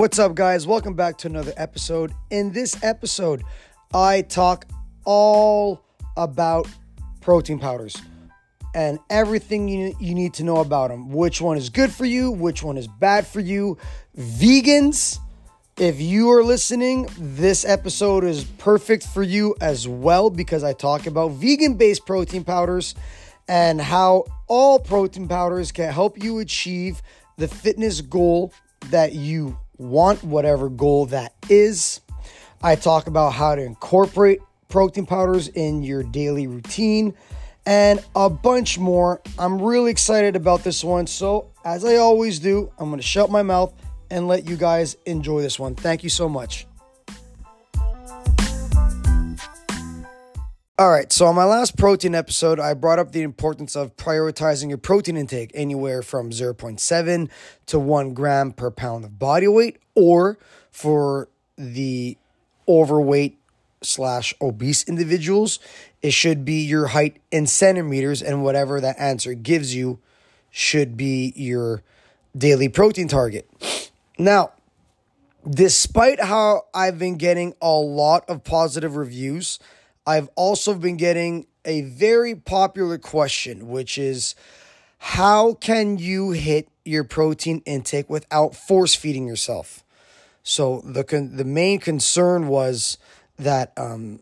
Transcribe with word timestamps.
What's 0.00 0.18
up, 0.18 0.34
guys? 0.34 0.66
Welcome 0.66 0.94
back 0.94 1.18
to 1.18 1.28
another 1.28 1.52
episode. 1.58 2.14
In 2.30 2.52
this 2.52 2.82
episode, 2.82 3.44
I 3.92 4.22
talk 4.22 4.64
all 5.04 5.84
about 6.16 6.66
protein 7.20 7.58
powders 7.58 8.00
and 8.74 8.98
everything 9.10 9.68
you, 9.68 9.94
you 10.00 10.14
need 10.14 10.32
to 10.34 10.42
know 10.42 10.56
about 10.56 10.88
them. 10.88 11.10
Which 11.10 11.42
one 11.42 11.58
is 11.58 11.68
good 11.68 11.92
for 11.92 12.06
you, 12.06 12.30
which 12.30 12.62
one 12.62 12.78
is 12.78 12.86
bad 12.86 13.26
for 13.26 13.40
you. 13.40 13.76
Vegans, 14.16 15.18
if 15.76 16.00
you 16.00 16.30
are 16.30 16.42
listening, 16.42 17.06
this 17.18 17.66
episode 17.66 18.24
is 18.24 18.44
perfect 18.44 19.06
for 19.06 19.22
you 19.22 19.54
as 19.60 19.86
well 19.86 20.30
because 20.30 20.64
I 20.64 20.72
talk 20.72 21.06
about 21.06 21.32
vegan 21.32 21.74
based 21.74 22.06
protein 22.06 22.42
powders 22.42 22.94
and 23.48 23.78
how 23.78 24.24
all 24.46 24.78
protein 24.78 25.28
powders 25.28 25.70
can 25.72 25.92
help 25.92 26.24
you 26.24 26.38
achieve 26.38 27.02
the 27.36 27.48
fitness 27.48 28.00
goal 28.00 28.54
that 28.88 29.12
you 29.12 29.58
want, 29.80 30.22
whatever 30.22 30.68
goal 30.68 31.06
that 31.06 31.32
is. 31.48 32.00
I 32.62 32.76
talk 32.76 33.06
about 33.06 33.30
how 33.30 33.54
to 33.54 33.62
incorporate 33.62 34.40
protein 34.68 35.06
powders 35.06 35.48
in 35.48 35.82
your 35.82 36.02
daily 36.02 36.46
routine 36.46 37.14
and 37.66 38.04
a 38.14 38.28
bunch 38.28 38.78
more. 38.78 39.20
I'm 39.38 39.60
really 39.60 39.90
excited 39.90 40.36
about 40.36 40.62
this 40.62 40.84
one. 40.84 41.06
So, 41.06 41.50
as 41.64 41.84
I 41.84 41.96
always 41.96 42.38
do, 42.38 42.70
I'm 42.78 42.90
going 42.90 43.00
to 43.00 43.06
shut 43.06 43.30
my 43.30 43.42
mouth 43.42 43.72
and 44.10 44.28
let 44.28 44.48
you 44.48 44.56
guys 44.56 44.96
enjoy 45.06 45.40
this 45.40 45.58
one. 45.58 45.74
Thank 45.74 46.02
you 46.02 46.10
so 46.10 46.28
much. 46.28 46.66
All 50.80 50.90
right, 50.90 51.12
so 51.12 51.26
on 51.26 51.34
my 51.34 51.44
last 51.44 51.76
protein 51.76 52.14
episode, 52.14 52.58
I 52.58 52.72
brought 52.72 52.98
up 52.98 53.12
the 53.12 53.20
importance 53.20 53.76
of 53.76 53.94
prioritizing 53.98 54.70
your 54.70 54.78
protein 54.78 55.14
intake 55.18 55.50
anywhere 55.52 56.00
from 56.00 56.30
0.7 56.30 57.28
to 57.66 57.78
1 57.78 58.14
gram 58.14 58.52
per 58.52 58.70
pound 58.70 59.04
of 59.04 59.18
body 59.18 59.46
weight, 59.46 59.76
or 59.94 60.38
for 60.70 61.28
the 61.58 62.16
overweight 62.66 63.38
slash 63.82 64.32
obese 64.40 64.82
individuals, 64.84 65.58
it 66.00 66.14
should 66.14 66.46
be 66.46 66.64
your 66.64 66.86
height 66.86 67.20
in 67.30 67.46
centimeters, 67.46 68.22
and 68.22 68.42
whatever 68.42 68.80
that 68.80 68.98
answer 68.98 69.34
gives 69.34 69.74
you 69.74 69.98
should 70.50 70.96
be 70.96 71.34
your 71.36 71.82
daily 72.34 72.70
protein 72.70 73.06
target. 73.06 73.46
Now, 74.18 74.52
despite 75.46 76.22
how 76.22 76.62
I've 76.72 76.98
been 76.98 77.18
getting 77.18 77.52
a 77.60 77.72
lot 77.72 78.24
of 78.30 78.44
positive 78.44 78.96
reviews, 78.96 79.58
I've 80.06 80.28
also 80.34 80.74
been 80.74 80.96
getting 80.96 81.46
a 81.64 81.82
very 81.82 82.34
popular 82.34 82.98
question, 82.98 83.68
which 83.68 83.98
is 83.98 84.34
how 84.98 85.54
can 85.54 85.98
you 85.98 86.30
hit 86.30 86.68
your 86.84 87.04
protein 87.04 87.62
intake 87.66 88.08
without 88.08 88.54
force 88.54 88.94
feeding 88.94 89.26
yourself? 89.26 89.84
So 90.42 90.80
the 90.84 91.04
con- 91.04 91.36
the 91.36 91.44
main 91.44 91.78
concern 91.78 92.48
was 92.48 92.98
that 93.38 93.72
um, 93.76 94.20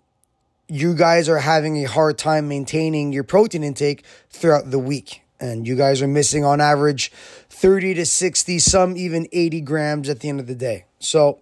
you 0.68 0.94
guys 0.94 1.28
are 1.28 1.38
having 1.38 1.82
a 1.84 1.88
hard 1.88 2.18
time 2.18 2.48
maintaining 2.48 3.12
your 3.12 3.24
protein 3.24 3.62
intake 3.62 4.04
throughout 4.30 4.70
the 4.70 4.78
week, 4.78 5.22
and 5.40 5.66
you 5.66 5.76
guys 5.76 6.02
are 6.02 6.08
missing 6.08 6.44
on 6.44 6.60
average 6.60 7.12
thirty 7.48 7.94
to 7.94 8.04
sixty, 8.04 8.58
some 8.58 8.96
even 8.96 9.28
eighty 9.32 9.60
grams 9.60 10.08
at 10.08 10.20
the 10.20 10.28
end 10.28 10.40
of 10.40 10.48
the 10.48 10.54
day. 10.56 10.84
So 10.98 11.40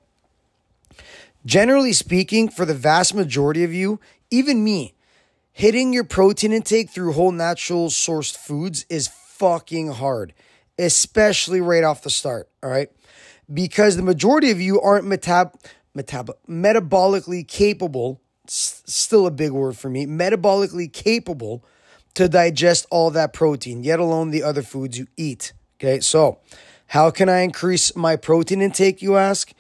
generally 1.45 1.93
speaking, 1.93 2.49
for 2.49 2.65
the 2.67 2.75
vast 2.75 3.15
majority 3.15 3.65
of 3.65 3.73
you, 3.73 3.99
even 4.31 4.65
me, 4.65 4.95
hitting 5.53 5.93
your 5.93 6.05
protein 6.05 6.53
intake 6.53 6.91
through 6.91 7.13
whole 7.13 7.33
natural 7.33 7.89
sourced 7.89 8.37
foods 8.37 8.85
is 8.91 9.09
fucking 9.09 9.89
hard, 9.93 10.35
especially 10.79 11.61
right 11.61 11.85
off 11.85 12.03
the 12.03 12.11
start. 12.11 12.49
All 12.63 12.71
right. 12.71 12.91
Because 13.53 13.97
the 13.97 14.03
majority 14.03 14.51
of 14.51 14.61
you 14.61 14.81
aren't 14.81 15.07
metab, 15.07 15.55
metab, 15.97 16.31
metabolically 16.49 17.47
capable, 17.47 18.21
s- 18.47 18.83
still 18.87 19.27
a 19.27 19.31
big 19.31 19.53
word 19.53 19.77
for 19.77 19.89
me, 19.89 20.07
metabolically 20.07 20.93
capable 20.93 21.65
to 22.15 22.29
digest 22.29 22.87
all 22.91 23.11
that 23.11 23.33
protein, 23.33 23.85
yet 23.85 24.01
alone 24.01 24.31
the 24.31 24.43
other 24.43 24.63
foods 24.63 24.99
you 24.99 25.07
eat. 25.17 25.53
Okay. 25.79 26.01
So, 26.01 26.39
how 26.89 27.11
can 27.11 27.29
I 27.29 27.41
increase 27.41 27.95
my 27.95 28.17
protein 28.17 28.63
intake, 28.63 29.03
you 29.03 29.17
ask? 29.17 29.53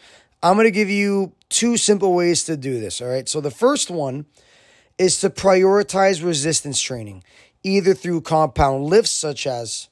I'm 0.43 0.55
going 0.55 0.65
to 0.67 0.71
give 0.71 0.89
you 0.91 1.33
two 1.49 1.77
simple 1.77 2.15
ways 2.15 2.45
to 2.45 2.57
do 2.57 2.81
this. 2.81 3.01
All 3.01 3.09
right. 3.09 3.29
So, 3.29 3.41
the 3.41 3.51
first 3.51 3.91
one 3.91 4.27
is 4.99 5.21
to 5.21 5.31
prioritize 5.31 6.25
resistance 6.25 6.81
training, 6.81 7.23
either 7.63 7.95
through 7.95 8.23
compound 8.23 8.85
lifts, 8.85 9.11
such 9.11 9.47
as 9.47 9.89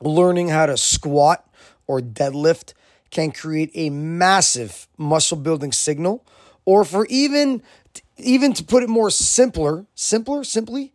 learning 0.00 0.48
how 0.48 0.66
to 0.66 0.76
squat 0.76 1.48
or 1.86 2.00
deadlift, 2.00 2.72
can 3.10 3.32
create 3.32 3.70
a 3.74 3.90
massive 3.90 4.86
muscle 4.96 5.36
building 5.36 5.72
signal, 5.72 6.24
or 6.64 6.84
for 6.84 7.06
even 7.06 7.62
even 8.16 8.52
to 8.52 8.62
put 8.62 8.82
it 8.82 8.88
more 8.88 9.10
simpler, 9.10 9.86
simpler, 9.94 10.44
simply 10.44 10.92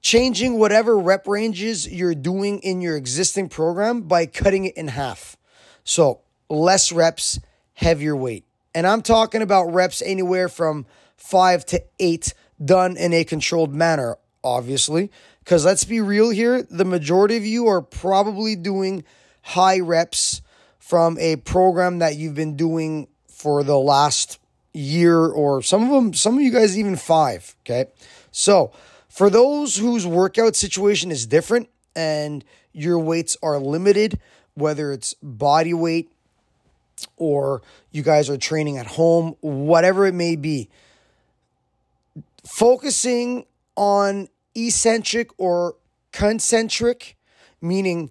changing 0.00 0.58
whatever 0.58 0.98
rep 0.98 1.26
ranges 1.26 1.88
you're 1.88 2.14
doing 2.14 2.58
in 2.60 2.80
your 2.80 2.96
existing 2.96 3.48
program 3.48 4.02
by 4.02 4.26
cutting 4.26 4.64
it 4.64 4.76
in 4.76 4.88
half. 4.88 5.36
So, 5.84 6.20
less 6.48 6.92
reps, 6.92 7.40
heavier 7.74 8.16
weight. 8.16 8.44
And 8.74 8.86
I'm 8.86 9.02
talking 9.02 9.42
about 9.42 9.72
reps 9.72 10.02
anywhere 10.02 10.48
from 10.48 10.86
five 11.22 11.64
to 11.64 11.82
eight 12.00 12.34
done 12.62 12.96
in 12.96 13.12
a 13.12 13.24
controlled 13.24 13.72
manner, 13.72 14.18
obviously. 14.42 15.10
Because 15.38 15.64
let's 15.64 15.84
be 15.84 16.00
real 16.00 16.30
here, 16.30 16.62
the 16.62 16.84
majority 16.84 17.36
of 17.36 17.46
you 17.46 17.68
are 17.68 17.80
probably 17.80 18.56
doing 18.56 19.04
high 19.42 19.80
reps 19.80 20.42
from 20.78 21.18
a 21.18 21.36
program 21.36 22.00
that 22.00 22.16
you've 22.16 22.34
been 22.34 22.56
doing 22.56 23.08
for 23.28 23.64
the 23.64 23.78
last 23.78 24.38
year 24.74 25.18
or 25.18 25.62
some 25.62 25.84
of 25.84 25.90
them, 25.90 26.12
some 26.12 26.36
of 26.36 26.42
you 26.42 26.52
guys 26.52 26.78
even 26.78 26.96
five. 26.96 27.54
Okay. 27.64 27.86
So 28.30 28.72
for 29.08 29.30
those 29.30 29.76
whose 29.76 30.06
workout 30.06 30.56
situation 30.56 31.10
is 31.10 31.26
different 31.26 31.68
and 31.94 32.44
your 32.72 32.98
weights 32.98 33.36
are 33.42 33.58
limited, 33.58 34.18
whether 34.54 34.92
it's 34.92 35.14
body 35.22 35.74
weight 35.74 36.10
or 37.16 37.62
you 37.90 38.02
guys 38.02 38.28
are 38.28 38.36
training 38.36 38.78
at 38.78 38.86
home, 38.86 39.36
whatever 39.40 40.06
it 40.06 40.14
may 40.14 40.36
be, 40.36 40.68
focusing 42.44 43.46
on 43.76 44.28
eccentric 44.54 45.30
or 45.38 45.76
concentric, 46.12 47.16
meaning 47.60 48.10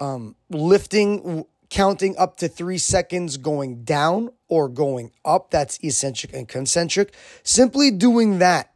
um, 0.00 0.36
lifting, 0.50 1.44
counting 1.70 2.16
up 2.16 2.36
to 2.38 2.48
three 2.48 2.78
seconds 2.78 3.36
going 3.36 3.82
down 3.84 4.30
or 4.48 4.68
going 4.68 5.10
up. 5.24 5.50
That's 5.50 5.78
eccentric 5.82 6.32
and 6.32 6.48
concentric. 6.48 7.14
Simply 7.42 7.90
doing 7.90 8.38
that 8.38 8.72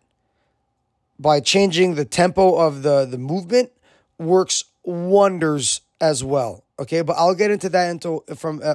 by 1.18 1.40
changing 1.40 1.94
the 1.94 2.04
tempo 2.04 2.56
of 2.56 2.82
the, 2.82 3.04
the 3.04 3.18
movement 3.18 3.70
works 4.18 4.64
wonders 4.82 5.80
as 6.00 6.22
well. 6.22 6.64
Okay, 6.78 7.02
but 7.02 7.14
I'll 7.14 7.34
get 7.34 7.50
into 7.50 7.68
that 7.70 7.90
into 7.90 8.22
from 8.36 8.60
uh, 8.62 8.74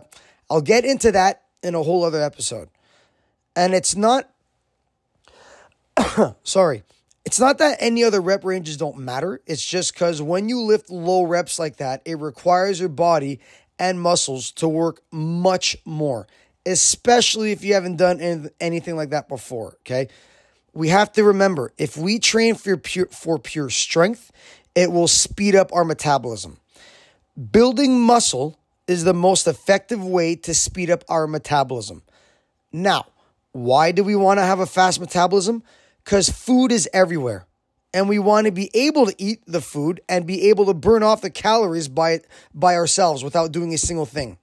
I'll 0.49 0.61
get 0.61 0.85
into 0.85 1.11
that 1.11 1.43
in 1.61 1.75
a 1.75 1.83
whole 1.83 2.03
other 2.03 2.21
episode. 2.21 2.69
And 3.55 3.73
it's 3.73 3.95
not 3.95 4.29
sorry. 6.43 6.83
It's 7.23 7.39
not 7.39 7.59
that 7.59 7.77
any 7.79 8.03
other 8.03 8.19
rep 8.19 8.43
ranges 8.43 8.77
don't 8.77 8.97
matter. 8.97 9.41
It's 9.45 9.65
just 9.65 9.93
because 9.93 10.21
when 10.21 10.49
you 10.49 10.61
lift 10.61 10.89
low 10.89 11.23
reps 11.23 11.59
like 11.59 11.77
that, 11.77 12.01
it 12.05 12.17
requires 12.19 12.79
your 12.79 12.89
body 12.89 13.39
and 13.77 14.01
muscles 14.01 14.51
to 14.51 14.67
work 14.67 15.01
much 15.11 15.77
more, 15.85 16.27
especially 16.65 17.51
if 17.51 17.63
you 17.63 17.73
haven't 17.73 17.97
done 17.97 18.49
anything 18.59 18.95
like 18.95 19.11
that 19.11 19.27
before. 19.27 19.77
Okay. 19.81 20.07
We 20.73 20.89
have 20.89 21.11
to 21.13 21.23
remember 21.23 21.73
if 21.77 21.97
we 21.97 22.17
train 22.17 22.55
for 22.55 22.77
pure, 22.77 23.07
for 23.07 23.37
pure 23.37 23.69
strength, 23.69 24.31
it 24.73 24.91
will 24.91 25.07
speed 25.07 25.55
up 25.55 25.73
our 25.73 25.83
metabolism. 25.83 26.57
Building 27.51 27.99
muscle 27.99 28.57
is 28.87 29.03
the 29.03 29.13
most 29.13 29.47
effective 29.47 30.03
way 30.03 30.35
to 30.35 30.53
speed 30.53 30.89
up 30.89 31.03
our 31.09 31.27
metabolism. 31.27 32.03
Now, 32.71 33.07
why 33.51 33.91
do 33.91 34.03
we 34.03 34.15
want 34.15 34.39
to 34.39 34.43
have 34.43 34.59
a 34.59 34.65
fast 34.65 34.99
metabolism? 34.99 35.63
Because 36.03 36.29
food 36.29 36.71
is 36.71 36.89
everywhere. 36.93 37.45
And 37.93 38.07
we 38.07 38.19
want 38.19 38.45
to 38.45 38.51
be 38.51 38.71
able 38.73 39.05
to 39.05 39.15
eat 39.21 39.43
the 39.45 39.61
food 39.61 40.01
and 40.07 40.25
be 40.25 40.49
able 40.49 40.65
to 40.67 40.73
burn 40.73 41.03
off 41.03 41.21
the 41.21 41.29
calories 41.29 41.89
by, 41.89 42.21
by 42.53 42.75
ourselves 42.75 43.23
without 43.23 43.51
doing 43.51 43.73
a 43.73 43.77
single 43.77 44.05
thing. 44.05 44.37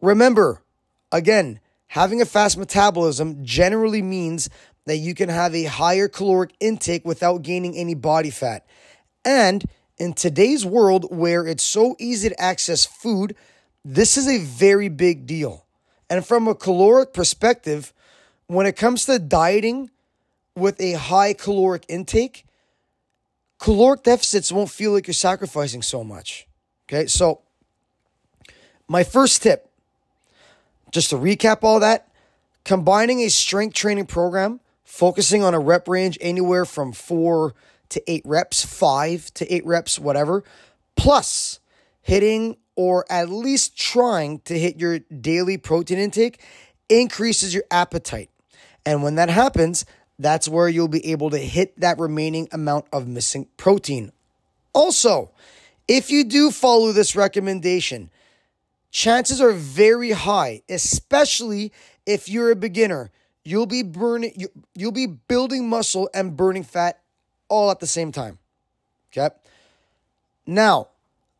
Remember, 0.00 0.62
again, 1.10 1.58
having 1.88 2.22
a 2.22 2.26
fast 2.26 2.56
metabolism 2.56 3.44
generally 3.44 4.02
means 4.02 4.48
that 4.86 4.98
you 4.98 5.14
can 5.14 5.28
have 5.28 5.54
a 5.54 5.64
higher 5.64 6.08
caloric 6.08 6.52
intake 6.60 7.04
without 7.04 7.42
gaining 7.42 7.76
any 7.76 7.94
body 7.94 8.30
fat. 8.30 8.64
And 9.24 9.64
in 9.98 10.14
today's 10.14 10.64
world 10.64 11.06
where 11.10 11.46
it's 11.46 11.62
so 11.62 11.96
easy 11.98 12.30
to 12.30 12.40
access 12.40 12.86
food, 12.86 13.36
this 13.84 14.16
is 14.16 14.28
a 14.28 14.38
very 14.38 14.88
big 14.88 15.26
deal. 15.26 15.66
And 16.08 16.24
from 16.24 16.48
a 16.48 16.54
caloric 16.54 17.12
perspective, 17.12 17.92
when 18.46 18.66
it 18.66 18.76
comes 18.76 19.04
to 19.04 19.18
dieting, 19.18 19.90
with 20.56 20.80
a 20.80 20.92
high 20.92 21.32
caloric 21.32 21.84
intake, 21.88 22.44
caloric 23.58 24.02
deficits 24.02 24.52
won't 24.52 24.70
feel 24.70 24.92
like 24.92 25.06
you're 25.06 25.14
sacrificing 25.14 25.82
so 25.82 26.04
much. 26.04 26.46
Okay, 26.88 27.06
so 27.06 27.42
my 28.88 29.04
first 29.04 29.42
tip 29.42 29.70
just 30.90 31.10
to 31.10 31.16
recap 31.16 31.62
all 31.62 31.80
that, 31.80 32.08
combining 32.64 33.20
a 33.20 33.28
strength 33.28 33.74
training 33.74 34.06
program, 34.06 34.60
focusing 34.84 35.42
on 35.42 35.54
a 35.54 35.60
rep 35.60 35.88
range 35.88 36.18
anywhere 36.20 36.64
from 36.64 36.92
four 36.92 37.54
to 37.90 38.10
eight 38.10 38.22
reps, 38.24 38.64
five 38.64 39.32
to 39.34 39.52
eight 39.52 39.64
reps, 39.64 39.98
whatever, 39.98 40.42
plus 40.96 41.60
hitting 42.02 42.56
or 42.76 43.04
at 43.10 43.28
least 43.28 43.76
trying 43.76 44.40
to 44.40 44.58
hit 44.58 44.78
your 44.78 44.98
daily 44.98 45.58
protein 45.58 45.98
intake 45.98 46.42
increases 46.88 47.54
your 47.54 47.64
appetite. 47.70 48.30
And 48.86 49.02
when 49.02 49.16
that 49.16 49.28
happens, 49.28 49.84
that's 50.20 50.46
where 50.46 50.68
you'll 50.68 50.86
be 50.86 51.12
able 51.12 51.30
to 51.30 51.38
hit 51.38 51.80
that 51.80 51.98
remaining 51.98 52.46
amount 52.52 52.84
of 52.92 53.08
missing 53.08 53.48
protein. 53.56 54.12
Also, 54.74 55.30
if 55.88 56.10
you 56.10 56.24
do 56.24 56.50
follow 56.50 56.92
this 56.92 57.16
recommendation, 57.16 58.10
chances 58.90 59.40
are 59.40 59.52
very 59.52 60.10
high, 60.10 60.60
especially 60.68 61.72
if 62.04 62.28
you're 62.28 62.50
a 62.50 62.56
beginner. 62.56 63.10
You'll 63.44 63.64
be 63.64 63.82
burning 63.82 64.32
you, 64.36 64.48
you'll 64.74 64.92
be 64.92 65.06
building 65.06 65.70
muscle 65.70 66.10
and 66.12 66.36
burning 66.36 66.64
fat 66.64 67.00
all 67.48 67.70
at 67.70 67.80
the 67.80 67.86
same 67.86 68.12
time. 68.12 68.38
Okay? 69.10 69.34
Now, 70.46 70.88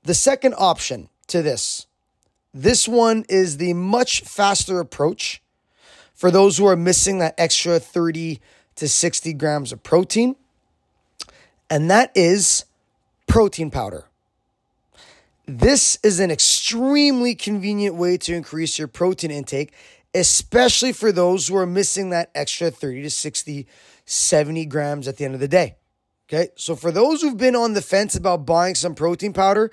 the 0.04 0.14
second 0.14 0.54
option 0.56 1.10
to 1.26 1.42
this. 1.42 1.86
This 2.54 2.88
one 2.88 3.26
is 3.28 3.58
the 3.58 3.74
much 3.74 4.22
faster 4.22 4.80
approach 4.80 5.42
for 6.14 6.30
those 6.30 6.56
who 6.56 6.66
are 6.66 6.76
missing 6.76 7.18
that 7.18 7.34
extra 7.36 7.78
30 7.78 8.40
to 8.76 8.88
60 8.88 9.32
grams 9.34 9.72
of 9.72 9.82
protein. 9.82 10.36
And 11.68 11.90
that 11.90 12.10
is 12.14 12.64
protein 13.26 13.70
powder. 13.70 14.06
This 15.46 15.98
is 16.02 16.20
an 16.20 16.30
extremely 16.30 17.34
convenient 17.34 17.96
way 17.96 18.16
to 18.18 18.34
increase 18.34 18.78
your 18.78 18.88
protein 18.88 19.30
intake, 19.30 19.72
especially 20.14 20.92
for 20.92 21.10
those 21.12 21.48
who 21.48 21.56
are 21.56 21.66
missing 21.66 22.10
that 22.10 22.30
extra 22.34 22.70
30 22.70 23.02
to 23.02 23.10
60, 23.10 23.66
70 24.04 24.66
grams 24.66 25.08
at 25.08 25.16
the 25.16 25.24
end 25.24 25.34
of 25.34 25.40
the 25.40 25.48
day. 25.48 25.76
Okay, 26.28 26.50
so 26.54 26.76
for 26.76 26.92
those 26.92 27.22
who've 27.22 27.36
been 27.36 27.56
on 27.56 27.72
the 27.74 27.82
fence 27.82 28.14
about 28.14 28.46
buying 28.46 28.76
some 28.76 28.94
protein 28.94 29.32
powder, 29.32 29.72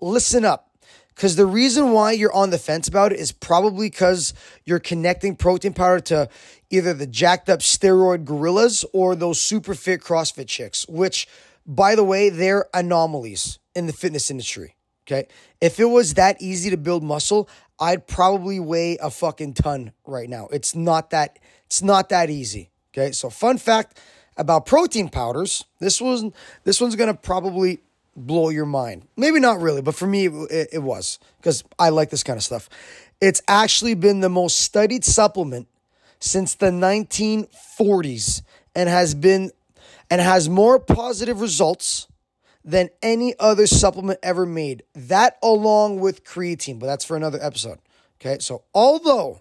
listen 0.00 0.46
up. 0.46 0.70
Because 1.14 1.36
the 1.36 1.46
reason 1.46 1.92
why 1.92 2.12
you're 2.12 2.32
on 2.32 2.50
the 2.50 2.58
fence 2.58 2.88
about 2.88 3.12
it 3.12 3.18
is 3.18 3.32
probably 3.32 3.90
because 3.90 4.32
you're 4.64 4.78
connecting 4.78 5.36
protein 5.36 5.74
powder 5.74 6.00
to 6.00 6.28
either 6.70 6.94
the 6.94 7.06
jacked 7.06 7.48
up 7.48 7.60
steroid 7.60 8.24
gorillas 8.24 8.84
or 8.92 9.14
those 9.14 9.40
super 9.40 9.74
fit 9.74 10.00
CrossFit 10.00 10.46
chicks, 10.46 10.86
which, 10.88 11.26
by 11.66 11.94
the 11.94 12.04
way, 12.04 12.28
they're 12.28 12.66
anomalies 12.74 13.58
in 13.74 13.86
the 13.86 13.92
fitness 13.92 14.30
industry. 14.30 14.74
Okay. 15.06 15.26
If 15.60 15.80
it 15.80 15.86
was 15.86 16.14
that 16.14 16.40
easy 16.40 16.68
to 16.70 16.76
build 16.76 17.02
muscle, 17.02 17.48
I'd 17.80 18.06
probably 18.06 18.60
weigh 18.60 18.98
a 18.98 19.10
fucking 19.10 19.54
ton 19.54 19.92
right 20.06 20.28
now. 20.28 20.48
It's 20.52 20.74
not 20.74 21.10
that 21.10 21.38
it's 21.64 21.82
not 21.82 22.10
that 22.10 22.28
easy. 22.28 22.70
Okay. 22.92 23.12
So 23.12 23.30
fun 23.30 23.56
fact 23.56 23.98
about 24.36 24.66
protein 24.66 25.08
powders. 25.08 25.64
This 25.80 26.00
was 26.00 26.24
this 26.64 26.80
one's 26.80 26.94
gonna 26.94 27.14
probably 27.14 27.78
blow 28.16 28.50
your 28.50 28.66
mind. 28.66 29.08
Maybe 29.16 29.40
not 29.40 29.60
really, 29.60 29.80
but 29.80 29.94
for 29.94 30.06
me 30.06 30.26
it, 30.26 30.68
it 30.72 30.82
was 30.82 31.18
because 31.38 31.64
I 31.78 31.88
like 31.88 32.10
this 32.10 32.22
kind 32.22 32.36
of 32.36 32.42
stuff. 32.42 32.68
It's 33.20 33.40
actually 33.48 33.94
been 33.94 34.20
the 34.20 34.28
most 34.28 34.58
studied 34.58 35.04
supplement 35.04 35.68
since 36.20 36.54
the 36.54 36.70
1940s 36.70 38.42
and 38.74 38.88
has 38.88 39.14
been 39.14 39.50
and 40.10 40.20
has 40.20 40.48
more 40.48 40.78
positive 40.78 41.40
results 41.40 42.08
than 42.64 42.90
any 43.02 43.34
other 43.38 43.66
supplement 43.66 44.18
ever 44.22 44.46
made. 44.46 44.82
That 44.94 45.38
along 45.42 46.00
with 46.00 46.24
creatine, 46.24 46.78
but 46.78 46.86
that's 46.86 47.04
for 47.04 47.16
another 47.16 47.38
episode. 47.40 47.78
Okay, 48.20 48.38
so 48.40 48.62
although 48.74 49.40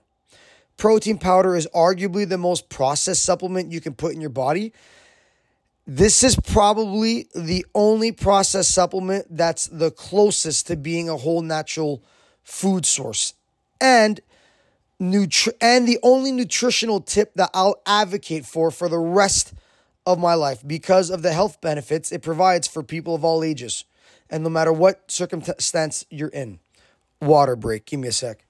protein 0.77 1.17
powder 1.17 1.55
is 1.55 1.67
arguably 1.73 2.27
the 2.27 2.37
most 2.37 2.69
processed 2.69 3.23
supplement 3.23 3.71
you 3.71 3.81
can 3.81 3.95
put 3.95 4.13
in 4.13 4.21
your 4.21 4.29
body, 4.29 4.71
this 5.85 6.23
is 6.23 6.35
probably 6.35 7.27
the 7.33 7.65
only 7.73 8.11
processed 8.11 8.71
supplement 8.71 9.25
that's 9.29 9.67
the 9.67 9.89
closest 9.89 10.67
to 10.67 10.75
being 10.75 11.09
a 11.09 11.17
whole 11.17 11.41
natural 11.41 12.03
food 12.43 12.85
source. 12.85 13.33
And 13.79 14.19
nutri- 15.01 15.53
and 15.61 15.87
the 15.87 15.99
only 16.03 16.31
nutritional 16.31 17.01
tip 17.01 17.33
that 17.35 17.49
I'll 17.53 17.81
advocate 17.85 18.45
for 18.45 18.71
for 18.71 18.89
the 18.89 18.99
rest 18.99 19.53
of 20.05 20.19
my 20.19 20.33
life 20.33 20.63
because 20.65 21.09
of 21.09 21.21
the 21.21 21.33
health 21.33 21.59
benefits 21.61 22.11
it 22.11 22.21
provides 22.21 22.67
for 22.67 22.81
people 22.83 23.13
of 23.13 23.23
all 23.25 23.43
ages 23.43 23.85
and 24.29 24.43
no 24.43 24.49
matter 24.49 24.73
what 24.73 25.09
circumstance 25.11 26.05
you're 26.09 26.29
in. 26.29 26.59
Water 27.21 27.55
break. 27.55 27.85
Give 27.85 27.99
me 27.99 28.09
a 28.09 28.11
sec. 28.11 28.45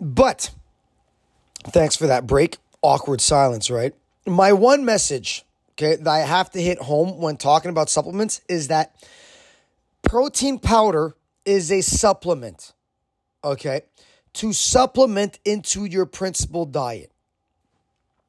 But 0.00 0.50
thanks 1.68 1.96
for 1.96 2.06
that 2.06 2.26
break. 2.26 2.58
Awkward 2.82 3.20
silence, 3.20 3.70
right? 3.70 3.94
My 4.26 4.52
one 4.52 4.84
message, 4.84 5.43
okay, 5.78 5.96
that 5.96 6.08
I 6.08 6.20
have 6.20 6.50
to 6.52 6.62
hit 6.62 6.78
home 6.78 7.18
when 7.18 7.36
talking 7.36 7.70
about 7.70 7.90
supplements 7.90 8.40
is 8.48 8.68
that 8.68 8.94
protein 10.02 10.58
powder 10.58 11.14
is 11.44 11.70
a 11.70 11.80
supplement, 11.80 12.72
okay, 13.42 13.82
to 14.34 14.52
supplement 14.52 15.38
into 15.44 15.84
your 15.84 16.06
principal 16.06 16.64
diet. 16.64 17.10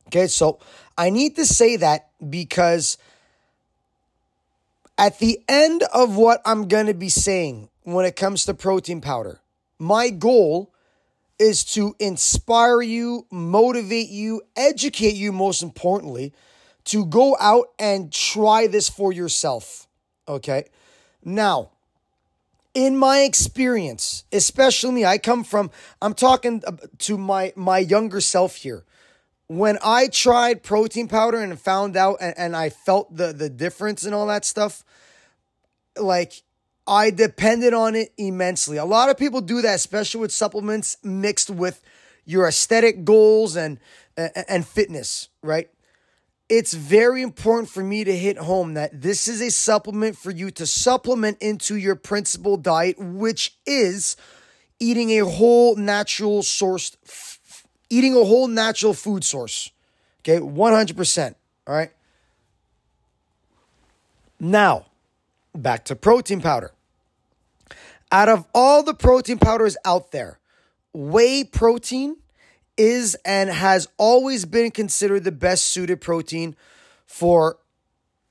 Okay, 0.08 0.28
so 0.28 0.60
I 0.98 1.10
need 1.10 1.36
to 1.38 1.46
say 1.46 1.78
that 1.78 2.10
because 2.28 2.98
at 4.98 5.20
the 5.20 5.40
end 5.48 5.84
of 5.94 6.16
what 6.16 6.42
I'm 6.46 6.68
going 6.68 6.86
to 6.88 6.94
be 6.94 7.10
saying 7.10 7.70
when 7.84 8.06
it 8.06 8.16
comes 8.16 8.46
to 8.46 8.54
protein 8.54 9.02
powder, 9.02 9.42
my 9.80 10.10
goal 10.10 10.74
is 11.38 11.66
to 11.66 11.96
inspire 12.00 12.82
you, 12.82 13.26
motivate 13.30 14.10
you, 14.10 14.42
educate 14.56 15.16
you, 15.16 15.32
most 15.32 15.64
importantly, 15.64 16.34
to 16.86 17.06
go 17.06 17.36
out 17.40 17.68
and 17.80 18.12
try 18.12 18.68
this 18.68 18.90
for 18.90 19.12
yourself. 19.12 19.88
Okay. 20.28 20.66
Now, 21.24 21.72
in 22.74 22.98
my 22.98 23.22
experience, 23.22 24.26
especially 24.32 24.92
me, 24.92 25.06
I 25.06 25.18
come 25.18 25.44
from, 25.44 25.72
I'm 26.02 26.14
talking 26.14 26.62
to 27.00 27.18
my, 27.18 27.54
my 27.56 27.80
younger 27.80 28.22
self 28.22 28.58
here. 28.58 28.84
When 29.48 29.78
I 29.84 30.08
tried 30.08 30.64
protein 30.64 31.08
powder 31.08 31.40
and 31.40 31.60
found 31.60 31.96
out 31.96 32.18
and, 32.20 32.34
and 32.38 32.56
I 32.56 32.70
felt 32.70 33.16
the, 33.16 33.32
the 33.32 33.50
difference 33.50 34.04
and 34.04 34.14
all 34.14 34.28
that 34.28 34.44
stuff, 34.44 34.84
like 35.98 36.44
I 36.88 37.10
depended 37.10 37.74
on 37.74 37.96
it 37.96 38.12
immensely. 38.18 38.78
A 38.78 38.86
lot 38.86 39.10
of 39.10 39.18
people 39.18 39.42
do 39.42 39.62
that, 39.62 39.76
especially 39.76 40.22
with 40.22 40.32
supplements 40.32 40.98
mixed 41.04 41.50
with 41.50 41.82
your 42.26 42.48
aesthetic 42.48 43.06
goals 43.06 43.56
and 43.56 43.80
and 44.18 44.66
fitness, 44.66 45.30
right? 45.42 45.70
It's 46.48 46.74
very 46.74 47.22
important 47.22 47.70
for 47.70 47.84
me 47.84 48.04
to 48.04 48.16
hit 48.16 48.38
home 48.38 48.76
that 48.76 49.02
this 49.02 49.28
is 49.28 49.42
a 49.42 49.50
supplement 49.50 50.16
for 50.16 50.32
you 50.32 50.52
to 50.52 50.66
supplement 50.66 51.38
into 51.42 51.76
your 51.76 51.96
principal 51.96 52.56
diet, 52.58 52.98
which 53.00 53.56
is 53.66 54.16
eating 54.80 55.10
a 55.12 55.26
whole 55.26 55.76
natural 55.76 56.42
sourced, 56.42 56.98
eating 57.90 58.16
a 58.16 58.24
whole 58.24 58.48
natural 58.48 58.94
food 58.94 59.24
source. 59.24 59.72
Okay, 60.22 60.40
100%. 60.40 61.36
All 61.68 61.76
right. 61.76 61.92
Now, 64.40 64.86
back 65.56 65.86
to 65.86 65.96
protein 65.96 66.42
powder. 66.42 66.72
Out 68.12 68.30
of 68.30 68.46
all 68.54 68.84
the 68.84 68.94
protein 68.94 69.40
powders 69.40 69.78
out 69.84 70.12
there, 70.12 70.40
whey 70.94 71.44
protein 71.44 72.18
is 72.78 73.16
and 73.26 73.50
has 73.50 73.88
always 73.98 74.46
been 74.46 74.72
considered 74.72 75.24
the 75.24 75.32
best 75.32 75.66
suited 75.66 76.02
protein 76.02 76.56
for 77.06 77.58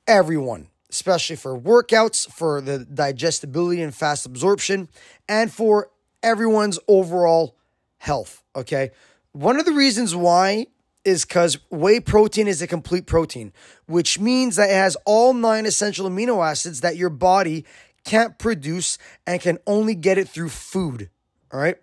everyone, 0.06 0.68
especially 0.90 1.36
for 1.36 1.58
workouts, 1.58 2.30
for 2.30 2.60
the 2.60 2.80
digestibility 2.80 3.80
and 3.82 3.94
fast 3.94 4.26
absorption, 4.26 4.88
and 5.28 5.52
for 5.52 5.90
everyone's 6.22 6.78
overall 6.88 7.56
health. 7.98 8.42
Okay. 8.54 8.90
One 9.32 9.58
of 9.58 9.64
the 9.64 9.72
reasons 9.72 10.14
why 10.14 10.66
is 11.04 11.24
because 11.24 11.58
whey 11.70 12.00
protein 12.00 12.48
is 12.48 12.62
a 12.62 12.66
complete 12.66 13.06
protein, 13.06 13.52
which 13.86 14.18
means 14.18 14.56
that 14.56 14.70
it 14.70 14.74
has 14.74 14.96
all 15.04 15.34
nine 15.34 15.66
essential 15.66 16.08
amino 16.08 16.44
acids 16.44 16.80
that 16.80 16.96
your 16.96 17.10
body 17.10 17.64
can't 18.04 18.38
produce 18.38 18.98
and 19.26 19.40
can 19.40 19.58
only 19.66 19.94
get 19.94 20.18
it 20.18 20.28
through 20.28 20.48
food. 20.48 21.10
All 21.52 21.60
right. 21.60 21.76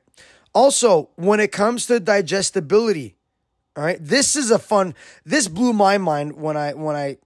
Also, 0.54 1.10
when 1.16 1.40
it 1.40 1.52
comes 1.52 1.86
to 1.86 2.00
digestibility, 2.00 3.16
all 3.76 3.84
right, 3.84 3.98
this 4.02 4.36
is 4.36 4.52
a 4.52 4.60
fun. 4.60 4.94
This 5.26 5.48
blew 5.48 5.74
my 5.74 5.98
mind 5.98 6.36
when 6.36 6.58
I 6.58 6.74
when 6.74 6.96
I 6.96 7.18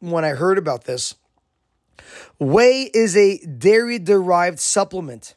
when 0.00 0.24
I 0.24 0.30
heard 0.30 0.58
about 0.58 0.84
this. 0.84 1.14
Whey 2.38 2.90
is 2.92 3.16
a 3.16 3.38
dairy 3.38 3.98
derived 3.98 4.58
supplement, 4.58 5.36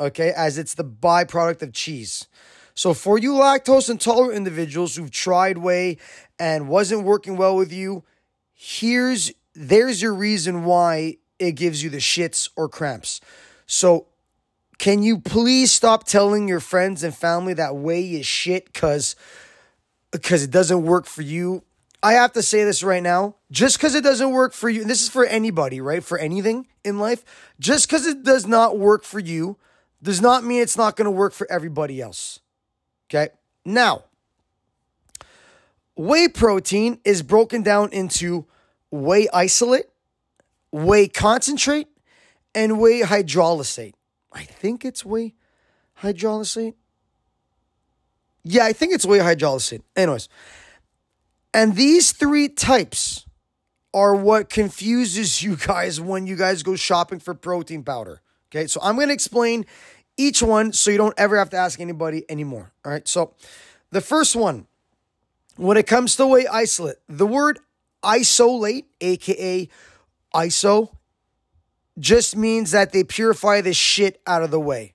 okay, 0.00 0.32
as 0.36 0.58
it's 0.58 0.74
the 0.74 0.84
byproduct 0.84 1.62
of 1.62 1.72
cheese. 1.72 2.26
So 2.74 2.94
for 2.94 3.18
you 3.18 3.32
lactose 3.32 3.90
intolerant 3.90 4.36
individuals 4.36 4.96
who've 4.96 5.10
tried 5.10 5.58
whey 5.58 5.98
and 6.38 6.68
wasn't 6.68 7.02
working 7.02 7.36
well 7.36 7.56
with 7.56 7.72
you, 7.72 8.04
here's 8.54 9.32
there's 9.54 10.00
your 10.00 10.14
reason 10.14 10.64
why 10.64 11.16
it 11.38 11.52
gives 11.52 11.82
you 11.82 11.90
the 11.90 11.98
shits 11.98 12.48
or 12.56 12.68
cramps. 12.68 13.20
So, 13.66 14.06
can 14.78 15.02
you 15.02 15.18
please 15.18 15.72
stop 15.72 16.04
telling 16.04 16.48
your 16.48 16.60
friends 16.60 17.02
and 17.02 17.14
family 17.14 17.52
that 17.54 17.74
whey 17.76 18.12
is 18.12 18.26
shit 18.26 18.72
because 18.72 19.16
because 20.10 20.42
it 20.42 20.50
doesn't 20.50 20.84
work 20.84 21.06
for 21.06 21.22
you? 21.22 21.62
I 22.02 22.12
have 22.12 22.32
to 22.34 22.42
say 22.42 22.62
this 22.64 22.82
right 22.82 23.02
now. 23.02 23.34
Just 23.50 23.76
because 23.76 23.94
it 23.94 24.04
doesn't 24.04 24.30
work 24.30 24.52
for 24.52 24.68
you, 24.68 24.84
this 24.84 25.02
is 25.02 25.08
for 25.08 25.26
anybody, 25.26 25.80
right? 25.80 26.02
For 26.02 26.16
anything 26.16 26.66
in 26.84 26.98
life, 26.98 27.24
just 27.58 27.88
because 27.88 28.06
it 28.06 28.22
does 28.22 28.46
not 28.46 28.78
work 28.78 29.02
for 29.02 29.18
you 29.18 29.56
does 30.00 30.20
not 30.20 30.44
mean 30.44 30.62
it's 30.62 30.76
not 30.76 30.94
going 30.94 31.06
to 31.06 31.10
work 31.10 31.32
for 31.32 31.50
everybody 31.50 32.00
else. 32.00 32.38
Okay. 33.10 33.30
Now, 33.64 34.04
whey 35.96 36.28
protein 36.28 37.00
is 37.04 37.22
broken 37.22 37.62
down 37.62 37.90
into 37.92 38.46
whey 38.92 39.26
isolate, 39.34 39.86
whey 40.70 41.08
concentrate, 41.08 41.88
and 42.54 42.78
whey 42.78 43.00
hydrolysate. 43.00 43.94
I 44.32 44.44
think 44.44 44.84
it's 44.84 45.04
whey 45.04 45.34
hydrolysate. 46.02 46.74
Yeah, 48.44 48.64
I 48.64 48.72
think 48.72 48.94
it's 48.94 49.04
whey 49.04 49.18
hydrolysate. 49.18 49.82
Anyways, 49.96 50.28
and 51.52 51.76
these 51.76 52.12
three 52.12 52.48
types 52.48 53.26
are 53.94 54.14
what 54.14 54.48
confuses 54.48 55.42
you 55.42 55.56
guys 55.56 56.00
when 56.00 56.26
you 56.26 56.36
guys 56.36 56.62
go 56.62 56.76
shopping 56.76 57.18
for 57.18 57.34
protein 57.34 57.82
powder. 57.82 58.20
Okay, 58.50 58.66
so 58.66 58.80
I'm 58.82 58.96
to 58.96 59.10
explain 59.10 59.66
each 60.16 60.42
one 60.42 60.72
so 60.72 60.90
you 60.90 60.98
don't 60.98 61.14
ever 61.18 61.36
have 61.38 61.50
to 61.50 61.56
ask 61.56 61.80
anybody 61.80 62.24
anymore. 62.28 62.72
All 62.84 62.92
right, 62.92 63.06
so 63.06 63.34
the 63.90 64.00
first 64.00 64.36
one, 64.36 64.66
when 65.56 65.76
it 65.76 65.86
comes 65.86 66.16
to 66.16 66.26
whey 66.26 66.46
isolate, 66.46 66.96
the 67.08 67.26
word 67.26 67.60
isolate, 68.02 68.86
aka 69.00 69.68
iso, 70.34 70.90
just 71.98 72.36
means 72.36 72.70
that 72.70 72.92
they 72.92 73.04
purify 73.04 73.60
the 73.60 73.74
shit 73.74 74.20
out 74.26 74.42
of 74.42 74.50
the 74.50 74.60
whey. 74.60 74.94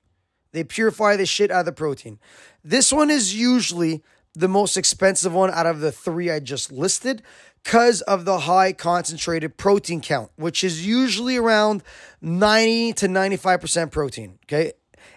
They 0.52 0.64
purify 0.64 1.16
the 1.16 1.26
shit 1.26 1.52
out 1.52 1.62
of 1.62 1.66
the 1.66 1.72
protein. 1.72 2.20
This 2.64 2.94
one 2.94 3.10
is 3.10 3.36
usually 3.36 4.04
the 4.36 4.48
most 4.48 4.78
expensive 4.78 5.34
one 5.34 5.52
out 5.52 5.66
of 5.66 5.80
the 5.80 5.92
three 5.92 6.32
I 6.32 6.40
just 6.40 6.72
listed 6.72 7.22
because 7.64 8.02
of 8.02 8.26
the 8.26 8.40
high 8.40 8.74
concentrated 8.74 9.58
protein 9.58 10.02
count, 10.02 10.32
which 10.36 10.64
is 10.64 10.86
usually 10.86 11.38
around 11.38 11.84
90 12.22 12.94
to 12.94 13.08
95% 13.08 13.92
protein. 13.92 14.40
Okay. 14.46 14.74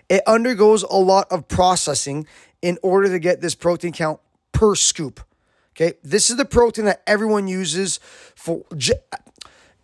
It 0.09 0.23
undergoes 0.26 0.83
a 0.85 0.97
lot 0.97 1.26
of 1.31 1.49
processing 1.49 2.26
in 2.62 2.78
order 2.83 3.09
to 3.09 3.19
get 3.19 3.40
this 3.40 3.55
protein 3.55 3.93
count 3.93 4.21
per 4.52 4.75
scoop. 4.75 5.21
Okay. 5.75 5.95
This 6.02 6.31
is 6.31 6.37
the 6.37 6.45
protein 6.45 6.85
that 6.85 7.02
everyone 7.07 7.49
uses 7.49 7.99
for 8.35 8.64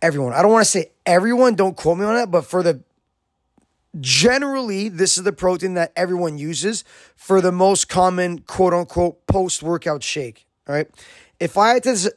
everyone. 0.03 0.33
I 0.33 0.41
don't 0.41 0.51
want 0.51 0.65
to 0.65 0.69
say 0.69 0.91
everyone, 1.05 1.55
don't 1.55 1.75
quote 1.75 1.97
me 1.97 2.05
on 2.05 2.13
that, 2.15 2.29
but 2.29 2.45
for 2.45 2.61
the 2.61 2.83
generally, 3.99 4.89
this 4.89 5.17
is 5.17 5.23
the 5.23 5.31
protein 5.31 5.75
that 5.75 5.93
everyone 5.95 6.37
uses 6.37 6.83
for 7.15 7.41
the 7.41 7.51
most 7.51 7.87
common 7.87 8.39
quote 8.39 8.73
unquote 8.73 9.25
post 9.25 9.63
workout 9.63 10.03
shake. 10.03 10.45
All 10.67 10.75
right. 10.75 10.87
If 11.39 11.57
I 11.57 11.75
had 11.75 11.83
to 11.83 12.13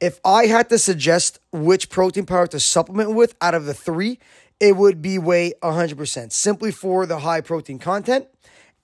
if 0.00 0.20
I 0.24 0.46
had 0.46 0.68
to 0.70 0.78
suggest 0.78 1.38
which 1.52 1.88
protein 1.88 2.26
powder 2.26 2.48
to 2.48 2.60
supplement 2.60 3.14
with 3.14 3.34
out 3.40 3.54
of 3.54 3.66
the 3.66 3.74
three, 3.74 4.18
it 4.58 4.76
would 4.76 5.00
be 5.00 5.18
whey 5.18 5.52
100%, 5.62 6.32
simply 6.32 6.72
for 6.72 7.06
the 7.06 7.20
high 7.20 7.40
protein 7.40 7.78
content 7.78 8.26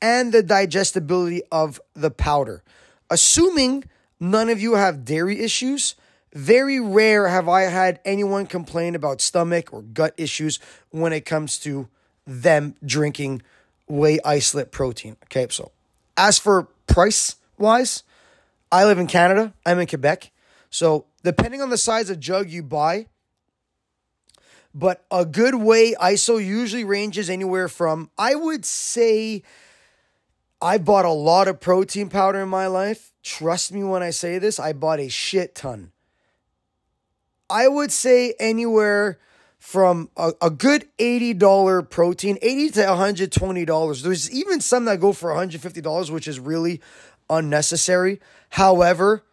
and 0.00 0.32
the 0.32 0.44
digestibility 0.44 1.42
of 1.50 1.80
the 1.94 2.10
powder. 2.10 2.62
Assuming 3.10 3.84
none 4.20 4.48
of 4.48 4.60
you 4.60 4.74
have 4.74 5.04
dairy 5.04 5.40
issues, 5.40 5.96
very 6.32 6.80
rare 6.80 7.28
have 7.28 7.48
I 7.48 7.62
had 7.62 8.00
anyone 8.04 8.46
complain 8.46 8.94
about 8.94 9.20
stomach 9.20 9.72
or 9.72 9.82
gut 9.82 10.14
issues 10.16 10.58
when 10.90 11.12
it 11.12 11.24
comes 11.24 11.58
to 11.60 11.88
them 12.26 12.74
drinking 12.84 13.42
whey 13.86 14.18
isolate 14.24 14.70
protein. 14.70 15.16
Okay, 15.24 15.46
so 15.50 15.72
as 16.16 16.38
for 16.38 16.68
price 16.86 17.36
wise, 17.56 18.02
I 18.70 18.84
live 18.84 18.98
in 18.98 19.06
Canada, 19.06 19.54
I'm 19.64 19.78
in 19.78 19.86
Quebec. 19.86 20.30
So, 20.70 21.06
depending 21.22 21.62
on 21.62 21.70
the 21.70 21.78
size 21.78 22.10
of 22.10 22.20
jug 22.20 22.50
you 22.50 22.62
buy, 22.62 23.06
but 24.74 25.04
a 25.10 25.24
good 25.24 25.54
whey 25.54 25.94
ISO 25.94 26.44
usually 26.44 26.84
ranges 26.84 27.30
anywhere 27.30 27.68
from, 27.68 28.10
I 28.18 28.34
would 28.34 28.66
say, 28.66 29.42
I 30.60 30.76
bought 30.78 31.06
a 31.06 31.10
lot 31.10 31.48
of 31.48 31.60
protein 31.60 32.10
powder 32.10 32.40
in 32.40 32.48
my 32.48 32.66
life. 32.66 33.12
Trust 33.22 33.72
me 33.72 33.82
when 33.82 34.02
I 34.02 34.10
say 34.10 34.38
this, 34.38 34.60
I 34.60 34.74
bought 34.74 35.00
a 35.00 35.08
shit 35.08 35.54
ton. 35.54 35.92
I 37.50 37.68
would 37.68 37.92
say 37.92 38.34
anywhere 38.38 39.18
from 39.58 40.10
a, 40.16 40.32
a 40.40 40.50
good 40.50 40.88
$80 40.98 41.90
protein, 41.90 42.38
80 42.40 42.70
to 42.70 42.80
$120. 42.80 44.02
There's 44.02 44.30
even 44.30 44.60
some 44.60 44.84
that 44.84 45.00
go 45.00 45.12
for 45.12 45.30
$150, 45.30 46.10
which 46.10 46.28
is 46.28 46.38
really 46.38 46.80
unnecessary. 47.28 48.20
However, 48.50 49.24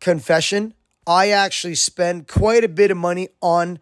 confession, 0.00 0.74
I 1.06 1.30
actually 1.30 1.74
spend 1.74 2.28
quite 2.28 2.64
a 2.64 2.68
bit 2.68 2.90
of 2.90 2.96
money 2.96 3.28
on 3.40 3.78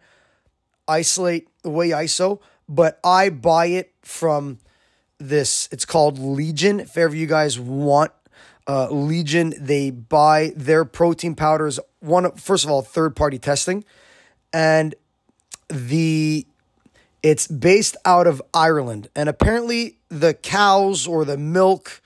isolate 0.87 1.47
the 1.63 1.69
whey 1.69 1.89
ISO, 1.89 2.39
but 2.67 2.99
I 3.03 3.29
buy 3.29 3.67
it 3.67 3.93
from 4.01 4.59
this. 5.17 5.69
It's 5.71 5.85
called 5.85 6.19
Legion. 6.19 6.79
If 6.81 6.97
ever 6.97 7.15
you 7.15 7.27
guys 7.27 7.59
want 7.59 8.11
uh, 8.67 8.89
Legion, 8.89 9.53
they 9.57 9.89
buy 9.89 10.53
their 10.55 10.85
protein 10.85 11.35
powders. 11.35 11.79
One, 12.03 12.31
first 12.33 12.65
of 12.65 12.71
all, 12.71 12.81
third 12.81 13.15
party 13.15 13.39
testing, 13.39 13.85
and 14.51 14.93
the 15.69 16.45
it's 17.21 17.47
based 17.47 17.95
out 18.03 18.27
of 18.27 18.41
Ireland, 18.53 19.07
and 19.15 19.29
apparently 19.29 19.97
the 20.09 20.33
cows 20.33 21.07
or 21.07 21.23
the 21.23 21.37
milk 21.37 22.01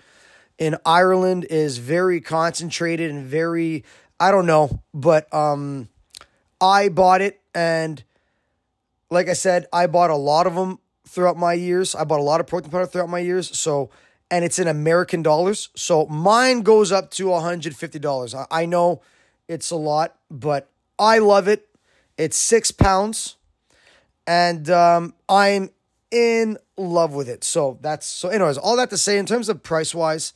in 0.59 0.77
Ireland 0.85 1.45
is 1.49 1.79
very 1.79 2.21
concentrated 2.21 3.09
and 3.09 3.25
very 3.25 3.83
I 4.19 4.31
don't 4.31 4.45
know, 4.45 4.81
but 4.93 5.31
um, 5.33 5.89
I 6.61 6.89
bought 6.89 7.21
it, 7.21 7.39
and 7.53 8.03
like 9.09 9.29
I 9.29 9.33
said, 9.33 9.65
I 9.71 9.87
bought 9.87 10.09
a 10.09 10.15
lot 10.15 10.47
of 10.47 10.55
them 10.55 10.79
throughout 11.07 11.37
my 11.37 11.53
years. 11.53 11.95
I 11.95 12.03
bought 12.03 12.19
a 12.19 12.23
lot 12.23 12.39
of 12.39 12.47
protein 12.47 12.71
powder 12.71 12.85
throughout 12.85 13.09
my 13.09 13.19
years. 13.19 13.57
So, 13.57 13.89
and 14.29 14.43
it's 14.43 14.59
in 14.59 14.67
American 14.67 15.23
dollars. 15.23 15.69
So 15.75 16.05
mine 16.07 16.61
goes 16.61 16.91
up 16.91 17.11
to 17.11 17.27
$150. 17.27 18.35
I, 18.35 18.61
I 18.61 18.65
know 18.65 19.01
it's 19.47 19.71
a 19.71 19.75
lot, 19.75 20.17
but 20.29 20.69
I 20.99 21.19
love 21.19 21.47
it. 21.47 21.67
It's 22.17 22.37
six 22.37 22.71
pounds, 22.71 23.35
and 24.25 24.69
um, 24.69 25.13
I'm 25.29 25.69
in 26.09 26.57
love 26.77 27.13
with 27.13 27.29
it. 27.29 27.43
So 27.43 27.77
that's 27.81 28.05
so. 28.05 28.29
Anyways, 28.29 28.57
all 28.57 28.75
that 28.77 28.89
to 28.89 28.97
say, 28.97 29.17
in 29.17 29.25
terms 29.25 29.49
of 29.49 29.61
price 29.61 29.93
wise, 29.93 30.33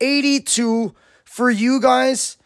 82 0.00 0.94
for 1.24 1.50
you 1.50 1.80
guys 1.80 2.38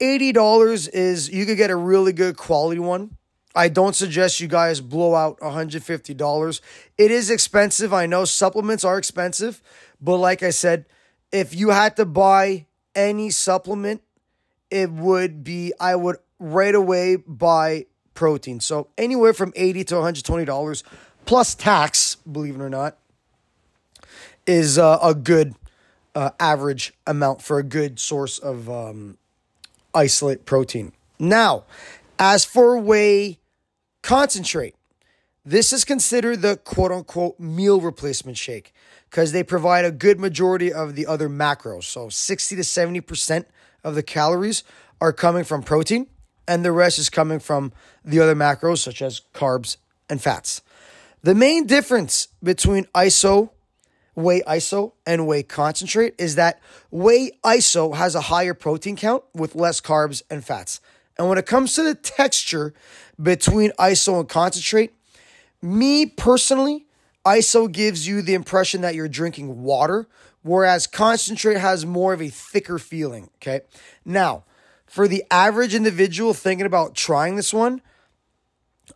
$80 0.00 0.88
is 0.92 1.30
you 1.30 1.46
could 1.46 1.56
get 1.56 1.70
a 1.70 1.76
really 1.76 2.12
good 2.12 2.36
quality 2.36 2.80
one. 2.80 3.16
I 3.54 3.68
don't 3.68 3.94
suggest 3.94 4.40
you 4.40 4.48
guys 4.48 4.80
blow 4.80 5.14
out 5.14 5.38
$150. 5.38 6.60
It 6.98 7.10
is 7.10 7.30
expensive. 7.30 7.92
I 7.92 8.06
know 8.06 8.24
supplements 8.24 8.84
are 8.84 8.98
expensive, 8.98 9.62
but 10.00 10.16
like 10.16 10.42
I 10.42 10.50
said, 10.50 10.86
if 11.30 11.54
you 11.54 11.70
had 11.70 11.96
to 11.96 12.04
buy 12.04 12.66
any 12.96 13.30
supplement, 13.30 14.02
it 14.70 14.90
would 14.90 15.44
be 15.44 15.72
I 15.80 15.96
would 15.96 16.16
right 16.38 16.74
away 16.74 17.16
buy 17.16 17.86
protein. 18.14 18.60
So 18.60 18.88
anywhere 18.96 19.32
from 19.32 19.52
80 19.56 19.84
to 19.84 19.94
$120 19.96 20.82
plus 21.26 21.54
tax, 21.54 22.16
believe 22.16 22.56
it 22.56 22.60
or 22.60 22.70
not, 22.70 22.98
is 24.46 24.78
uh, 24.78 24.98
a 25.02 25.14
good 25.14 25.54
uh, 26.14 26.30
average 26.38 26.92
amount 27.06 27.42
for 27.42 27.58
a 27.58 27.62
good 27.62 27.98
source 27.98 28.38
of 28.38 28.70
um, 28.70 29.18
isolate 29.94 30.44
protein. 30.44 30.92
Now, 31.18 31.64
as 32.18 32.44
for 32.44 32.78
whey 32.78 33.38
concentrate, 34.02 34.74
this 35.44 35.72
is 35.72 35.84
considered 35.84 36.42
the 36.42 36.56
quote 36.56 36.92
unquote 36.92 37.38
meal 37.38 37.80
replacement 37.80 38.38
shake 38.38 38.72
because 39.10 39.32
they 39.32 39.42
provide 39.42 39.84
a 39.84 39.92
good 39.92 40.18
majority 40.18 40.72
of 40.72 40.94
the 40.94 41.06
other 41.06 41.28
macros. 41.28 41.84
So 41.84 42.08
60 42.08 42.56
to 42.56 42.62
70% 42.62 43.44
of 43.84 43.94
the 43.94 44.02
calories 44.02 44.64
are 45.00 45.12
coming 45.12 45.44
from 45.44 45.62
protein, 45.62 46.06
and 46.48 46.64
the 46.64 46.72
rest 46.72 46.98
is 46.98 47.10
coming 47.10 47.38
from 47.38 47.72
the 48.04 48.20
other 48.20 48.34
macros, 48.34 48.78
such 48.78 49.02
as 49.02 49.22
carbs 49.32 49.76
and 50.08 50.20
fats. 50.20 50.62
The 51.22 51.34
main 51.34 51.66
difference 51.66 52.28
between 52.42 52.84
ISO 52.94 53.50
whey 54.14 54.42
iso 54.42 54.92
and 55.06 55.26
whey 55.26 55.42
concentrate 55.42 56.14
is 56.18 56.36
that 56.36 56.60
whey 56.90 57.32
iso 57.44 57.94
has 57.94 58.14
a 58.14 58.22
higher 58.22 58.54
protein 58.54 58.96
count 58.96 59.24
with 59.34 59.54
less 59.54 59.80
carbs 59.80 60.22
and 60.30 60.44
fats. 60.44 60.80
And 61.18 61.28
when 61.28 61.38
it 61.38 61.46
comes 61.46 61.74
to 61.74 61.82
the 61.82 61.94
texture 61.94 62.74
between 63.20 63.70
iso 63.72 64.20
and 64.20 64.28
concentrate, 64.28 64.92
me 65.62 66.06
personally, 66.06 66.86
iso 67.24 67.70
gives 67.70 68.06
you 68.06 68.22
the 68.22 68.34
impression 68.34 68.80
that 68.82 68.94
you're 68.94 69.08
drinking 69.08 69.62
water, 69.62 70.06
whereas 70.44 70.86
concentrate 70.86 71.56
has 71.56 71.84
more 71.84 72.12
of 72.12 72.22
a 72.22 72.28
thicker 72.28 72.78
feeling. 72.78 73.30
Okay. 73.36 73.62
Now, 74.04 74.44
for 74.86 75.08
the 75.08 75.24
average 75.30 75.74
individual 75.74 76.34
thinking 76.34 76.66
about 76.66 76.94
trying 76.94 77.34
this 77.34 77.52
one, 77.52 77.80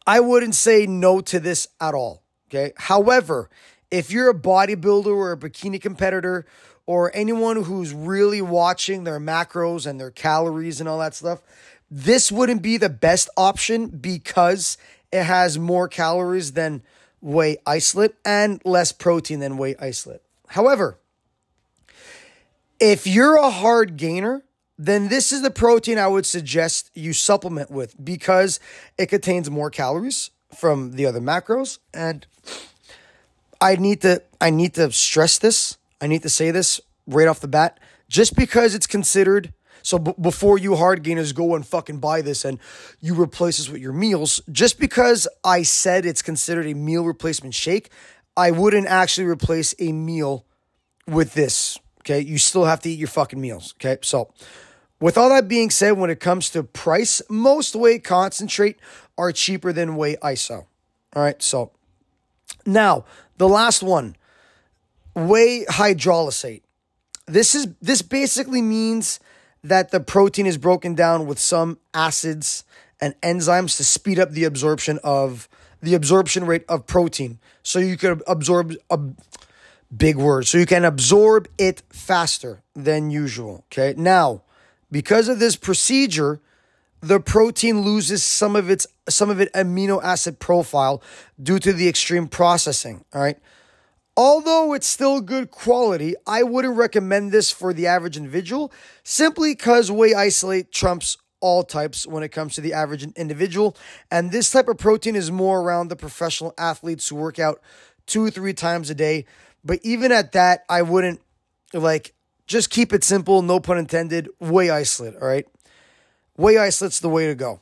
I 0.07 0.21
wouldn't 0.21 0.55
say 0.55 0.87
no 0.87 1.21
to 1.23 1.41
this 1.41 1.67
at 1.81 1.95
all. 1.95 2.23
Okay. 2.49 2.73
However, 2.77 3.51
if 3.91 4.13
you're 4.13 4.31
a 4.31 4.35
bodybuilder 4.35 5.07
or 5.07 5.33
a 5.33 5.37
bikini 5.37 5.81
competitor 5.81 6.47
or 6.87 7.11
anyone 7.15 7.65
who's 7.65 7.93
really 7.93 8.43
watching 8.43 9.05
their 9.05 9.19
macros 9.19 9.87
and 9.87 9.99
their 9.99 10.11
calories 10.11 10.81
and 10.81 10.89
all 10.89 10.99
that 10.99 11.15
stuff, 11.15 11.43
this 11.91 12.31
wouldn't 12.31 12.61
be 12.61 12.77
the 12.77 12.91
best 12.91 13.31
option 13.37 13.89
because 13.89 14.77
it 15.11 15.25
has 15.25 15.59
more 15.59 15.89
calories 15.89 16.53
than 16.53 16.83
whey 17.23 17.57
isolate 17.67 18.15
and 18.25 18.61
less 18.65 18.93
protein 18.93 19.41
than 19.41 19.57
whey 19.57 19.75
isolate. 19.81 20.21
However, 20.49 20.99
if 22.81 23.07
you're 23.07 23.37
a 23.37 23.51
hard 23.51 23.97
gainer, 23.97 24.43
then 24.79 25.09
this 25.09 25.33
is 25.33 25.43
the 25.43 25.51
protein 25.51 25.99
I 25.99 26.07
would 26.07 26.27
suggest 26.27 26.91
you 26.95 27.13
supplement 27.13 27.71
with 27.71 27.95
because 28.03 28.61
it 28.97 29.07
contains 29.07 29.51
more 29.51 29.71
calories 29.71 30.31
from 30.55 30.93
the 30.93 31.05
other 31.05 31.21
macros 31.21 31.79
and 31.93 32.27
I 33.61 33.77
need 33.77 34.03
to 34.03 34.23
I 34.41 34.51
need 34.51 34.75
to 34.75 34.93
stress 34.93 35.39
this. 35.39 35.79
I 36.01 36.07
need 36.07 36.23
to 36.23 36.29
say 36.29 36.53
this 36.53 36.81
right 37.07 37.27
off 37.27 37.41
the 37.41 37.49
bat. 37.49 37.81
Just 38.09 38.37
because 38.37 38.75
it's 38.75 38.87
considered 38.87 39.53
so 39.83 39.99
b- 39.99 40.15
before 40.21 40.59
you 40.59 40.77
hard 40.77 41.03
gainers 41.03 41.33
go 41.33 41.55
and 41.55 41.67
fucking 41.67 41.99
buy 41.99 42.23
this 42.23 42.45
and 42.45 42.59
you 43.01 43.21
replace 43.21 43.59
this 43.59 43.69
with 43.69 43.83
your 43.83 43.93
meals, 43.93 44.41
just 44.51 44.79
because 44.79 45.27
I 45.45 45.63
said 45.63 46.07
it's 46.07 46.23
considered 46.23 46.67
a 46.67 46.75
meal 46.75 47.05
replacement 47.05 47.55
shake, 47.55 47.91
I 48.37 48.53
wouldn't 48.53 48.87
actually 48.87 49.27
replace 49.27 49.75
a 49.79 49.93
meal 49.93 50.47
with 51.07 51.35
this. 51.35 51.79
Okay, 52.09 52.21
you 52.21 52.39
still 52.39 52.65
have 52.65 52.81
to 52.81 52.91
eat 52.91 52.99
your 52.99 53.09
fucking 53.09 53.41
meals. 53.41 53.75
Okay, 53.77 53.99
so 54.03 54.33
with 54.99 55.19
all 55.19 55.29
that 55.29 55.47
being 55.47 55.69
said, 55.69 55.93
when 55.93 56.09
it 56.09 56.21
comes 56.21 56.49
to 56.51 56.63
price, 56.63 57.21
most 57.29 57.77
whey 57.77 57.99
concentrate 57.99 58.79
are 59.19 59.31
cheaper 59.31 59.75
than 59.75 59.95
whey 59.97 60.17
iso. 60.17 60.65
All 61.15 61.23
right, 61.23 61.43
so 61.43 61.71
now 62.65 63.05
the 63.37 63.49
last 63.49 63.83
one, 63.83 64.17
whey 65.15 65.67
hydrolysate. 65.67 66.63
This 67.27 67.55
is 67.55 67.69
this 67.83 68.01
basically 68.01 68.63
means 68.63 69.21
that 69.63 69.91
the 69.91 70.01
protein 70.01 70.47
is 70.47 70.57
broken 70.57 70.95
down 70.95 71.27
with 71.27 71.39
some 71.39 71.79
acids 71.93 72.65
and 73.03 73.21
enzymes 73.21 73.77
to 73.77 73.85
speed 73.85 74.19
up 74.19 74.31
the 74.31 74.45
absorption 74.45 74.99
of 75.05 75.47
the 75.83 75.95
absorption 75.95 76.47
rate 76.47 76.65
of 76.71 76.87
protein. 76.87 77.39
So 77.63 77.79
you 77.79 77.99
could 77.99 78.23
absorb 78.27 78.73
a 78.89 78.99
big 79.95 80.17
word. 80.17 80.47
So 80.47 80.59
you 80.59 80.67
can 80.67 80.85
absorb 80.85 81.49
it 81.59 81.83
faster 81.91 82.63
than 82.75 83.11
usual. 83.11 83.65
Okay. 83.73 83.95
Now, 83.97 84.43
because 84.91 85.29
of 85.29 85.39
this 85.39 85.57
procedure, 85.57 86.41
the 87.01 87.21
protein 87.21 87.83
loses 87.83 88.23
some 88.23 88.57
of 88.57 88.71
its 88.71 88.87
some 89.09 89.31
of 89.31 89.41
its 89.41 89.53
amino 89.53 90.03
acid 90.03 90.39
profile 90.39 91.03
due 91.41 91.59
to 91.59 91.73
the 91.73 91.89
extreme 91.89 92.27
processing. 92.29 93.05
All 93.15 93.23
right. 93.23 93.39
Although 94.17 94.75
it's 94.75 94.89
still 94.89 95.21
good 95.21 95.53
quality, 95.53 96.17
I 96.27 96.43
wouldn't 96.43 96.77
recommend 96.77 97.31
this 97.31 97.53
for 97.53 97.73
the 97.73 97.87
average 97.87 98.17
individual 98.17 98.73
simply 99.05 99.55
because 99.55 99.93
whey 99.93 100.13
isolate 100.13 100.73
trumps 100.73 101.17
all 101.41 101.63
types 101.63 102.05
when 102.05 102.25
it 102.25 102.31
comes 102.31 102.57
to 102.57 102.61
the 102.61 102.73
average 102.73 103.05
individual. 103.17 103.77
And 104.11 104.33
this 104.33 104.51
type 104.51 104.67
of 104.67 104.77
protein 104.77 105.15
is 105.15 105.31
more 105.31 105.61
around 105.61 105.87
the 105.87 105.95
professional 105.95 106.53
athletes 106.59 107.09
who 107.09 107.15
work 107.15 107.39
out 107.39 107.61
two 108.07 108.29
three 108.31 108.55
times 108.55 108.91
a 108.91 108.95
day. 108.95 109.25
But 109.69 109.81
even 109.83 110.13
at 110.13 110.33
that, 110.33 110.65
I 110.71 110.81
wouldn't 110.81 111.21
like 111.75 112.15
just 112.47 112.71
keep 112.71 112.95
it 112.95 113.05
simple, 113.05 113.43
no 113.43 113.61
pun 113.61 113.77
intended, 113.77 114.31
whey 114.41 114.71
isolate, 114.71 115.15
all 115.17 115.29
right? 115.29 115.47
Whey 116.37 116.57
isolate's 116.57 117.01
the 117.01 117.11
way 117.11 117.27
to 117.27 117.35
go. 117.35 117.61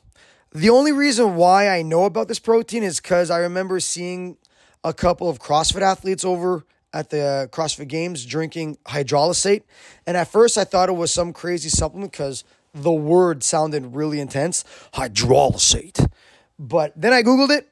The 0.53 0.71
only 0.71 0.92
reason 0.92 1.35
why 1.35 1.69
I 1.69 1.83
know 1.83 2.05
about 2.05 2.29
this 2.29 2.38
protein 2.38 2.85
is 2.85 3.01
because 3.01 3.29
I 3.29 3.38
remember 3.38 3.81
seeing 3.81 4.37
a 4.85 4.95
couple 4.95 5.29
of 5.29 5.40
CrossFit 5.40 5.83
athletes 5.83 6.25
over 6.25 6.64
at 6.92 7.11
the 7.11 7.23
uh, 7.23 7.47
CrossFit 7.49 7.88
Games 7.88 8.25
drinking 8.25 8.79
hydrolysate. 8.87 9.64
And 10.07 10.16
at 10.16 10.29
first, 10.29 10.57
I 10.57 10.62
thought 10.62 10.88
it 10.88 10.92
was 10.92 11.12
some 11.12 11.33
crazy 11.33 11.71
supplement 11.71 12.12
because 12.12 12.45
the 12.73 12.92
word 12.92 13.42
sounded 13.42 13.97
really 13.97 14.21
intense 14.21 14.64
hydrolysate. 14.95 16.09
But 16.57 16.92
then 16.95 17.12
I 17.12 17.25
Googled 17.25 17.51
it. 17.51 17.69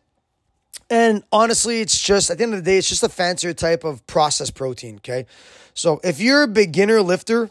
And 0.94 1.24
honestly, 1.33 1.80
it's 1.80 2.00
just, 2.00 2.30
at 2.30 2.38
the 2.38 2.44
end 2.44 2.54
of 2.54 2.64
the 2.64 2.70
day, 2.70 2.78
it's 2.78 2.88
just 2.88 3.02
a 3.02 3.09
fancier 3.09 3.52
type 3.52 3.83
of 3.83 4.07
processed 4.07 4.54
protein. 4.54 4.98
Okay. 4.98 5.26
So 5.74 6.00
if 6.04 6.20
you're 6.20 6.44
a 6.44 6.48
beginner 6.48 7.02
lifter 7.02 7.50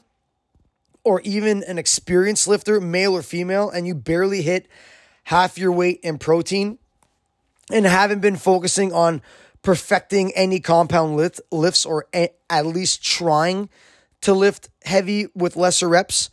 or 1.03 1.19
even 1.25 1.61
an 1.63 1.77
experienced 1.77 2.47
lifter, 2.47 2.79
male 2.79 3.11
or 3.13 3.21
female, 3.21 3.69
and 3.69 3.85
you 3.85 3.95
barely 3.95 4.43
hit 4.43 4.69
half 5.25 5.57
your 5.57 5.73
weight 5.73 5.99
in 6.03 6.19
protein 6.19 6.77
and 7.69 7.85
haven't 7.85 8.21
been 8.21 8.37
focusing 8.37 8.93
on 8.93 9.21
perfecting 9.61 10.31
any 10.35 10.61
compound 10.61 11.17
lift, 11.17 11.41
lifts 11.51 11.85
or 11.85 12.05
a, 12.15 12.29
at 12.49 12.65
least 12.65 13.03
trying 13.03 13.67
to 14.21 14.33
lift 14.33 14.69
heavy 14.85 15.27
with 15.35 15.57
lesser 15.57 15.89
reps, 15.89 16.29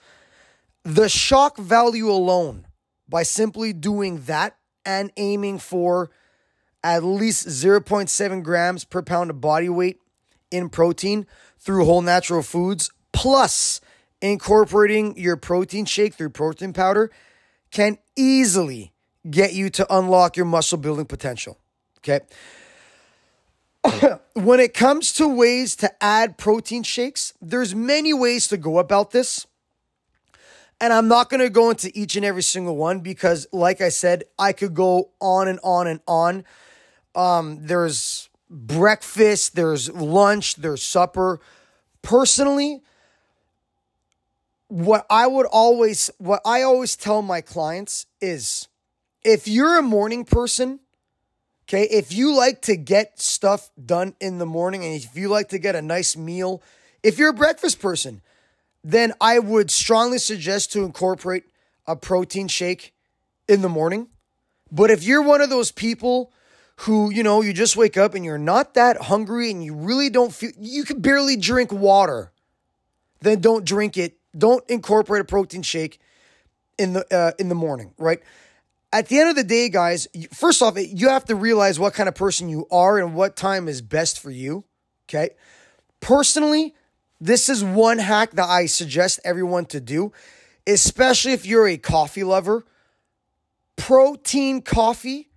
the 0.85 1.09
shock 1.09 1.57
value 1.57 2.09
alone 2.09 2.69
by 3.09 3.25
simply 3.25 3.73
doing 3.73 4.23
that 4.27 4.57
and 4.87 5.11
aiming 5.17 5.59
for 5.59 6.09
at 6.83 7.05
least 7.05 7.47
0.7 7.47 8.43
grams 8.43 8.85
per 8.85 9.03
pound 9.03 9.31
of 9.31 9.41
body 9.41 9.69
weight 9.69 10.01
in 10.51 10.69
protein 10.69 11.27
through 11.59 11.85
whole 11.85 12.03
natural 12.03 12.43
foods, 12.43 12.91
plus 13.13 13.81
incorporating 14.23 15.17
your 15.19 15.37
protein 15.37 15.85
shake 15.85 16.15
through 16.15 16.31
protein 16.31 16.73
powder, 16.73 17.11
can 17.71 17.99
easily 18.17 18.93
get 19.29 19.53
you 19.53 19.69
to 19.71 19.87
unlock 19.95 20.37
your 20.37 20.47
muscle 20.47 20.79
building 20.79 21.07
potential. 21.07 21.59
Okay. 21.99 22.21
when 24.35 24.61
it 24.61 24.75
comes 24.75 25.13
to 25.15 25.29
ways 25.29 25.77
to 25.77 25.91
add 26.03 26.39
protein 26.39 26.83
shakes, 26.83 27.35
there's 27.41 27.75
many 27.75 28.13
ways 28.13 28.49
to 28.49 28.57
go 28.57 28.79
about 28.79 29.11
this. 29.11 29.47
And 30.81 30.93
I'm 30.93 31.09
not 31.09 31.29
going 31.29 31.41
to 31.41 31.51
go 31.51 31.69
into 31.69 31.91
each 31.95 32.17
and 32.17 32.25
every 32.25 32.43
single 32.43 32.77
one 32.77 33.01
because 33.01 33.47
like 33.53 33.83
I 33.83 33.91
said, 33.91 34.25
I 34.39 34.53
could 34.53 34.75
go 34.75 35.11
on 35.21 35.47
and 35.47 35.61
on 35.63 35.87
and 35.87 36.01
on. 36.09 36.45
Um 37.21 37.67
there's 37.67 38.31
breakfast, 38.49 39.55
there's 39.55 39.91
lunch, 39.93 40.57
there's 40.57 40.83
supper. 40.83 41.41
Personally, 42.03 42.81
what 44.69 45.05
I 45.11 45.27
would 45.27 45.47
always 45.47 46.11
what 46.19 46.41
I 46.45 46.63
always 46.63 46.97
tell 46.97 47.21
my 47.21 47.41
clients 47.41 48.07
is 48.21 48.69
if 49.23 49.47
you're 49.47 49.79
a 49.79 49.83
morning 49.83 50.25
person, 50.25 50.81
Okay, 51.71 51.85
if 51.85 52.13
you 52.13 52.35
like 52.35 52.63
to 52.63 52.75
get 52.75 53.21
stuff 53.21 53.71
done 53.81 54.17
in 54.19 54.39
the 54.39 54.47
morning 54.47 54.85
and 54.85 54.97
if 54.97 55.15
you 55.15 55.29
like 55.29 55.51
to 55.51 55.59
get 55.61 55.77
a 55.77 55.83
nice 55.83 56.17
meal, 56.17 56.61
if 57.05 57.17
you're 57.17 57.31
a 57.31 57.33
breakfast 57.33 57.79
person, 57.79 58.23
then 58.83 59.13
I 59.21 59.39
would 59.39 59.71
strongly 59.71 60.19
suggest 60.19 60.73
to 60.73 60.83
incorporate 60.83 61.45
a 61.87 61.95
protein 61.95 62.49
shake 62.49 62.93
in 63.47 63.63
the 63.63 63.69
morning. 63.69 64.09
But 64.73 64.91
if 64.91 65.05
you're 65.05 65.23
one 65.23 65.41
of 65.41 65.49
those 65.49 65.71
people 65.71 66.33
who, 66.83 67.11
you 67.11 67.23
know, 67.23 67.43
you 67.43 67.53
just 67.53 67.77
wake 67.77 67.97
up 67.97 68.15
and 68.15 68.25
you're 68.25 68.39
not 68.39 68.75
that 68.75 69.03
hungry 69.03 69.51
and 69.51 69.65
you 69.65 69.75
really 69.75 70.11
don't 70.11 70.33
feel, 70.33 70.51
you 70.59 70.85
can 70.85 71.01
barely 71.01 71.37
drink 71.37 71.73
water, 71.73 72.33
then 73.21 73.41
don't 73.41 73.65
drink 73.65 73.97
it. 73.97 74.17
Don't 74.37 74.65
incorporate 74.71 75.23
a 75.23 75.25
protein 75.25 75.63
shake 75.63 75.99
in 76.79 76.93
the 76.93 77.05
uh, 77.15 77.33
in 77.39 77.49
the 77.49 77.55
morning, 77.55 77.93
right? 77.99 78.21
at 78.93 79.09
the 79.09 79.19
end 79.19 79.31
of 79.31 79.37
the 79.37 79.45
day, 79.45 79.69
guys, 79.69 80.09
first 80.33 80.63
off, 80.63 80.77
you 80.77 81.09
have 81.09 81.25
to 81.27 81.35
realize 81.35 81.79
what 81.79 81.95
kind 81.95 82.09
of 82.09 82.15
person 82.15 82.49
you 82.49 82.67
are 82.71 82.99
and 82.99 83.15
what 83.15 83.37
time 83.37 83.69
is 83.69 83.83
best 83.83 84.19
for 84.19 84.31
you. 84.31 84.65
Okay. 85.09 85.31
Personally, 86.01 86.75
this 87.21 87.49
is 87.49 87.63
one 87.63 87.99
hack 87.99 88.33
that 88.33 88.49
I 88.49 88.67
suggest 88.67 89.21
everyone 89.25 89.67
to 89.67 89.81
do, 89.81 90.13
especially 90.67 91.33
if 91.33 91.47
you're 91.47 91.69
a 91.69 91.77
coffee 91.77 92.25
lover. 92.25 92.65
Protein 93.77 94.63
coffee 94.63 95.30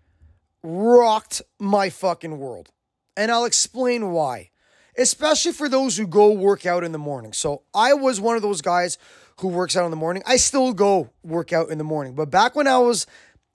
rocked 0.64 1.42
my 1.60 1.90
fucking 1.90 2.40
world. 2.40 2.70
And 3.16 3.32
I'll 3.32 3.46
explain 3.46 4.12
why, 4.12 4.50
especially 4.98 5.52
for 5.52 5.70
those 5.70 5.98
who 5.98 6.08
go 6.08 6.32
work 6.32 6.66
out 6.66 6.84
in 6.84 6.92
the 6.92 6.98
morning. 6.98 7.34
So 7.34 7.62
I 7.74 7.94
was 7.94 8.20
one 8.20 8.36
of 8.36 8.42
those 8.42 8.62
guys 8.62 8.98
who 9.40 9.50
works 9.50 9.76
out 9.76 9.86
in 9.86 9.92
the 9.92 9.98
morning. 9.98 10.24
I 10.26 10.38
still 10.38 10.74
go 10.74 11.10
work 11.24 11.54
out 11.54 11.70
in 11.70 11.78
the 11.78 11.84
morning. 11.84 12.16
But 12.16 12.32
back 12.32 12.56
when 12.56 12.68
I 12.68 12.80
was 12.80 13.06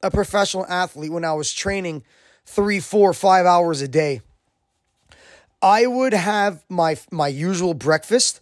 a 0.03 0.11
professional 0.11 0.67
athlete 0.67 1.13
when 1.13 1.25
I 1.25 1.33
was 1.33 1.53
training 1.53 2.05
three, 2.45 2.81
four, 2.81 3.13
five 3.13 3.47
hours 3.47 3.83
a 3.83 3.89
day, 3.89 4.21
I 5.61 5.87
would 5.87 6.13
have 6.13 6.65
my 6.69 6.97
my 7.11 7.27
usual 7.29 7.75
breakfast, 7.75 8.41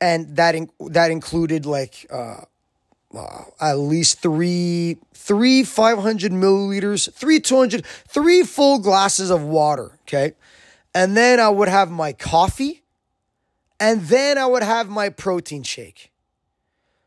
and 0.00 0.36
that 0.36 0.54
in, 0.54 0.70
that 0.80 1.10
included 1.10 1.64
like 1.64 2.06
uh, 2.10 2.42
uh, 3.14 3.44
at 3.60 3.78
least 3.78 4.20
three 4.20 4.98
three 5.14 5.62
five 5.62 5.98
hundred 5.98 6.32
milliliters, 6.32 7.12
three 7.12 7.40
two 7.40 7.56
hundred, 7.56 7.84
three 8.06 8.42
full 8.42 8.78
glasses 8.78 9.30
of 9.30 9.42
water. 9.42 9.98
Okay, 10.02 10.32
and 10.94 11.16
then 11.16 11.40
I 11.40 11.48
would 11.48 11.68
have 11.68 11.90
my 11.90 12.12
coffee, 12.12 12.82
and 13.80 14.02
then 14.02 14.38
I 14.38 14.46
would 14.46 14.62
have 14.62 14.88
my 14.88 15.08
protein 15.08 15.62
shake. 15.62 16.12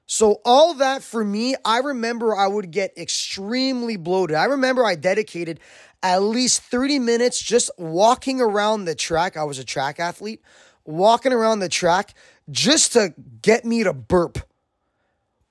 So, 0.07 0.41
all 0.43 0.73
that 0.73 1.03
for 1.03 1.23
me, 1.23 1.55
I 1.63 1.77
remember 1.77 2.35
I 2.35 2.45
would 2.45 2.71
get 2.71 2.97
extremely 2.97 3.95
bloated. 3.95 4.35
I 4.35 4.43
remember 4.43 4.83
I 4.83 4.95
dedicated 4.95 5.61
at 6.03 6.21
least 6.21 6.63
30 6.63 6.99
minutes 6.99 7.41
just 7.41 7.71
walking 7.77 8.41
around 8.41 8.85
the 8.85 8.95
track. 8.95 9.37
I 9.37 9.45
was 9.45 9.57
a 9.57 9.63
track 9.63 10.01
athlete, 10.01 10.41
walking 10.83 11.31
around 11.31 11.59
the 11.59 11.69
track 11.69 12.13
just 12.49 12.91
to 12.91 13.13
get 13.41 13.63
me 13.63 13.83
to 13.83 13.93
burp 13.93 14.39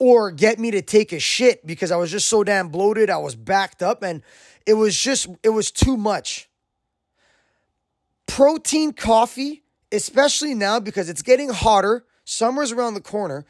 or 0.00 0.32
get 0.32 0.58
me 0.58 0.70
to 0.70 0.80
take 0.80 1.12
a 1.12 1.20
shit 1.20 1.64
because 1.64 1.92
I 1.92 1.96
was 1.96 2.10
just 2.10 2.26
so 2.26 2.42
damn 2.42 2.70
bloated. 2.70 3.10
I 3.10 3.18
was 3.18 3.36
backed 3.36 3.82
up 3.82 4.02
and 4.02 4.22
it 4.66 4.74
was 4.74 4.98
just, 4.98 5.28
it 5.44 5.50
was 5.50 5.70
too 5.70 5.96
much. 5.96 6.48
Protein 8.26 8.92
coffee, 8.94 9.62
especially 9.92 10.54
now 10.54 10.80
because 10.80 11.10
it's 11.10 11.22
getting 11.22 11.50
hotter, 11.50 12.06
summer's 12.24 12.72
around 12.72 12.94
the 12.94 13.02
corner. 13.02 13.44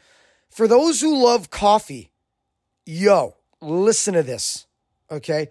For 0.49 0.67
those 0.67 0.99
who 0.99 1.23
love 1.23 1.49
coffee, 1.49 2.11
yo, 2.85 3.35
listen 3.61 4.13
to 4.15 4.23
this, 4.23 4.67
okay? 5.09 5.49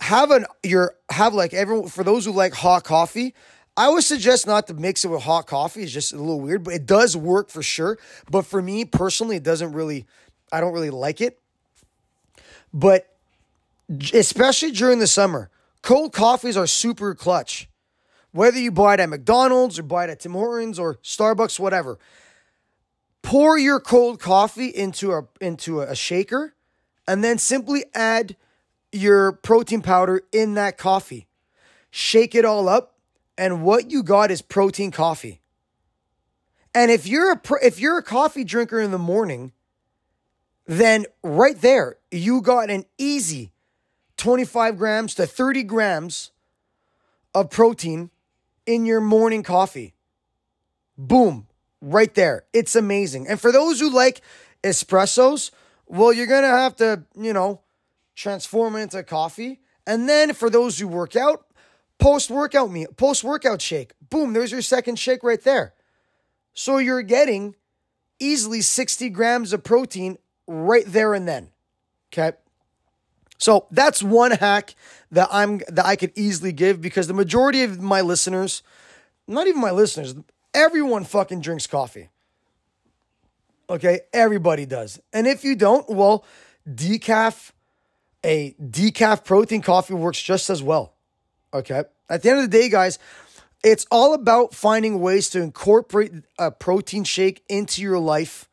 Have 0.00 0.30
an 0.30 0.46
your 0.62 0.94
have 1.10 1.34
like 1.34 1.52
everyone 1.52 1.88
for 1.88 2.04
those 2.04 2.24
who 2.24 2.32
like 2.32 2.54
hot 2.54 2.84
coffie, 2.84 3.34
I 3.78 3.88
would 3.88 4.02
suggest 4.02 4.44
not 4.44 4.66
to 4.66 4.74
mix 4.74 5.04
it 5.04 5.08
with 5.08 5.22
hot 5.22 5.46
coffee. 5.46 5.84
It's 5.84 5.92
just 5.92 6.12
a 6.12 6.18
little 6.18 6.40
weird, 6.40 6.64
but 6.64 6.74
it 6.74 6.84
does 6.84 7.16
work 7.16 7.48
for 7.48 7.62
sure. 7.62 7.96
But 8.28 8.44
for 8.44 8.60
me 8.60 8.84
personally, 8.84 9.36
it 9.36 9.44
doesn't 9.44 9.70
really, 9.70 10.04
I 10.50 10.60
don't 10.60 10.72
really 10.72 10.90
like 10.90 11.20
it. 11.20 11.38
But 12.74 13.06
especially 14.12 14.72
during 14.72 14.98
the 14.98 15.06
summer, 15.06 15.48
cold 15.80 16.12
coffees 16.12 16.56
are 16.56 16.66
super 16.66 17.14
clutch. 17.14 17.68
Whether 18.32 18.58
you 18.58 18.72
buy 18.72 18.94
it 18.94 19.00
at 19.00 19.08
McDonald's 19.08 19.78
or 19.78 19.84
buy 19.84 20.06
it 20.06 20.10
at 20.10 20.18
Tim 20.18 20.32
Hortons 20.32 20.80
or 20.80 20.96
Starbucks, 20.96 21.60
whatever. 21.60 22.00
Pour 23.22 23.56
your 23.56 23.78
cold 23.78 24.18
coffee 24.18 24.68
into 24.68 25.12
a 25.12 25.28
into 25.40 25.82
a 25.82 25.94
shaker 25.94 26.54
and 27.06 27.22
then 27.22 27.38
simply 27.38 27.84
add 27.94 28.34
your 28.90 29.30
protein 29.30 29.82
powder 29.82 30.22
in 30.32 30.54
that 30.54 30.78
coffee. 30.78 31.28
Shake 31.92 32.34
it 32.34 32.44
all 32.44 32.68
up 32.68 32.97
and 33.38 33.62
what 33.62 33.90
you 33.90 34.02
got 34.02 34.30
is 34.30 34.42
protein 34.42 34.90
coffee. 34.90 35.40
And 36.74 36.90
if 36.90 37.06
you're 37.06 37.32
a 37.32 37.40
if 37.62 37.80
you're 37.80 37.98
a 37.98 38.02
coffee 38.02 38.44
drinker 38.44 38.80
in 38.80 38.90
the 38.90 38.98
morning, 38.98 39.52
then 40.66 41.06
right 41.22 41.58
there 41.58 41.96
you 42.10 42.42
got 42.42 42.68
an 42.68 42.84
easy 42.98 43.52
25 44.18 44.76
grams 44.76 45.14
to 45.14 45.26
30 45.26 45.62
grams 45.62 46.32
of 47.34 47.48
protein 47.48 48.10
in 48.66 48.84
your 48.84 49.00
morning 49.00 49.42
coffee. 49.42 49.94
Boom, 50.98 51.46
right 51.80 52.14
there. 52.14 52.44
It's 52.52 52.74
amazing. 52.74 53.28
And 53.28 53.40
for 53.40 53.52
those 53.52 53.80
who 53.80 53.90
like 53.90 54.20
espressos, 54.62 55.50
well, 55.86 56.12
you're 56.12 56.26
going 56.26 56.42
to 56.42 56.48
have 56.48 56.76
to, 56.76 57.04
you 57.16 57.32
know, 57.32 57.60
transform 58.14 58.76
it 58.76 58.82
into 58.82 59.02
coffee. 59.04 59.60
And 59.86 60.08
then 60.08 60.34
for 60.34 60.50
those 60.50 60.78
who 60.78 60.88
work 60.88 61.16
out, 61.16 61.46
Post 61.98 62.30
workout 62.30 62.70
meal, 62.70 62.88
post 62.96 63.24
workout 63.24 63.60
shake. 63.60 63.92
Boom, 64.08 64.32
there's 64.32 64.52
your 64.52 64.62
second 64.62 64.98
shake 64.98 65.22
right 65.22 65.42
there. 65.42 65.74
So 66.54 66.78
you're 66.78 67.02
getting 67.02 67.56
easily 68.20 68.60
60 68.60 69.08
grams 69.10 69.52
of 69.52 69.64
protein 69.64 70.18
right 70.46 70.84
there 70.86 71.14
and 71.14 71.26
then. 71.26 71.50
Okay. 72.12 72.36
So 73.38 73.66
that's 73.70 74.02
one 74.02 74.32
hack 74.32 74.74
that 75.12 75.28
I'm 75.30 75.58
that 75.68 75.86
I 75.86 75.94
could 75.96 76.12
easily 76.16 76.52
give 76.52 76.80
because 76.80 77.06
the 77.06 77.14
majority 77.14 77.62
of 77.62 77.80
my 77.80 78.00
listeners, 78.00 78.62
not 79.28 79.46
even 79.46 79.60
my 79.60 79.70
listeners, 79.70 80.14
everyone 80.52 81.04
fucking 81.04 81.40
drinks 81.40 81.66
coffee. 81.66 82.08
Okay, 83.70 84.00
everybody 84.12 84.66
does. 84.66 84.98
And 85.12 85.26
if 85.26 85.44
you 85.44 85.54
don't, 85.54 85.88
well, 85.88 86.24
decaf 86.68 87.52
a 88.24 88.54
decaf 88.54 89.24
protein 89.24 89.62
coffee 89.62 89.94
works 89.94 90.20
just 90.20 90.50
as 90.50 90.62
well. 90.62 90.94
Okay. 91.52 91.84
At 92.08 92.22
the 92.22 92.30
end 92.30 92.38
of 92.40 92.50
the 92.50 92.58
day, 92.58 92.68
guys, 92.68 92.98
it's 93.64 93.86
all 93.90 94.14
about 94.14 94.54
finding 94.54 95.00
ways 95.00 95.30
to 95.30 95.42
incorporate 95.42 96.12
a 96.38 96.50
protein 96.50 97.04
shake 97.04 97.42
into 97.48 97.82
your 97.82 97.98
life 97.98 98.48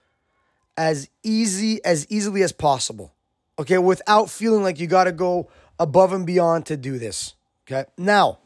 as 0.77 1.10
easy 1.23 1.84
as 1.86 2.05
easily 2.10 2.43
as 2.43 2.51
possible. 2.51 3.13
Okay, 3.58 3.77
without 3.77 4.29
feeling 4.29 4.63
like 4.63 4.79
you 4.79 4.88
got 4.88 5.05
to 5.05 5.12
go 5.12 5.49
above 5.79 6.12
and 6.12 6.25
beyond 6.25 6.65
to 6.65 6.77
do 6.77 6.99
this. 6.99 7.36
Okay? 7.65 7.89
Now, 7.97 8.39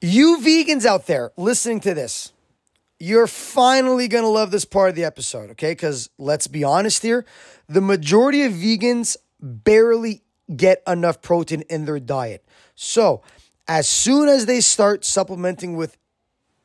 you 0.00 0.38
vegans 0.38 0.84
out 0.84 1.06
there 1.06 1.32
listening 1.36 1.80
to 1.80 1.94
this, 1.94 2.32
you're 2.98 3.26
finally 3.28 4.08
going 4.08 4.24
to 4.24 4.28
love 4.28 4.50
this 4.50 4.64
part 4.64 4.90
of 4.90 4.96
the 4.96 5.04
episode, 5.04 5.50
okay? 5.50 5.74
Cuz 5.74 6.10
let's 6.18 6.48
be 6.48 6.64
honest 6.64 7.02
here, 7.02 7.24
the 7.68 7.80
majority 7.80 8.42
of 8.42 8.52
vegans 8.52 9.16
barely 9.40 10.22
get 10.54 10.82
enough 10.86 11.20
protein 11.22 11.62
in 11.68 11.84
their 11.84 12.00
diet. 12.00 12.44
So, 12.74 13.22
as 13.66 13.86
soon 13.86 14.28
as 14.28 14.46
they 14.46 14.60
start 14.60 15.04
supplementing 15.04 15.76
with 15.76 15.96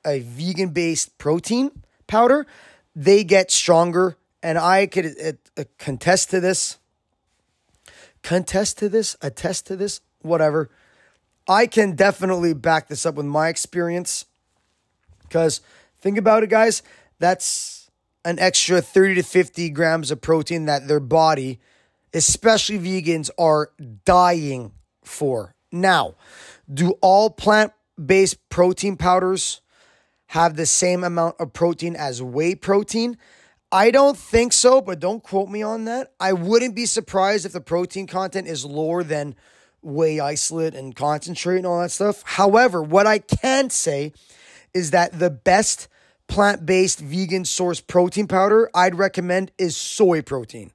a 0.05 0.19
vegan 0.19 0.69
based 0.69 1.17
protein 1.17 1.71
powder, 2.07 2.45
they 2.95 3.23
get 3.23 3.51
stronger. 3.51 4.17
And 4.41 4.57
I 4.57 4.87
could 4.87 5.05
uh, 5.05 5.31
uh, 5.57 5.63
contest 5.77 6.29
to 6.31 6.39
this, 6.39 6.77
contest 8.21 8.77
to 8.79 8.89
this, 8.89 9.15
attest 9.21 9.67
to 9.67 9.75
this, 9.75 10.01
whatever. 10.21 10.69
I 11.47 11.67
can 11.67 11.95
definitely 11.95 12.53
back 12.53 12.87
this 12.87 13.05
up 13.05 13.15
with 13.15 13.25
my 13.25 13.49
experience. 13.49 14.25
Because 15.21 15.61
think 15.99 16.17
about 16.17 16.43
it, 16.43 16.49
guys, 16.49 16.83
that's 17.19 17.89
an 18.25 18.39
extra 18.39 18.81
30 18.81 19.15
to 19.15 19.23
50 19.23 19.69
grams 19.69 20.11
of 20.11 20.21
protein 20.21 20.65
that 20.65 20.87
their 20.87 20.99
body, 20.99 21.59
especially 22.13 22.79
vegans, 22.79 23.29
are 23.37 23.71
dying 24.05 24.71
for. 25.03 25.55
Now, 25.71 26.15
do 26.71 26.91
all 27.01 27.29
plant 27.29 27.73
based 28.03 28.37
protein 28.49 28.95
powders 28.97 29.61
have 30.27 30.55
the 30.55 30.65
same 30.65 31.03
amount 31.03 31.35
of 31.39 31.53
protein 31.53 31.95
as 31.95 32.21
whey 32.21 32.55
protein? 32.55 33.17
I 33.71 33.89
don't 33.89 34.17
think 34.17 34.53
so, 34.53 34.81
but 34.81 34.99
don't 34.99 35.23
quote 35.23 35.49
me 35.49 35.63
on 35.63 35.85
that. 35.85 36.13
I 36.19 36.33
wouldn't 36.33 36.75
be 36.75 36.85
surprised 36.85 37.45
if 37.45 37.53
the 37.53 37.61
protein 37.61 38.05
content 38.05 38.47
is 38.47 38.63
lower 38.63 39.03
than 39.03 39.35
whey 39.81 40.19
isolate 40.19 40.75
and 40.75 40.95
concentrate 40.95 41.57
and 41.57 41.65
all 41.65 41.81
that 41.81 41.91
stuff. 41.91 42.23
However, 42.23 42.81
what 42.81 43.07
I 43.07 43.19
can 43.19 43.69
say 43.69 44.13
is 44.73 44.91
that 44.91 45.17
the 45.17 45.29
best 45.29 45.87
plant 46.27 46.65
based 46.65 46.99
vegan 46.99 47.45
source 47.45 47.81
protein 47.81 48.27
powder 48.27 48.69
I'd 48.73 48.95
recommend 48.95 49.51
is 49.57 49.75
soy 49.75 50.21
protein. 50.21 50.71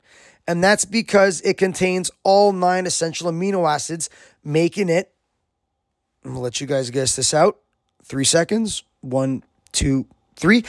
And 0.49 0.65
that's 0.65 0.87
because 0.87 1.43
it 1.43 1.59
contains 1.59 2.11
all 2.25 2.53
nine 2.53 2.87
essential 2.87 3.31
amino 3.31 3.71
acids, 3.71 4.09
making 4.43 4.89
it, 4.89 5.13
I'm 6.25 6.31
gonna 6.33 6.43
let 6.43 6.61
you 6.61 6.67
guys 6.67 6.91
guess 6.91 7.15
this 7.15 7.35
out. 7.35 7.59
Three 8.03 8.25
seconds. 8.25 8.83
One, 9.03 9.45
two, 9.73 10.07
three. 10.37 10.65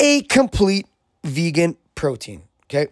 A 0.00 0.22
complete 0.22 0.86
vegan 1.22 1.76
protein. 1.94 2.42
Okay. 2.64 2.88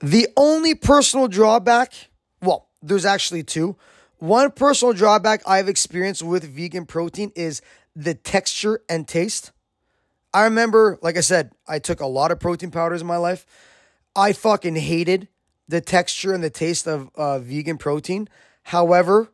The 0.00 0.28
only 0.36 0.74
personal 0.74 1.26
drawback, 1.26 1.92
well, 2.42 2.68
there's 2.82 3.06
actually 3.06 3.44
two. 3.44 3.76
One 4.18 4.50
personal 4.50 4.92
drawback 4.92 5.42
I've 5.46 5.68
experienced 5.68 6.22
with 6.22 6.44
vegan 6.44 6.84
protein 6.84 7.32
is 7.34 7.62
the 7.94 8.12
texture 8.12 8.80
and 8.90 9.08
taste. 9.08 9.52
I 10.34 10.44
remember, 10.44 10.98
like 11.00 11.16
I 11.16 11.20
said, 11.20 11.52
I 11.66 11.78
took 11.78 12.00
a 12.00 12.06
lot 12.06 12.30
of 12.30 12.38
protein 12.38 12.70
powders 12.70 13.00
in 13.00 13.06
my 13.06 13.16
life 13.16 13.46
I 14.16 14.32
fucking 14.32 14.76
hated 14.76 15.28
the 15.68 15.80
texture 15.80 16.32
and 16.32 16.42
the 16.42 16.50
taste 16.50 16.88
of 16.88 17.10
uh, 17.14 17.38
vegan 17.38 17.76
protein. 17.76 18.28
However, 18.62 19.30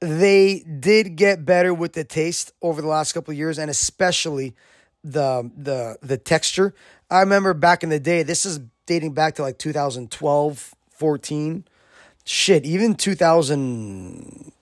they 0.00 0.60
did 0.60 1.16
get 1.16 1.44
better 1.44 1.72
with 1.72 1.92
the 1.92 2.02
taste 2.02 2.52
over 2.62 2.80
the 2.80 2.88
last 2.88 3.12
couple 3.12 3.32
of 3.32 3.38
years, 3.38 3.58
and 3.58 3.70
especially 3.70 4.54
the 5.04 5.50
the 5.56 5.98
the 6.02 6.16
texture. 6.16 6.74
I 7.10 7.20
remember 7.20 7.54
back 7.54 7.82
in 7.82 7.90
the 7.90 8.00
day. 8.00 8.22
This 8.22 8.46
is 8.46 8.60
dating 8.86 9.12
back 9.12 9.34
to 9.36 9.42
like 9.42 9.58
2012, 9.58 10.74
14. 10.90 11.64
Shit, 12.24 12.64
even 12.64 12.94
2000. 12.94 14.52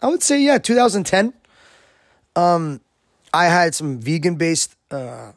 I 0.00 0.06
would 0.06 0.22
say 0.22 0.40
yeah, 0.40 0.58
2010. 0.58 1.34
Um, 2.36 2.80
I 3.32 3.46
had 3.46 3.74
some 3.74 3.98
vegan 4.00 4.36
based 4.36 4.76
uh, 4.90 5.32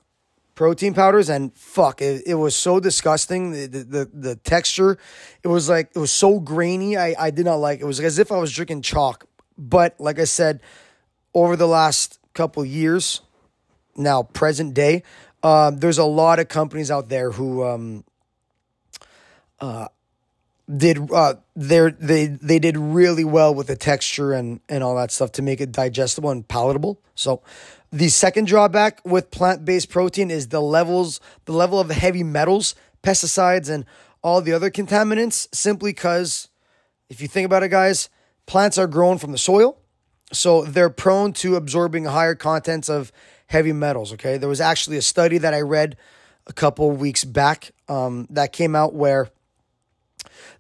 protein 0.56 0.94
powders 0.94 1.30
and 1.30 1.56
fuck 1.56 2.02
it, 2.02 2.24
it 2.26 2.36
was 2.36 2.56
so 2.56 2.80
disgusting. 2.80 3.52
The, 3.52 3.68
the 3.68 4.10
the 4.14 4.36
texture 4.36 4.98
it 5.44 5.48
was 5.48 5.70
like 5.70 5.92
it 5.96 6.00
was 6.00 6.12
so 6.12 6.40
grainy 6.40 6.98
I, 6.98 7.16
I 7.18 7.32
did 7.32 7.46
not 7.46 7.56
like 7.56 7.80
it. 7.80 7.86
was 7.86 8.00
as 8.00 8.20
if 8.20 8.32
I 8.32 8.38
was 8.38 8.52
drinking 8.52 8.82
chalk. 8.82 9.26
But 9.58 9.96
like 10.00 10.20
I 10.20 10.26
said 10.26 10.62
over 11.34 11.56
the 11.56 11.68
last 11.68 12.20
couple 12.34 12.64
years 12.66 13.22
now 13.96 14.24
present 14.24 14.74
day 14.74 15.04
uh, 15.44 15.72
there's 15.72 15.98
a 15.98 16.06
lot 16.06 16.40
of 16.40 16.48
companies 16.48 16.92
out 16.92 17.10
there 17.10 17.32
who 17.32 17.64
um 17.64 18.04
uh 19.60 19.88
did 20.76 21.12
uh 21.12 21.36
they 21.56 22.28
they 22.28 22.60
did 22.60 22.78
really 22.78 23.24
well 23.24 23.54
with 23.54 23.68
the 23.68 23.76
texture 23.76 24.34
and 24.34 24.62
and 24.70 24.84
all 24.84 24.96
that 24.96 25.12
stuff 25.12 25.32
to 25.34 25.42
make 25.42 25.60
it 25.60 25.72
digestible 25.72 26.30
and 26.30 26.48
palatable. 26.48 27.02
So 27.16 27.42
The 27.92 28.08
second 28.08 28.48
drawback 28.48 29.02
with 29.04 29.32
plant-based 29.32 29.90
protein 29.90 30.32
is 30.32 30.48
the 30.48 30.62
levels, 30.62 31.20
the 31.44 31.52
level 31.52 31.78
of 31.78 31.90
heavy 31.90 32.24
metals, 32.24 32.74
pesticides, 33.04 33.70
and 33.70 33.86
all 34.24 34.42
the 34.42 34.54
other 34.54 34.72
contaminants. 34.72 35.54
Simply 35.54 35.92
because, 35.92 36.48
if 37.10 37.22
you 37.22 37.28
think 37.28 37.46
about 37.46 37.64
it, 37.64 37.70
guys, 37.70 38.08
plants 38.46 38.78
are 38.78 38.88
grown 38.88 39.18
from 39.18 39.34
the 39.34 39.38
soil, 39.38 39.78
so 40.32 40.64
they're 40.64 40.90
prone 40.90 41.34
to 41.34 41.58
absorbing 41.58 42.06
higher 42.06 42.34
contents 42.34 42.90
of 42.90 43.12
heavy 43.48 43.74
metals. 43.74 44.14
Okay, 44.14 44.38
there 44.38 44.48
was 44.48 44.62
actually 44.62 44.96
a 44.96 45.02
study 45.02 45.38
that 45.38 45.54
I 45.54 45.60
read 45.60 45.98
a 46.48 46.54
couple 46.54 46.90
weeks 46.92 47.26
back 47.26 47.72
um, 47.90 48.26
that 48.30 48.54
came 48.54 48.74
out 48.74 48.94
where 48.94 49.30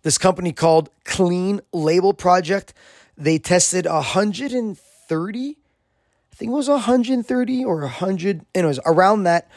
this 0.01 0.17
company 0.17 0.51
called 0.51 0.89
Clean 1.05 1.61
Label 1.71 2.13
Project 2.13 2.73
they 3.17 3.37
tested 3.37 3.85
130 3.85 5.49
I 5.49 5.55
think 6.41 6.49
it 6.49 6.56
was 6.56 6.67
130 6.67 7.65
or 7.65 7.82
100 7.82 8.45
anyways 8.56 8.80
around 8.84 9.23
that 9.23 9.47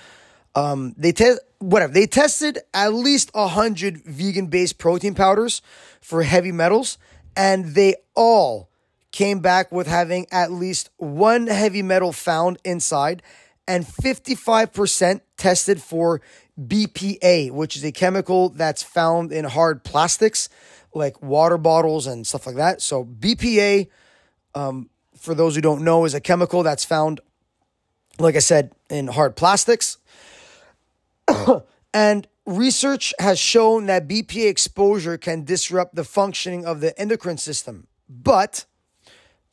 um, 0.55 0.95
they 0.99 1.13
test 1.13 1.41
whatever 1.61 1.95
they 1.95 2.07
tested 2.07 2.59
at 2.75 2.93
least 2.93 3.31
100 3.33 4.05
vegan 4.05 4.49
based 4.49 4.77
protein 4.77 5.15
powders 5.15 5.63
for 6.03 6.23
heavy 6.23 6.53
metals 6.53 6.99
and 7.35 7.75
they 7.75 7.95
all 8.15 8.69
came 9.13 9.41
back 9.41 9.73
with 9.73 9.87
having 9.87 10.27
at 10.31 10.53
least 10.53 10.91
one 10.99 11.47
heavy 11.47 11.81
metal 11.81 12.13
found 12.13 12.59
inside 12.65 13.23
and 13.67 13.87
55% 13.87 15.23
tested 15.39 15.81
for 15.81 16.21
BPA, 16.61 17.51
which 17.51 17.77
is 17.77 17.85
a 17.85 17.93
chemical 17.93 18.51
that's 18.51 18.83
found 18.83 19.33
in 19.33 19.47
hard 19.47 19.85
plastics 19.85 20.51
like 20.93 21.23
water 21.23 21.57
bottles 21.57 22.07
and 22.07 22.27
stuff 22.27 22.47
like 22.47 22.57
that. 22.57 22.83
So, 22.83 23.05
BPA, 23.05 23.89
um, 24.55 24.91
for 25.25 25.35
those 25.35 25.55
who 25.55 25.61
don't 25.61 25.83
know, 25.83 26.05
is 26.05 26.15
a 26.15 26.21
chemical 26.21 26.63
that's 26.63 26.85
found, 26.85 27.21
like 28.19 28.37
I 28.37 28.41
said, 28.41 28.73
in 28.91 29.09
hard 29.09 29.37
plastics. 29.37 29.97
and 31.95 32.29
research 32.47 33.15
has 33.19 33.39
shown 33.39 33.87
that 33.87 34.07
BPA 34.07 34.49
exposure 34.49 35.17
can 35.17 35.45
disrupt 35.45 35.95
the 35.95 36.05
functioning 36.05 36.67
of 36.67 36.81
the 36.81 36.99
endocrine 37.01 37.39
system. 37.39 37.87
But 38.09 38.67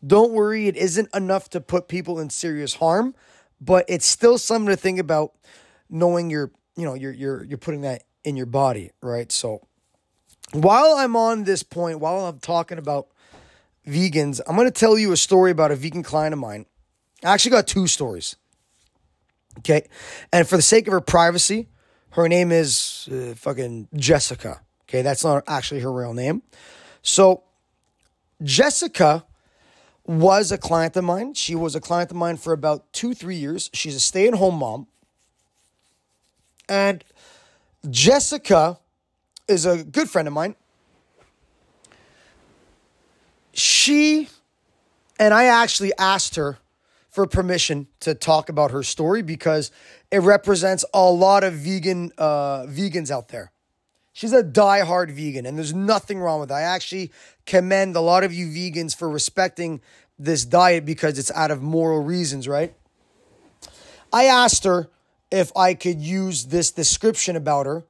don't 0.05 0.33
worry, 0.33 0.67
it 0.67 0.75
isn't 0.75 1.09
enough 1.15 1.49
to 1.51 1.61
put 1.61 1.87
people 1.87 2.19
in 2.19 2.29
serious 2.29 2.75
harm, 2.75 3.15
but 3.61 3.85
it's 3.87 4.05
still 4.05 4.37
something 4.37 4.67
to 4.67 4.75
think 4.75 4.99
about 4.99 5.33
knowing 5.89 6.29
you're, 6.29 6.51
you 6.75 6.85
know, 6.85 6.95
you're 6.95 7.13
you're 7.13 7.43
you're 7.45 7.57
putting 7.57 7.81
that 7.81 8.03
in 8.23 8.35
your 8.35 8.45
body, 8.45 8.91
right? 9.01 9.31
So 9.31 9.61
while 10.51 10.95
I'm 10.97 11.15
on 11.15 11.45
this 11.45 11.63
point, 11.63 11.99
while 11.99 12.25
I'm 12.25 12.39
talking 12.39 12.77
about 12.77 13.07
vegans, 13.87 14.39
I'm 14.47 14.55
going 14.55 14.67
to 14.67 14.71
tell 14.71 14.97
you 14.97 15.11
a 15.11 15.17
story 15.17 15.51
about 15.51 15.71
a 15.71 15.75
vegan 15.75 16.03
client 16.03 16.33
of 16.33 16.39
mine. 16.39 16.65
I 17.23 17.33
actually 17.33 17.51
got 17.51 17.67
two 17.67 17.87
stories. 17.87 18.35
Okay. 19.59 19.87
And 20.31 20.47
for 20.47 20.55
the 20.55 20.61
sake 20.61 20.87
of 20.87 20.93
her 20.93 21.01
privacy, 21.01 21.67
her 22.11 22.27
name 22.27 22.51
is 22.51 23.09
uh, 23.11 23.33
fucking 23.35 23.89
Jessica. 23.95 24.61
Okay. 24.83 25.01
That's 25.01 25.23
not 25.23 25.43
actually 25.47 25.81
her 25.81 25.91
real 25.91 26.13
name. 26.13 26.43
So, 27.01 27.43
Jessica 28.43 29.25
was 30.05 30.51
a 30.51 30.57
client 30.57 30.97
of 30.97 31.03
mine. 31.03 31.33
She 31.33 31.55
was 31.55 31.75
a 31.75 31.79
client 31.79 32.11
of 32.11 32.17
mine 32.17 32.37
for 32.37 32.53
about 32.53 32.91
two, 32.91 33.13
three 33.13 33.35
years. 33.35 33.69
She's 33.73 33.95
a 33.95 33.99
stay 33.99 34.27
at 34.27 34.33
home 34.33 34.55
mom. 34.55 34.87
And 36.67 37.03
Jessica 37.89 38.79
is 39.47 39.65
a 39.65 39.83
good 39.83 40.09
friend 40.09 40.27
of 40.27 40.33
mine. 40.33 40.55
She 43.53 44.29
and 45.19 45.33
I 45.33 45.45
actually 45.45 45.91
asked 45.97 46.35
her 46.35 46.57
for 47.09 47.27
permission 47.27 47.87
to 47.99 48.15
talk 48.15 48.49
about 48.49 48.71
her 48.71 48.83
story 48.83 49.21
because 49.21 49.69
it 50.09 50.19
represents 50.19 50.85
a 50.93 51.11
lot 51.11 51.43
of 51.43 51.53
vegan 51.53 52.11
uh, 52.17 52.63
vegans 52.63 53.11
out 53.11 53.27
there. 53.27 53.51
She's 54.13 54.33
a 54.33 54.43
die-hard 54.43 55.11
vegan, 55.11 55.45
and 55.45 55.57
there's 55.57 55.73
nothing 55.73 56.19
wrong 56.19 56.39
with 56.39 56.49
that. 56.49 56.55
I 56.55 56.61
actually 56.61 57.11
commend 57.45 57.95
a 57.95 58.01
lot 58.01 58.23
of 58.23 58.33
you 58.33 58.47
vegans 58.47 58.95
for 58.95 59.09
respecting 59.09 59.81
this 60.17 60.45
diet 60.45 60.85
because 60.85 61.17
it's 61.17 61.31
out 61.31 61.51
of 61.51 61.61
moral 61.61 62.01
reasons, 62.01 62.47
right? 62.47 62.73
I 64.11 64.25
asked 64.25 64.63
her 64.65 64.89
if 65.31 65.55
I 65.55 65.73
could 65.73 66.01
use 66.01 66.45
this 66.45 66.71
description 66.71 67.35
about 67.35 67.65
her 67.65 67.85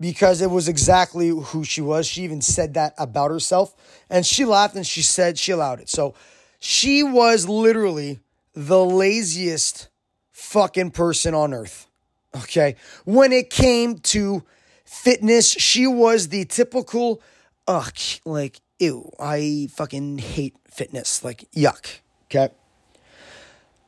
because 0.00 0.40
it 0.40 0.50
was 0.50 0.66
exactly 0.66 1.28
who 1.28 1.62
she 1.62 1.82
was. 1.82 2.06
She 2.06 2.22
even 2.22 2.40
said 2.40 2.74
that 2.74 2.94
about 2.96 3.30
herself. 3.30 3.74
And 4.08 4.24
she 4.24 4.44
laughed 4.44 4.74
and 4.74 4.86
she 4.86 5.02
said 5.02 5.38
she 5.38 5.52
allowed 5.52 5.80
it. 5.80 5.90
So 5.90 6.14
she 6.58 7.02
was 7.02 7.48
literally 7.48 8.20
the 8.54 8.84
laziest 8.84 9.88
fucking 10.32 10.92
person 10.92 11.34
on 11.34 11.52
earth. 11.52 11.86
Okay. 12.34 12.76
When 13.04 13.32
it 13.32 13.50
came 13.50 13.98
to 13.98 14.42
fitness, 14.84 15.50
she 15.50 15.86
was 15.86 16.28
the 16.28 16.46
typical, 16.46 17.20
ugh, 17.68 17.92
like, 18.24 18.60
ew, 18.78 19.12
I 19.20 19.68
fucking 19.72 20.18
hate 20.18 20.56
fitness. 20.66 21.22
Like, 21.22 21.44
yuck. 21.52 21.98
Okay. 22.26 22.54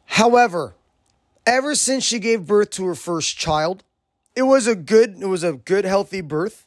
However, 0.05 0.75
ever 1.47 1.75
since 1.75 2.05
she 2.05 2.19
gave 2.19 2.47
birth 2.47 2.71
to 2.71 2.85
her 2.87 2.95
first 2.95 3.39
child, 3.39 3.83
it 4.35 4.43
was 4.43 4.67
a 4.67 4.75
good 4.75 5.17
it 5.21 5.27
was 5.27 5.43
a 5.45 5.55
good 5.55 5.85
healthy 5.85 6.21
birth 6.21 6.67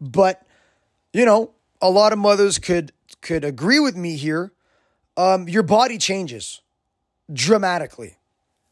but 0.00 0.46
you 1.12 1.24
know 1.24 1.52
a 1.80 1.90
lot 1.90 2.12
of 2.12 2.18
mothers 2.18 2.58
could 2.58 2.92
could 3.20 3.44
agree 3.44 3.78
with 3.78 3.96
me 3.96 4.16
here. 4.16 4.52
Um, 5.16 5.48
your 5.48 5.62
body 5.62 5.98
changes 5.98 6.62
dramatically 7.32 8.16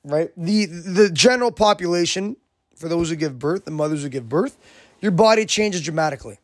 right? 0.04 0.30
The 0.36 0.66
the 0.66 1.10
general 1.10 1.50
population 1.50 2.36
for 2.74 2.88
those 2.88 3.10
who 3.10 3.16
give 3.16 3.38
birth 3.38 3.64
the 3.64 3.70
mothers 3.70 4.02
who 4.02 4.08
give 4.08 4.28
birth 4.28 4.58
your 5.00 5.12
body 5.12 5.46
changes 5.46 5.82
dramatically. 5.82 6.38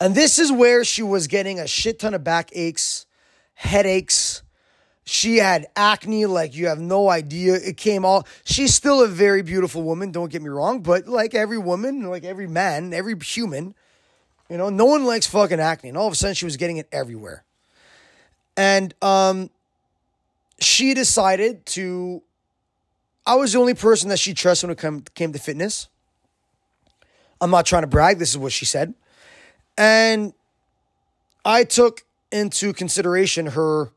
And 0.00 0.14
this 0.14 0.38
is 0.38 0.50
where 0.50 0.84
she 0.84 1.02
was 1.02 1.26
getting 1.26 1.58
a 1.58 1.66
shit 1.66 1.98
ton 1.98 2.14
of 2.14 2.24
back 2.24 2.50
aches 2.52 3.06
headaches 3.54 4.42
she 5.04 5.38
had 5.38 5.66
acne 5.76 6.26
like 6.26 6.54
you 6.54 6.68
have 6.68 6.78
no 6.78 7.08
idea. 7.08 7.54
It 7.54 7.76
came 7.76 8.04
all. 8.04 8.26
She's 8.44 8.74
still 8.74 9.02
a 9.02 9.08
very 9.08 9.42
beautiful 9.42 9.82
woman, 9.82 10.12
don't 10.12 10.30
get 10.30 10.42
me 10.42 10.48
wrong, 10.48 10.82
but 10.82 11.06
like 11.06 11.34
every 11.34 11.58
woman, 11.58 12.02
like 12.02 12.24
every 12.24 12.46
man, 12.46 12.92
every 12.92 13.18
human, 13.18 13.74
you 14.48 14.56
know, 14.56 14.68
no 14.68 14.84
one 14.84 15.04
likes 15.04 15.26
fucking 15.26 15.60
acne. 15.60 15.90
And 15.90 15.98
all 15.98 16.06
of 16.06 16.12
a 16.12 16.16
sudden 16.16 16.34
she 16.34 16.44
was 16.44 16.56
getting 16.56 16.76
it 16.76 16.88
everywhere. 16.92 17.44
And 18.56 18.94
um 19.02 19.50
she 20.60 20.94
decided 20.94 21.64
to 21.66 22.22
I 23.26 23.34
was 23.36 23.52
the 23.52 23.58
only 23.58 23.74
person 23.74 24.08
that 24.08 24.18
she 24.18 24.34
trusted 24.34 24.68
when 24.68 24.72
it 24.72 24.78
come, 24.78 25.04
came 25.14 25.32
to 25.32 25.38
fitness. 25.38 25.88
I'm 27.40 27.50
not 27.50 27.64
trying 27.64 27.82
to 27.82 27.88
brag, 27.88 28.18
this 28.18 28.30
is 28.30 28.38
what 28.38 28.52
she 28.52 28.64
said. 28.64 28.94
And 29.78 30.34
I 31.44 31.64
took 31.64 32.02
into 32.30 32.72
consideration 32.72 33.46
her 33.46 33.90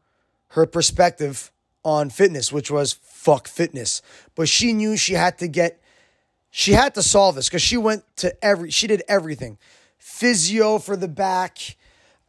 her 0.54 0.66
perspective 0.66 1.52
on 1.84 2.10
fitness, 2.10 2.52
which 2.52 2.70
was 2.70 2.94
fuck 2.94 3.48
fitness. 3.48 4.02
But 4.36 4.48
she 4.48 4.72
knew 4.72 4.96
she 4.96 5.14
had 5.14 5.38
to 5.40 5.48
get, 5.48 5.82
she 6.52 6.74
had 6.74 6.94
to 6.96 7.02
solve 7.02 7.36
this 7.36 7.50
because 7.50 7.62
she 7.62 7.78
went 7.78 8.04
to 8.18 8.34
every, 8.44 8.70
she 8.70 8.88
did 8.88 9.04
everything 9.08 9.58
physio 9.98 10.80
for 10.80 10.96
the 10.96 11.08
back, 11.08 11.58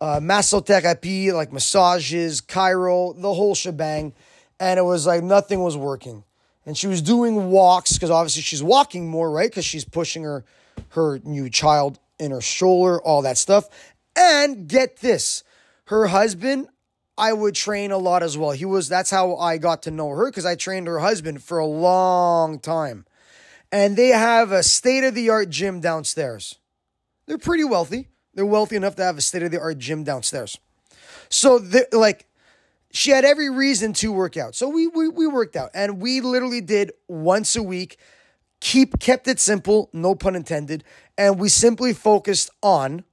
uh, 0.00 0.20
massotherapy, 0.20 1.32
like 1.32 1.52
massages, 1.52 2.40
chiro, 2.40 3.20
the 3.20 3.34
whole 3.34 3.54
shebang. 3.54 4.14
And 4.58 4.78
it 4.78 4.84
was 4.84 5.06
like 5.06 5.22
nothing 5.22 5.62
was 5.62 5.76
working. 5.76 6.24
And 6.64 6.78
she 6.78 6.87
was 6.87 7.02
doing 7.02 7.50
walks 7.50 7.92
because 7.92 8.10
obviously 8.10 8.42
she's 8.42 8.62
walking 8.62 9.08
more, 9.08 9.30
right? 9.30 9.50
Because 9.50 9.64
she's 9.66 9.84
pushing 9.84 10.22
her 10.22 10.44
her 10.90 11.20
new 11.24 11.50
child 11.50 11.98
in 12.18 12.30
her 12.30 12.40
stroller, 12.40 13.02
all 13.02 13.22
that 13.22 13.37
stuff. 13.37 13.68
And 14.16 14.66
get 14.68 14.98
this, 14.98 15.42
her 15.87 16.06
husband 16.06 16.68
I 17.16 17.33
would 17.33 17.55
train 17.55 17.92
a 17.92 17.98
lot 17.98 18.22
as 18.22 18.37
well. 18.37 18.50
He 18.50 18.64
was 18.64 18.88
that's 18.88 19.11
how 19.11 19.37
I 19.37 19.59
got 19.59 19.83
to 19.85 19.90
know 19.90 20.09
her 20.11 20.27
because 20.27 20.44
I 20.46 20.57
trained 20.57 20.87
her 20.87 20.98
husband 20.98 21.42
for 21.42 21.59
a 21.59 21.66
long 21.66 22.59
time. 22.59 23.07
And 23.70 23.96
they 23.96 24.09
have 24.09 24.53
a 24.53 24.62
state 24.62 25.05
of 25.05 25.14
the 25.14 25.31
art 25.31 25.50
gym 25.50 25.81
downstairs. 25.81 26.59
They're 27.27 27.38
pretty 27.38 27.64
wealthy. 27.64 28.09
They're 28.35 28.46
wealthy 28.46 28.77
enough 28.77 28.96
to 28.96 29.05
have 29.05 29.18
a 29.18 29.20
state 29.20 29.42
of 29.42 29.50
the 29.50 29.61
art 29.61 29.79
gym 29.79 30.05
downstairs. 30.05 30.59
So 31.29 31.61
like 31.92 32.27
she 32.90 33.11
had 33.11 33.24
every 33.24 33.50
reason 33.50 33.92
to 33.94 34.12
work 34.12 34.37
out. 34.37 34.55
So 34.55 34.68
we, 34.68 34.88
we 34.88 35.09
we 35.09 35.27
worked 35.27 35.57
out 35.57 35.70
and 35.74 36.00
we 36.00 36.20
literally 36.20 36.61
did 36.61 36.92
once 37.09 37.57
a 37.57 37.62
week. 37.62 37.98
Keep 38.61 38.98
kept 38.98 39.29
it 39.29 39.38
simple, 39.38 39.90
no 39.92 40.14
pun 40.14 40.35
intended, 40.35 40.85
and 41.18 41.38
we 41.38 41.48
simply 41.48 41.92
focused 41.92 42.50
on 42.62 43.05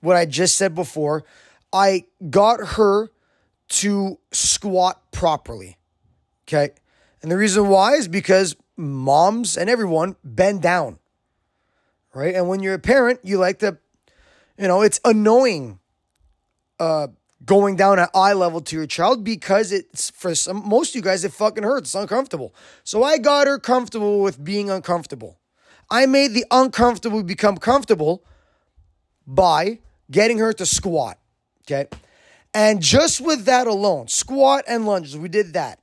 what 0.00 0.16
I 0.16 0.24
just 0.24 0.56
said 0.56 0.74
before. 0.74 1.24
I 1.72 2.04
got 2.30 2.60
her 2.76 3.10
to 3.68 4.18
squat 4.32 5.12
properly. 5.12 5.78
Okay. 6.46 6.70
And 7.22 7.30
the 7.30 7.36
reason 7.36 7.68
why 7.68 7.94
is 7.94 8.08
because 8.08 8.56
moms 8.76 9.56
and 9.56 9.68
everyone 9.68 10.16
bend 10.24 10.62
down. 10.62 10.98
Right. 12.14 12.34
And 12.34 12.48
when 12.48 12.60
you're 12.60 12.74
a 12.74 12.78
parent, 12.78 13.20
you 13.22 13.38
like 13.38 13.58
to, 13.58 13.78
you 14.56 14.66
know, 14.66 14.82
it's 14.82 15.00
annoying 15.04 15.78
uh, 16.80 17.08
going 17.44 17.76
down 17.76 17.98
at 17.98 18.10
eye 18.14 18.32
level 18.32 18.60
to 18.60 18.76
your 18.76 18.86
child 18.86 19.24
because 19.24 19.72
it's 19.72 20.10
for 20.10 20.34
some 20.34 20.66
most 20.68 20.90
of 20.90 20.96
you 20.96 21.02
guys 21.02 21.24
it 21.24 21.32
fucking 21.32 21.64
hurts. 21.64 21.90
It's 21.90 21.94
uncomfortable. 21.94 22.54
So 22.82 23.02
I 23.02 23.18
got 23.18 23.46
her 23.46 23.58
comfortable 23.58 24.20
with 24.20 24.42
being 24.42 24.70
uncomfortable. 24.70 25.38
I 25.90 26.06
made 26.06 26.34
the 26.34 26.44
uncomfortable 26.50 27.22
become 27.22 27.56
comfortable 27.56 28.24
by 29.26 29.80
getting 30.10 30.38
her 30.38 30.52
to 30.54 30.66
squat. 30.66 31.18
Okay. 31.62 31.88
And 32.58 32.82
just 32.82 33.20
with 33.20 33.44
that 33.44 33.68
alone, 33.68 34.08
squat 34.08 34.64
and 34.66 34.84
lunges, 34.84 35.16
we 35.16 35.28
did 35.28 35.52
that. 35.52 35.78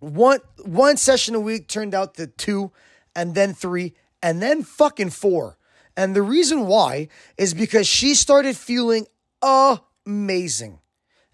One 0.00 0.40
one 0.64 0.96
session 0.96 1.36
a 1.36 1.40
week 1.40 1.68
turned 1.68 1.94
out 1.94 2.14
to 2.14 2.26
two, 2.26 2.72
and 3.14 3.36
then 3.36 3.54
three, 3.54 3.94
and 4.20 4.42
then 4.42 4.64
fucking 4.64 5.10
four. 5.10 5.58
And 5.96 6.16
the 6.16 6.22
reason 6.22 6.66
why 6.66 7.06
is 7.38 7.54
because 7.54 7.86
she 7.86 8.16
started 8.16 8.56
feeling 8.56 9.06
amazing. 9.42 10.80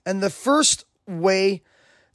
And 0.05 0.23
the 0.23 0.29
first 0.29 0.85
way, 1.09 1.63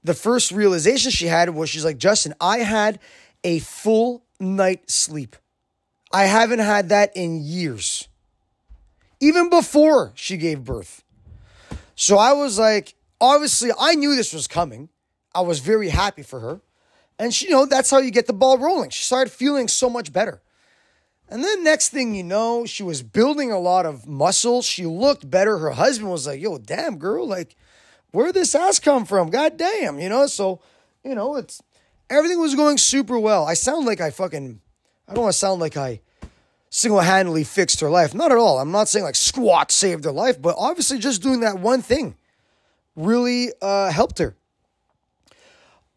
the 0.03 0.13
first 0.13 0.51
realization 0.51 1.09
she 1.09 1.25
had 1.25 1.49
was 1.49 1.71
she's 1.71 1.85
like, 1.85 1.97
Justin, 1.97 2.35
I 2.39 2.59
had 2.59 2.99
a 3.43 3.57
full 3.57 4.27
night 4.39 4.91
sleep. 4.91 5.37
I 6.13 6.25
haven't 6.25 6.59
had 6.59 6.89
that 6.89 7.13
in 7.15 7.41
years, 7.41 8.07
even 9.19 9.49
before 9.49 10.11
she 10.13 10.37
gave 10.37 10.63
birth. 10.63 11.03
So 11.99 12.17
I 12.19 12.33
was 12.33 12.59
like, 12.59 12.93
obviously, 13.19 13.71
I 13.77 13.95
knew 13.95 14.15
this 14.15 14.31
was 14.31 14.47
coming. 14.47 14.89
I 15.33 15.41
was 15.41 15.59
very 15.59 15.89
happy 15.89 16.21
for 16.21 16.39
her. 16.39 16.61
And 17.17 17.33
she, 17.33 17.47
you 17.47 17.51
know, 17.51 17.65
that's 17.65 17.89
how 17.89 17.97
you 17.97 18.11
get 18.11 18.27
the 18.27 18.33
ball 18.33 18.59
rolling. 18.59 18.91
She 18.91 19.03
started 19.03 19.31
feeling 19.31 19.67
so 19.67 19.89
much 19.89 20.13
better. 20.13 20.43
And 21.27 21.43
then 21.43 21.63
next 21.63 21.89
thing 21.89 22.13
you 22.13 22.23
know, 22.23 22.67
she 22.67 22.83
was 22.83 23.01
building 23.01 23.51
a 23.51 23.57
lot 23.57 23.87
of 23.87 24.07
muscle. 24.07 24.61
She 24.61 24.85
looked 24.85 25.27
better. 25.27 25.57
Her 25.57 25.71
husband 25.71 26.11
was 26.11 26.27
like, 26.27 26.39
yo, 26.39 26.59
damn, 26.59 26.99
girl, 26.99 27.27
like, 27.27 27.55
where 28.11 28.31
this 28.31 28.53
ass 28.53 28.77
come 28.77 29.03
from? 29.03 29.31
God 29.31 29.57
damn, 29.57 29.99
you 29.99 30.07
know? 30.07 30.27
So, 30.27 30.61
you 31.03 31.15
know, 31.15 31.35
it's 31.35 31.63
everything 32.11 32.39
was 32.39 32.53
going 32.53 32.77
super 32.77 33.17
well. 33.17 33.43
I 33.43 33.55
sound 33.55 33.87
like 33.87 34.01
I 34.01 34.11
fucking, 34.11 34.61
I 35.07 35.13
don't 35.15 35.23
want 35.23 35.33
to 35.33 35.39
sound 35.39 35.59
like 35.59 35.75
I 35.75 36.01
single 36.69 36.99
handedly 36.99 37.43
fixed 37.43 37.79
her 37.79 37.89
life. 37.89 38.13
Not 38.13 38.31
at 38.31 38.37
all. 38.37 38.59
I'm 38.59 38.71
not 38.71 38.87
saying 38.87 39.05
like 39.05 39.15
squat 39.15 39.71
saved 39.71 40.05
her 40.05 40.11
life, 40.11 40.41
but 40.41 40.55
obviously 40.57 40.99
just 40.99 41.21
doing 41.21 41.41
that 41.41 41.59
one 41.59 41.81
thing 41.81 42.15
really 42.95 43.51
uh, 43.61 43.91
helped 43.91 44.19
her. 44.19 44.35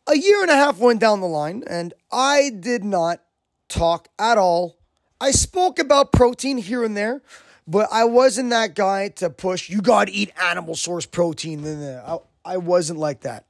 A 0.07 0.17
year 0.17 0.43
and 0.43 0.51
a 0.51 0.55
half 0.55 0.79
went 0.79 1.01
down 1.01 1.21
the 1.21 1.27
line, 1.27 1.63
and 1.67 1.95
I 2.11 2.51
did 2.51 2.83
not 2.83 3.23
talk 3.69 4.09
at 4.19 4.39
all 4.39 4.77
I 5.21 5.33
spoke 5.33 5.79
about 5.79 6.13
protein 6.13 6.57
here 6.57 6.83
and 6.83 6.97
there, 6.97 7.21
but 7.67 7.89
I 7.93 8.05
wasn't 8.05 8.51
that 8.51 8.75
guy 8.75 9.09
to 9.17 9.29
push, 9.29 9.69
you 9.69 9.83
got 9.83 10.07
to 10.07 10.13
eat 10.13 10.33
animal 10.43 10.75
source 10.75 11.05
protein. 11.05 11.67
I, 11.67 12.19
I 12.45 12.57
wasn't 12.57 12.99
like 12.99 13.21
that. 13.21 13.45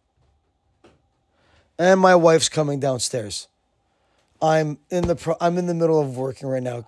And 1.79 2.01
my 2.01 2.17
wife's 2.17 2.49
coming 2.49 2.81
downstairs. 2.81 3.47
I'm 4.43 4.79
in 4.91 5.07
the 5.07 5.17
pro- 5.17 5.37
I'm 5.41 5.59
in 5.59 5.67
the 5.67 5.75
middle 5.75 6.01
of 6.01 6.17
working 6.17 6.49
right 6.49 6.63
now. 6.63 6.87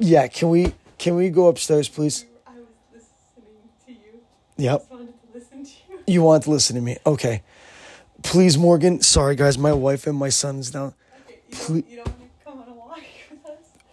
Yeah, 0.00 0.28
can 0.28 0.48
we 0.48 0.72
can 0.96 1.14
we 1.14 1.28
go 1.28 1.48
upstairs, 1.48 1.88
please? 1.88 2.24
I 2.46 2.52
was 2.52 2.66
listening 2.92 3.54
to 3.86 3.92
you. 3.92 4.20
Yep. 4.56 4.86
I 4.90 4.94
wanted 4.94 5.06
to 5.08 5.38
listen 5.38 5.64
to 5.64 5.70
you. 5.90 5.98
You 6.06 6.22
want 6.22 6.44
to 6.44 6.50
listen 6.50 6.76
to 6.76 6.82
me? 6.82 6.96
Okay. 7.04 7.42
Please, 8.22 8.56
Morgan. 8.56 9.02
Sorry, 9.02 9.36
guys. 9.36 9.58
My 9.58 9.74
wife 9.74 10.06
and 10.06 10.16
my 10.16 10.30
son's 10.30 10.70
down. 10.70 10.94
Okay, 11.26 11.40
you 11.48 11.56
please. 11.56 11.82
Don't, 11.82 11.90
you 11.90 11.96
don't 11.96 12.10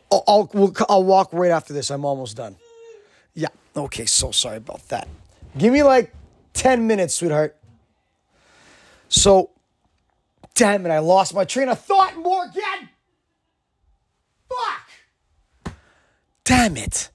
I'll, 0.09 0.23
I'll, 0.25 0.49
we'll, 0.53 0.73
I'll 0.87 1.03
walk 1.03 1.29
right 1.33 1.51
after 1.51 1.73
this. 1.73 1.91
I'm 1.91 2.05
almost 2.05 2.37
done. 2.37 2.55
Yeah. 3.33 3.49
Okay. 3.75 4.05
So 4.05 4.31
sorry 4.31 4.57
about 4.57 4.87
that. 4.87 5.09
Give 5.57 5.73
me 5.73 5.83
like 5.83 6.13
10 6.53 6.87
minutes, 6.87 7.15
sweetheart. 7.15 7.57
So, 9.09 9.49
damn 10.55 10.85
it, 10.85 10.89
I 10.89 10.99
lost 10.99 11.33
my 11.33 11.43
train 11.43 11.67
of 11.69 11.79
thought, 11.79 12.15
Morgan. 12.17 12.89
Fuck. 14.49 14.87
Damn 16.47 16.77
it. 16.77 17.11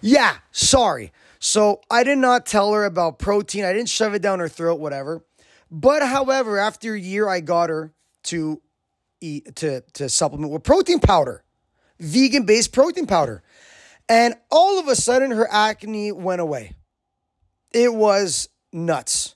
Yeah, 0.00 0.36
sorry. 0.52 1.12
So, 1.38 1.80
I 1.90 2.02
did 2.02 2.18
not 2.18 2.46
tell 2.46 2.72
her 2.72 2.84
about 2.84 3.18
protein. 3.18 3.64
I 3.64 3.72
didn't 3.72 3.88
shove 3.88 4.14
it 4.14 4.22
down 4.22 4.40
her 4.40 4.48
throat, 4.48 4.80
whatever. 4.80 5.24
But, 5.70 6.02
however, 6.02 6.58
after 6.58 6.94
a 6.94 7.00
year, 7.00 7.28
I 7.28 7.40
got 7.40 7.68
her 7.68 7.92
to 8.24 8.62
eat 9.20 9.56
to 9.56 9.82
to 9.94 10.08
supplement 10.08 10.52
with 10.52 10.62
protein 10.62 11.00
powder 11.00 11.42
vegan 11.98 12.44
based 12.44 12.72
protein 12.72 13.06
powder. 13.06 13.42
And 14.08 14.34
all 14.50 14.78
of 14.78 14.88
a 14.88 14.96
sudden, 14.96 15.32
her 15.32 15.48
acne 15.50 16.12
went 16.12 16.40
away. 16.40 16.72
It 17.72 17.92
was 17.92 18.48
nuts. 18.72 19.34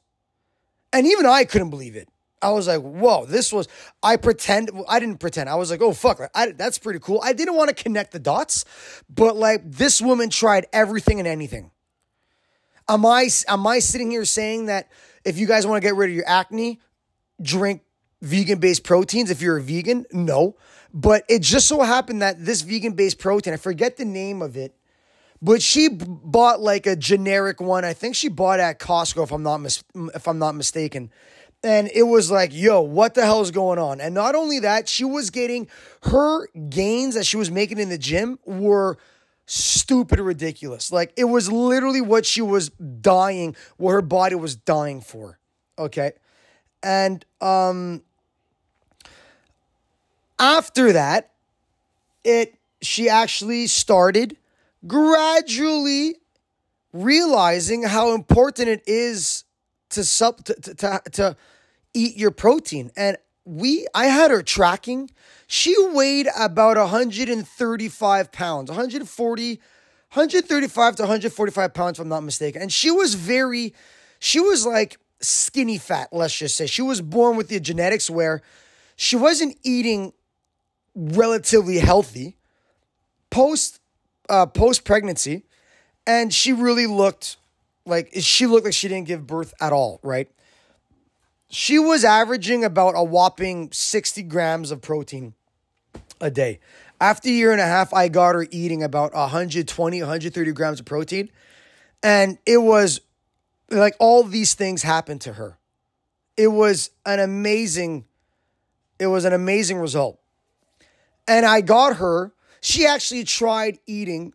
And 0.92 1.06
even 1.06 1.26
I 1.26 1.44
couldn't 1.44 1.70
believe 1.70 1.96
it. 1.96 2.08
I 2.42 2.50
was 2.50 2.66
like, 2.68 2.80
whoa, 2.80 3.26
this 3.26 3.52
was, 3.52 3.68
I 4.02 4.16
pretend, 4.16 4.70
I 4.88 4.98
didn't 4.98 5.18
pretend. 5.18 5.48
I 5.48 5.56
was 5.56 5.70
like, 5.70 5.82
oh, 5.82 5.92
fuck, 5.92 6.20
I, 6.34 6.52
that's 6.52 6.78
pretty 6.78 6.98
cool. 6.98 7.20
I 7.22 7.32
didn't 7.32 7.54
want 7.54 7.68
to 7.68 7.74
connect 7.74 8.12
the 8.12 8.18
dots, 8.18 8.64
but 9.08 9.36
like 9.36 9.70
this 9.70 10.00
woman 10.00 10.30
tried 10.30 10.66
everything 10.72 11.18
and 11.18 11.28
anything. 11.28 11.70
Am 12.88 13.04
I, 13.04 13.28
am 13.46 13.66
I 13.66 13.78
sitting 13.78 14.10
here 14.10 14.24
saying 14.24 14.66
that 14.66 14.90
if 15.24 15.38
you 15.38 15.46
guys 15.46 15.66
want 15.66 15.82
to 15.82 15.86
get 15.86 15.96
rid 15.96 16.10
of 16.10 16.16
your 16.16 16.26
acne, 16.26 16.80
drink 17.40 17.82
vegan 18.22 18.58
based 18.58 18.84
proteins 18.84 19.30
if 19.30 19.42
you're 19.42 19.58
a 19.58 19.62
vegan? 19.62 20.06
No. 20.10 20.56
But 20.92 21.24
it 21.28 21.42
just 21.42 21.68
so 21.68 21.82
happened 21.82 22.22
that 22.22 22.44
this 22.44 22.62
vegan 22.62 22.94
based 22.94 23.18
protein, 23.18 23.52
I 23.52 23.58
forget 23.58 23.96
the 23.96 24.04
name 24.04 24.42
of 24.42 24.56
it, 24.56 24.74
but 25.42 25.62
she 25.62 25.88
bought 25.88 26.60
like 26.60 26.86
a 26.86 26.96
generic 26.96 27.60
one. 27.60 27.84
I 27.84 27.92
think 27.92 28.14
she 28.14 28.28
bought 28.28 28.60
at 28.60 28.78
Costco 28.78 29.22
if 29.22 29.30
I'm 29.32 29.42
not 29.42 29.58
mis- 29.58 29.84
if 30.14 30.26
I'm 30.26 30.38
not 30.38 30.54
mistaken. 30.54 31.10
And 31.62 31.90
it 31.94 32.04
was 32.04 32.30
like, 32.30 32.54
yo, 32.54 32.80
what 32.80 33.14
the 33.14 33.24
hell 33.24 33.42
is 33.42 33.50
going 33.50 33.78
on? 33.78 34.00
And 34.00 34.14
not 34.14 34.34
only 34.34 34.60
that, 34.60 34.88
she 34.88 35.04
was 35.04 35.30
getting 35.30 35.68
her 36.04 36.46
gains 36.68 37.14
that 37.14 37.26
she 37.26 37.36
was 37.36 37.50
making 37.50 37.78
in 37.78 37.90
the 37.90 37.98
gym 37.98 38.38
were 38.46 38.96
stupid 39.44 40.20
ridiculous. 40.20 40.92
Like 40.92 41.12
it 41.16 41.24
was 41.24 41.50
literally 41.50 42.00
what 42.00 42.24
she 42.24 42.40
was 42.40 42.70
dying, 42.70 43.56
what 43.76 43.90
her 43.90 44.02
body 44.02 44.36
was 44.36 44.54
dying 44.54 45.00
for. 45.00 45.38
Okay. 45.78 46.12
And 46.82 47.24
um 47.40 48.02
after 50.38 50.92
that, 50.92 51.32
it 52.24 52.54
she 52.80 53.08
actually 53.08 53.66
started 53.66 54.36
gradually 54.86 56.16
realizing 56.92 57.82
how 57.82 58.14
important 58.14 58.68
it 58.68 58.82
is 58.86 59.44
to 59.90 60.04
sub 60.04 60.44
to, 60.44 60.54
to, 60.54 60.74
to, 60.74 61.02
to 61.12 61.36
eat 61.94 62.16
your 62.16 62.30
protein. 62.30 62.90
And 62.96 63.16
we 63.44 63.86
I 63.94 64.06
had 64.06 64.30
her 64.30 64.42
tracking. 64.42 65.10
She 65.46 65.74
weighed 65.92 66.28
about 66.38 66.76
135 66.76 68.32
pounds, 68.32 68.70
140, 68.70 69.48
135 70.12 70.96
to 70.96 71.02
145 71.02 71.74
pounds, 71.74 71.98
if 71.98 72.02
I'm 72.02 72.08
not 72.08 72.20
mistaken. 72.20 72.62
And 72.62 72.72
she 72.72 72.90
was 72.90 73.14
very, 73.14 73.74
she 74.20 74.38
was 74.38 74.64
like 74.64 74.98
skinny 75.20 75.78
fat, 75.78 76.08
let's 76.12 76.36
just 76.36 76.56
say. 76.56 76.66
She 76.66 76.82
was 76.82 77.00
born 77.00 77.36
with 77.36 77.48
the 77.48 77.58
genetics 77.58 78.08
where 78.08 78.42
she 78.96 79.16
wasn't 79.16 79.56
eating 79.62 80.12
relatively 80.94 81.78
healthy 81.78 82.36
post 83.30 83.80
uh, 84.28 84.46
post 84.46 84.84
pregnancy, 84.84 85.44
and 86.06 86.32
she 86.32 86.52
really 86.52 86.86
looked 86.86 87.36
like 87.90 88.10
she 88.20 88.46
looked 88.46 88.64
like 88.64 88.74
she 88.74 88.88
didn't 88.88 89.06
give 89.06 89.26
birth 89.26 89.52
at 89.60 89.72
all. 89.72 90.00
Right? 90.02 90.30
She 91.50 91.78
was 91.78 92.04
averaging 92.04 92.64
about 92.64 92.94
a 92.96 93.04
whopping 93.04 93.70
sixty 93.72 94.22
grams 94.22 94.70
of 94.70 94.80
protein 94.80 95.34
a 96.20 96.30
day. 96.30 96.60
After 97.00 97.28
a 97.28 97.32
year 97.32 97.52
and 97.52 97.60
a 97.60 97.66
half, 97.66 97.92
I 97.94 98.08
got 98.08 98.34
her 98.34 98.46
eating 98.50 98.82
about 98.82 99.14
120, 99.14 100.00
130 100.00 100.52
grams 100.52 100.80
of 100.80 100.86
protein. 100.86 101.30
And 102.02 102.38
it 102.44 102.58
was 102.58 103.00
like 103.70 103.96
all 103.98 104.22
these 104.22 104.52
things 104.52 104.82
happened 104.82 105.22
to 105.22 105.34
her. 105.34 105.58
It 106.36 106.48
was 106.48 106.90
an 107.06 107.20
amazing, 107.20 108.04
it 108.98 109.06
was 109.06 109.24
an 109.24 109.32
amazing 109.32 109.78
result 109.78 110.20
and 111.30 111.46
I 111.46 111.60
got 111.60 111.96
her. 111.96 112.32
She 112.60 112.84
actually 112.84 113.24
tried 113.24 113.78
eating 113.86 114.34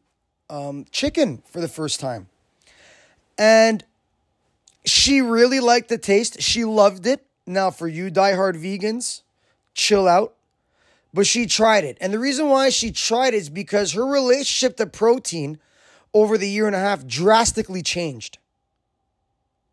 um, 0.49 0.85
chicken 0.91 1.43
for 1.45 1.59
the 1.59 1.67
first 1.67 1.99
time, 1.99 2.27
and 3.37 3.83
she 4.85 5.21
really 5.21 5.59
liked 5.59 5.89
the 5.89 5.97
taste. 5.97 6.41
She 6.41 6.65
loved 6.65 7.05
it. 7.05 7.25
Now, 7.47 7.71
for 7.71 7.87
you 7.87 8.09
diehard 8.09 8.55
vegans, 8.55 9.21
chill 9.73 10.07
out. 10.07 10.35
But 11.13 11.25
she 11.25 11.45
tried 11.45 11.85
it, 11.85 11.97
and 12.01 12.13
the 12.13 12.19
reason 12.19 12.49
why 12.49 12.67
she 12.67 12.91
tried 12.91 13.33
it 13.33 13.37
is 13.37 13.49
because 13.49 13.93
her 13.93 14.05
relationship 14.05 14.75
to 14.77 14.85
protein 14.85 15.59
over 16.13 16.37
the 16.37 16.49
year 16.49 16.67
and 16.67 16.75
a 16.75 16.79
half 16.79 17.07
drastically 17.07 17.81
changed. 17.81 18.37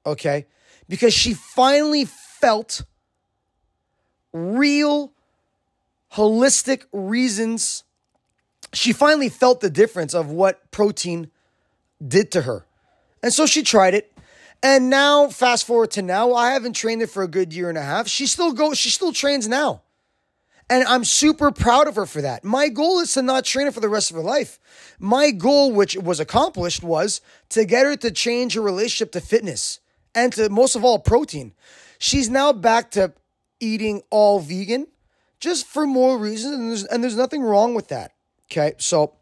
Okay, 0.07 0.47
because 0.89 1.13
she 1.13 1.35
finally 1.35 2.05
felt 2.05 2.83
real 4.33 5.13
holistic 6.13 6.85
reasons, 6.93 7.83
she 8.73 8.93
finally 8.93 9.29
felt 9.29 9.61
the 9.61 9.71
difference 9.71 10.15
of 10.15 10.31
what 10.31 10.71
protein 10.71 11.29
did 12.07 12.31
to 12.33 12.43
her. 12.43 12.67
And 13.23 13.33
so 13.33 13.47
she 13.47 13.63
tried 13.63 13.95
it. 13.95 14.13
And 14.63 14.91
now, 14.91 15.29
fast 15.29 15.67
forward 15.67 15.91
to 15.93 16.03
now, 16.03 16.35
I 16.35 16.53
haven't 16.53 16.75
trained 16.75 17.01
her 17.01 17.07
for 17.07 17.23
a 17.23 17.29
good 17.29 17.53
year 17.53 17.69
and 17.69 17.79
a 17.79 17.83
half. 17.83 18.07
She 18.07 18.27
still 18.27 18.53
goes, 18.53 18.79
she 18.79 18.91
still 18.91 19.13
trains 19.13 19.49
now. 19.49 19.83
And 20.71 20.85
I'm 20.85 21.05
super 21.05 21.51
proud 21.51 21.89
of 21.89 21.97
her 21.97 22.07
for 22.07 22.23
that. 22.23 22.45
My 22.45 22.69
goal 22.69 23.01
is 23.01 23.13
to 23.15 23.23
not 23.23 23.45
train 23.45 23.67
her 23.67 23.73
for 23.73 23.81
the 23.81 23.89
rest 23.89 24.11
of 24.11 24.17
her 24.17 24.23
life. 24.23 24.59
My 24.99 25.31
goal, 25.31 25.73
which 25.73 25.97
was 25.97 26.21
accomplished, 26.21 26.83
was 26.83 27.21
to 27.51 27.65
get 27.65 27.85
her 27.85 27.97
to 27.97 28.11
change 28.11 28.55
her 28.55 28.63
relationship 28.63 29.13
to 29.13 29.21
fitness 29.21 29.81
and 30.15 30.33
to 30.35 30.49
most 30.49 30.77
of 30.77 30.85
all 30.85 30.99
protein. 30.99 31.53
She's 31.99 32.31
now 32.31 32.53
back 32.53 32.93
to 32.93 33.13
eating 33.61 34.03
all 34.11 34.39
vegan 34.41 34.87
just 35.41 35.67
for 35.67 35.87
more 35.87 36.17
reasons, 36.17 36.55
and 36.55 36.71
there's, 36.71 36.85
and 36.85 37.03
there's 37.03 37.17
nothing 37.17 37.43
wrong 37.43 37.75
with 37.75 37.89
that. 37.89 38.13
Okay, 38.51 38.75
so 38.79 39.15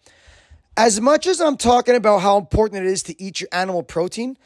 as 0.81 0.99
much 0.99 1.27
as 1.27 1.43
I'm 1.43 1.59
talking 1.59 1.95
about 1.95 2.21
how 2.21 2.39
important 2.39 2.87
it 2.87 2.89
is 2.89 3.03
to 3.03 3.23
eat 3.23 3.39
your 3.39 3.51
animal 3.53 3.83
protein, 3.83 4.39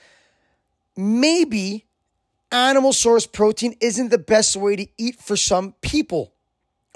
maybe 0.96 1.86
animal 2.50 2.92
source 2.92 3.24
protein 3.24 3.76
isn't 3.80 4.08
the 4.08 4.18
best 4.18 4.56
way 4.56 4.74
to 4.74 4.86
eat 4.98 5.20
for 5.20 5.36
some 5.36 5.76
people. 5.80 6.32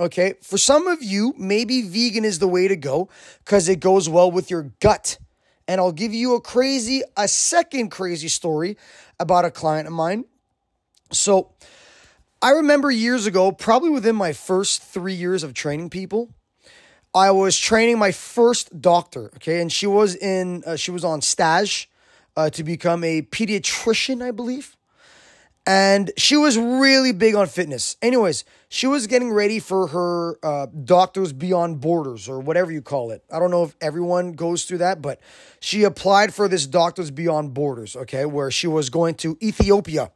Okay, 0.00 0.34
for 0.42 0.58
some 0.58 0.88
of 0.88 1.04
you, 1.04 1.34
maybe 1.38 1.82
vegan 1.82 2.24
is 2.24 2.40
the 2.40 2.48
way 2.48 2.66
to 2.66 2.74
go 2.74 3.08
because 3.44 3.68
it 3.68 3.78
goes 3.78 4.08
well 4.08 4.28
with 4.28 4.50
your 4.50 4.72
gut. 4.80 5.18
And 5.68 5.80
I'll 5.80 5.92
give 5.92 6.12
you 6.12 6.34
a 6.34 6.40
crazy, 6.40 7.02
a 7.16 7.28
second 7.28 7.90
crazy 7.90 8.28
story 8.28 8.76
about 9.20 9.44
a 9.44 9.52
client 9.52 9.86
of 9.86 9.92
mine. 9.92 10.24
So, 11.12 11.52
I 12.42 12.50
remember 12.50 12.90
years 12.90 13.26
ago, 13.26 13.52
probably 13.52 13.90
within 13.90 14.16
my 14.16 14.32
first 14.32 14.82
three 14.82 15.14
years 15.14 15.44
of 15.44 15.54
training 15.54 15.90
people, 15.90 16.34
I 17.14 17.30
was 17.30 17.58
training 17.58 17.98
my 17.98 18.12
first 18.12 18.80
doctor. 18.80 19.26
Okay, 19.36 19.60
and 19.60 19.72
she 19.72 19.86
was 19.86 20.14
in, 20.14 20.62
uh, 20.66 20.76
she 20.76 20.90
was 20.90 21.04
on 21.04 21.22
stage 21.22 21.90
uh, 22.36 22.50
to 22.50 22.62
become 22.62 23.02
a 23.04 23.22
pediatrician, 23.22 24.22
I 24.22 24.30
believe. 24.30 24.76
And 25.66 26.10
she 26.16 26.34
was 26.34 26.56
really 26.56 27.12
big 27.12 27.34
on 27.34 27.46
fitness. 27.46 27.98
Anyways, 28.00 28.46
she 28.70 28.86
was 28.86 29.06
getting 29.06 29.30
ready 29.30 29.58
for 29.58 29.88
her 29.88 30.38
uh, 30.42 30.66
Doctors 30.66 31.34
Beyond 31.34 31.82
Borders 31.82 32.26
or 32.26 32.40
whatever 32.40 32.72
you 32.72 32.80
call 32.80 33.10
it. 33.10 33.22
I 33.30 33.38
don't 33.38 33.50
know 33.50 33.64
if 33.64 33.76
everyone 33.82 34.32
goes 34.32 34.64
through 34.64 34.78
that, 34.78 35.02
but 35.02 35.20
she 35.60 35.84
applied 35.84 36.32
for 36.32 36.48
this 36.48 36.66
Doctors 36.66 37.10
Beyond 37.10 37.52
Borders, 37.52 37.96
okay, 37.96 38.24
where 38.24 38.50
she 38.50 38.66
was 38.66 38.88
going 38.88 39.16
to 39.16 39.36
Ethiopia 39.42 40.10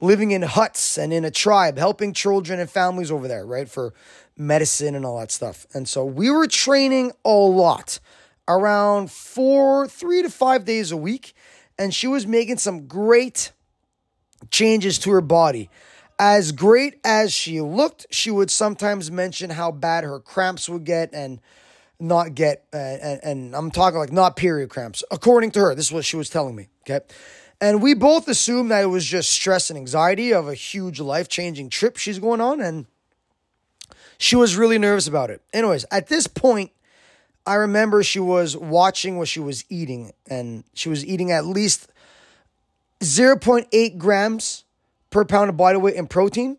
living 0.00 0.30
in 0.30 0.42
huts 0.42 0.98
and 0.98 1.12
in 1.12 1.24
a 1.24 1.30
tribe, 1.30 1.78
helping 1.78 2.12
children 2.12 2.58
and 2.60 2.70
families 2.70 3.10
over 3.10 3.28
there, 3.28 3.46
right? 3.46 3.68
For 3.68 3.92
medicine 4.36 4.94
and 4.94 5.04
all 5.04 5.18
that 5.20 5.30
stuff. 5.30 5.66
And 5.74 5.88
so 5.88 6.04
we 6.04 6.30
were 6.30 6.46
training 6.46 7.12
a 7.24 7.30
lot, 7.30 8.00
around 8.48 9.10
four, 9.10 9.86
three 9.86 10.22
to 10.22 10.30
five 10.30 10.64
days 10.64 10.90
a 10.90 10.96
week. 10.96 11.34
And 11.78 11.94
she 11.94 12.06
was 12.06 12.26
making 12.26 12.58
some 12.58 12.86
great 12.86 13.52
changes 14.50 14.98
to 15.00 15.10
her 15.10 15.20
body. 15.20 15.70
As 16.18 16.52
great 16.52 17.00
as 17.04 17.32
she 17.32 17.60
looked, 17.60 18.06
she 18.10 18.30
would 18.30 18.50
sometimes 18.50 19.10
mention 19.10 19.50
how 19.50 19.72
bad 19.72 20.04
her 20.04 20.20
cramps 20.20 20.68
would 20.68 20.84
get 20.84 21.14
and 21.14 21.40
not 21.98 22.34
get, 22.34 22.64
uh, 22.72 22.76
and, 22.76 23.20
and 23.24 23.56
I'm 23.56 23.70
talking 23.70 23.98
like 23.98 24.12
not 24.12 24.36
period 24.36 24.70
cramps, 24.70 25.02
according 25.10 25.52
to 25.52 25.60
her. 25.60 25.74
This 25.74 25.86
is 25.86 25.92
what 25.92 26.04
she 26.04 26.16
was 26.16 26.28
telling 26.28 26.54
me. 26.54 26.68
Okay. 26.82 27.04
And 27.62 27.80
we 27.80 27.94
both 27.94 28.26
assumed 28.26 28.72
that 28.72 28.82
it 28.82 28.88
was 28.88 29.04
just 29.04 29.30
stress 29.30 29.70
and 29.70 29.78
anxiety 29.78 30.34
of 30.34 30.48
a 30.48 30.54
huge 30.54 30.98
life 30.98 31.28
changing 31.28 31.70
trip 31.70 31.96
she's 31.96 32.18
going 32.18 32.40
on. 32.40 32.60
And 32.60 32.86
she 34.18 34.34
was 34.34 34.56
really 34.56 34.78
nervous 34.78 35.06
about 35.06 35.30
it. 35.30 35.42
Anyways, 35.52 35.84
at 35.92 36.08
this 36.08 36.26
point, 36.26 36.72
I 37.46 37.54
remember 37.54 38.02
she 38.02 38.18
was 38.18 38.56
watching 38.56 39.16
what 39.16 39.28
she 39.28 39.38
was 39.38 39.64
eating, 39.68 40.10
and 40.28 40.64
she 40.74 40.88
was 40.88 41.06
eating 41.06 41.30
at 41.30 41.46
least 41.46 41.86
0.8 42.98 43.96
grams 43.96 44.64
per 45.10 45.24
pound 45.24 45.48
of 45.48 45.56
body 45.56 45.78
weight 45.78 45.94
in 45.94 46.08
protein. 46.08 46.58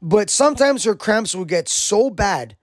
But 0.00 0.28
sometimes 0.28 0.82
her 0.82 0.96
cramps 0.96 1.36
would 1.36 1.46
get 1.46 1.68
so 1.68 2.10
bad 2.10 2.56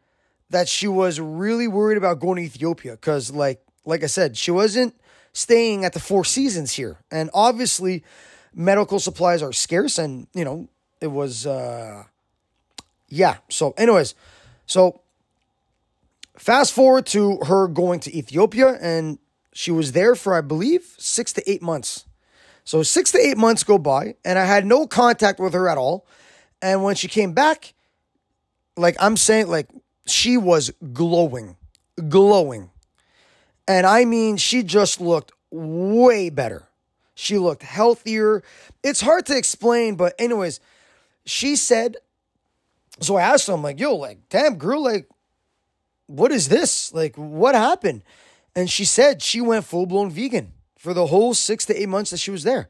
that 0.49 0.67
she 0.67 0.89
was 0.89 1.17
really 1.21 1.69
worried 1.69 1.97
about 1.97 2.19
going 2.19 2.35
to 2.35 2.41
Ethiopia 2.43 2.91
because, 2.91 3.31
like, 3.31 3.61
like 3.85 4.03
I 4.03 4.07
said, 4.07 4.35
she 4.35 4.51
wasn't 4.51 4.95
staying 5.33 5.85
at 5.85 5.93
the 5.93 5.99
Four 5.99 6.25
Seasons 6.25 6.73
here. 6.73 6.97
And 7.11 7.29
obviously, 7.33 8.03
medical 8.53 8.99
supplies 8.99 9.41
are 9.41 9.53
scarce, 9.53 9.97
and 9.97 10.27
you 10.33 10.45
know, 10.45 10.67
it 11.01 11.07
was 11.07 11.45
uh 11.45 12.03
yeah. 13.07 13.37
So, 13.49 13.73
anyways, 13.77 14.15
so 14.65 15.01
fast 16.37 16.73
forward 16.73 17.05
to 17.07 17.37
her 17.45 17.67
going 17.67 17.99
to 18.01 18.15
Ethiopia, 18.15 18.77
and 18.81 19.19
she 19.53 19.71
was 19.71 19.91
there 19.91 20.15
for, 20.15 20.35
I 20.35 20.41
believe, 20.41 20.95
six 20.97 21.33
to 21.33 21.49
eight 21.49 21.61
months. 21.61 22.05
So 22.63 22.83
six 22.83 23.11
to 23.13 23.19
eight 23.19 23.37
months 23.37 23.63
go 23.63 23.77
by, 23.77 24.15
and 24.23 24.37
I 24.37 24.45
had 24.45 24.65
no 24.65 24.85
contact 24.85 25.39
with 25.39 25.53
her 25.53 25.67
at 25.67 25.77
all. 25.77 26.05
And 26.61 26.83
when 26.83 26.95
she 26.95 27.07
came 27.07 27.33
back, 27.33 27.73
like 28.77 28.95
I'm 28.99 29.17
saying, 29.17 29.47
like 29.47 29.69
she 30.05 30.37
was 30.37 30.71
glowing, 30.93 31.57
glowing. 32.07 32.69
And 33.69 33.85
I 33.85 34.03
mean, 34.03 34.37
she 34.37 34.63
just 34.63 34.99
looked 34.99 35.31
way 35.51 36.31
better. 36.31 36.67
She 37.13 37.37
looked 37.37 37.61
healthier. 37.61 38.41
It's 38.83 38.99
hard 38.99 39.27
to 39.27 39.37
explain, 39.37 39.95
but 39.95 40.15
anyways, 40.17 40.59
she 41.23 41.55
said, 41.55 41.97
so 42.99 43.17
I 43.17 43.21
asked 43.21 43.45
her, 43.45 43.53
I'm 43.53 43.61
like, 43.61 43.79
yo, 43.79 43.95
like, 43.95 44.27
damn, 44.29 44.55
girl, 44.55 44.83
like, 44.83 45.07
what 46.07 46.31
is 46.31 46.49
this? 46.49 46.91
Like, 46.95 47.15
what 47.15 47.53
happened? 47.53 48.01
And 48.55 48.71
she 48.71 48.85
said 48.85 49.21
she 49.21 49.39
went 49.39 49.65
full 49.65 49.85
blown 49.85 50.09
vegan 50.09 50.53
for 50.75 50.95
the 50.95 51.05
whole 51.05 51.35
six 51.35 51.67
to 51.67 51.79
eight 51.79 51.89
months 51.89 52.09
that 52.09 52.17
she 52.17 52.31
was 52.31 52.41
there. 52.41 52.69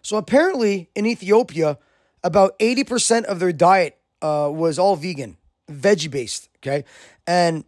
So 0.00 0.16
apparently 0.16 0.90
in 0.94 1.06
Ethiopia, 1.06 1.78
about 2.22 2.56
80% 2.60 3.24
of 3.24 3.40
their 3.40 3.52
diet 3.52 3.98
uh, 4.22 4.48
was 4.52 4.78
all 4.78 4.94
vegan, 4.94 5.38
veggie 5.68 6.10
based. 6.10 6.48
Okay. 6.58 6.84
And 7.26 7.64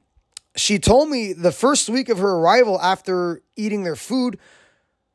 she 0.58 0.78
told 0.78 1.08
me 1.08 1.32
the 1.32 1.52
first 1.52 1.88
week 1.88 2.08
of 2.08 2.18
her 2.18 2.36
arrival 2.36 2.80
after 2.80 3.42
eating 3.56 3.84
their 3.84 3.96
food, 3.96 4.38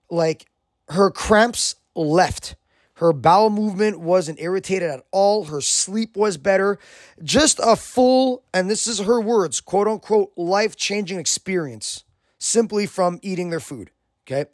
like 0.10 0.48
her 0.90 1.10
cramps 1.10 1.76
left. 1.96 2.56
Her 2.96 3.12
bowel 3.12 3.50
movement 3.50 4.00
wasn't 4.00 4.40
irritated 4.40 4.90
at 4.90 5.04
all. 5.12 5.46
Her 5.46 5.62
sleep 5.62 6.16
was 6.16 6.38
better. 6.38 6.78
Just 7.24 7.60
a 7.62 7.76
full, 7.76 8.44
and 8.54 8.70
this 8.70 8.88
is 8.88 9.00
her 9.00 9.20
words, 9.20 9.60
quote 9.62 9.88
unquote, 9.88 10.32
life 10.38 10.76
changing 10.76 11.20
experience 11.20 12.04
simply 12.38 12.86
from 12.86 13.20
eating 13.22 13.50
their 13.50 13.60
food. 13.60 13.90
Okay. 14.26 14.50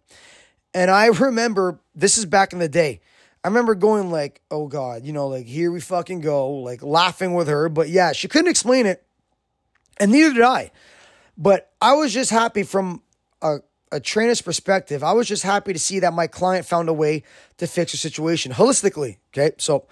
And 0.74 0.90
I 0.90 1.08
remember 1.08 1.80
this 1.94 2.18
is 2.18 2.26
back 2.26 2.54
in 2.54 2.60
the 2.60 2.70
day. 2.70 3.02
I 3.44 3.48
remember 3.48 3.76
going 3.76 4.12
like, 4.12 4.42
oh 4.52 4.68
God, 4.68 5.04
you 5.04 5.14
know, 5.14 5.28
like 5.28 5.46
here 5.46 5.72
we 5.72 5.80
fucking 5.80 6.22
go, 6.22 6.50
like 6.50 6.82
laughing 6.82 7.34
with 7.34 7.48
her. 7.48 7.70
But 7.70 7.90
yeah, 7.90 8.12
she 8.14 8.28
couldn't 8.28 8.50
explain 8.50 8.86
it. 8.86 9.04
And 10.00 10.12
neither 10.12 10.34
did 10.34 10.44
I. 10.44 10.72
But 11.38 11.72
I 11.82 11.94
was 11.94 12.14
just 12.14 12.32
happy 12.32 12.64
from 12.64 13.02
a, 13.42 13.58
a 13.92 14.00
trainer's 14.00 14.42
perspective. 14.42 15.04
I 15.04 15.14
was 15.14 15.28
just 15.28 15.44
happy 15.44 15.74
to 15.74 15.80
see 15.80 16.00
that 16.00 16.14
my 16.14 16.28
client 16.28 16.66
found 16.66 16.90
a 16.90 16.94
way 16.94 17.24
to 17.58 17.68
fix 17.68 17.92
her 17.92 17.98
situation 17.98 18.52
holistically. 18.52 19.18
Okay. 19.34 19.52
So 19.58 19.86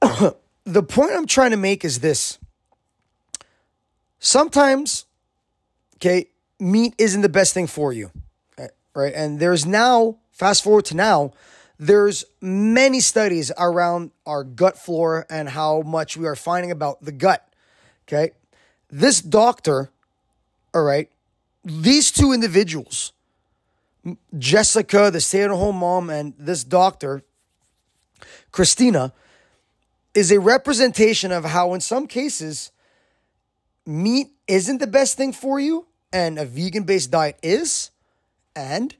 the 0.64 0.82
point 0.82 1.12
I'm 1.12 1.26
trying 1.26 1.50
to 1.50 1.56
make 1.56 1.84
is 1.84 2.00
this. 2.00 2.38
Sometimes, 4.18 5.04
okay, 5.96 6.26
meat 6.58 6.94
isn't 6.98 7.20
the 7.20 7.28
best 7.28 7.54
thing 7.54 7.66
for 7.66 7.92
you. 7.92 8.10
Right. 8.94 9.12
And 9.14 9.38
there's 9.38 9.66
now, 9.66 10.16
fast 10.30 10.64
forward 10.64 10.86
to 10.86 10.96
now, 10.96 11.32
there's 11.78 12.24
many 12.40 13.00
studies 13.00 13.52
around 13.58 14.10
our 14.24 14.42
gut 14.42 14.78
flora 14.78 15.26
and 15.28 15.50
how 15.50 15.82
much 15.82 16.16
we 16.16 16.26
are 16.26 16.34
finding 16.34 16.70
about 16.70 17.04
the 17.04 17.12
gut. 17.12 17.45
Okay. 18.06 18.32
This 18.88 19.20
doctor, 19.20 19.90
all 20.72 20.82
right, 20.82 21.10
these 21.64 22.12
two 22.12 22.32
individuals, 22.32 23.12
Jessica, 24.38 25.10
the 25.10 25.20
stay 25.20 25.42
at 25.42 25.50
home 25.50 25.76
mom, 25.76 26.10
and 26.10 26.32
this 26.38 26.62
doctor, 26.62 27.22
Christina, 28.52 29.12
is 30.14 30.30
a 30.30 30.38
representation 30.38 31.32
of 31.32 31.44
how, 31.44 31.74
in 31.74 31.80
some 31.80 32.06
cases, 32.06 32.70
meat 33.84 34.28
isn't 34.46 34.78
the 34.78 34.86
best 34.86 35.16
thing 35.16 35.32
for 35.32 35.58
you, 35.58 35.86
and 36.12 36.38
a 36.38 36.44
vegan 36.44 36.84
based 36.84 37.10
diet 37.10 37.38
is, 37.42 37.90
and 38.54 38.94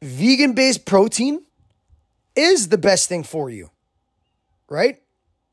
vegan 0.00 0.54
based 0.54 0.86
protein 0.86 1.42
is 2.34 2.68
the 2.68 2.78
best 2.78 3.08
thing 3.08 3.22
for 3.22 3.50
you, 3.50 3.70
right? 4.70 5.02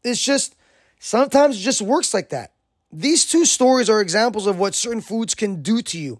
It's 0.04 0.24
just 0.24 0.56
sometimes 1.00 1.58
it 1.58 1.62
just 1.62 1.82
works 1.82 2.14
like 2.14 2.30
that. 2.30 2.54
These 2.92 3.26
two 3.26 3.46
stories 3.46 3.90
are 3.90 4.02
examples 4.02 4.48
of 4.48 4.58
what 4.58 4.76
certain 4.76 5.02
foods 5.02 5.36
can 5.36 5.62
do 5.62 5.82
to 5.82 6.00
you 6.00 6.20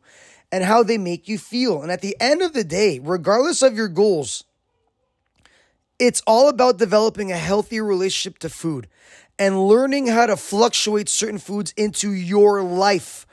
and 0.52 0.64
how 0.64 0.84
they 0.84 0.98
make 0.98 1.28
you 1.28 1.38
feel. 1.38 1.82
And 1.82 1.92
at 1.92 2.02
the 2.02 2.16
end 2.20 2.42
of 2.42 2.54
the 2.54 2.64
day, 2.64 3.00
regardless 3.02 3.62
of 3.62 3.76
your 3.76 3.88
goals, 3.88 4.44
it's 6.00 6.22
all 6.28 6.50
about 6.50 6.78
developing 6.78 7.32
a 7.32 7.38
healthier 7.38 7.84
relationship 7.84 8.40
to 8.40 8.50
food 8.50 8.88
and 9.40 9.68
learning 9.68 10.08
how 10.08 10.26
to 10.26 10.38
fluctuate 10.38 11.10
certain 11.10 11.38
foods 11.40 11.74
into 11.78 12.12
your 12.12 12.64
life 12.64 13.26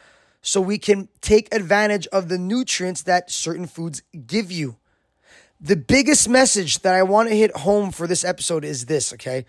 so 0.43 0.61
we 0.61 0.79
can 0.79 1.09
take 1.21 1.53
advantage 1.55 2.07
of 2.09 2.29
the 2.29 2.39
nutrients 2.39 3.03
that 3.03 3.31
certain 3.31 3.67
foods 3.67 4.03
give 4.27 4.53
you. 4.53 4.77
The 5.61 5.77
biggest 5.77 6.29
message 6.29 6.81
that 6.81 6.95
I 6.95 7.03
want 7.03 7.31
to 7.31 7.37
hit 7.37 7.57
home 7.57 7.91
for 7.91 8.07
this 8.07 8.25
episode 8.25 8.65
is 8.65 8.85
this, 8.85 9.15
okay? 9.15 9.47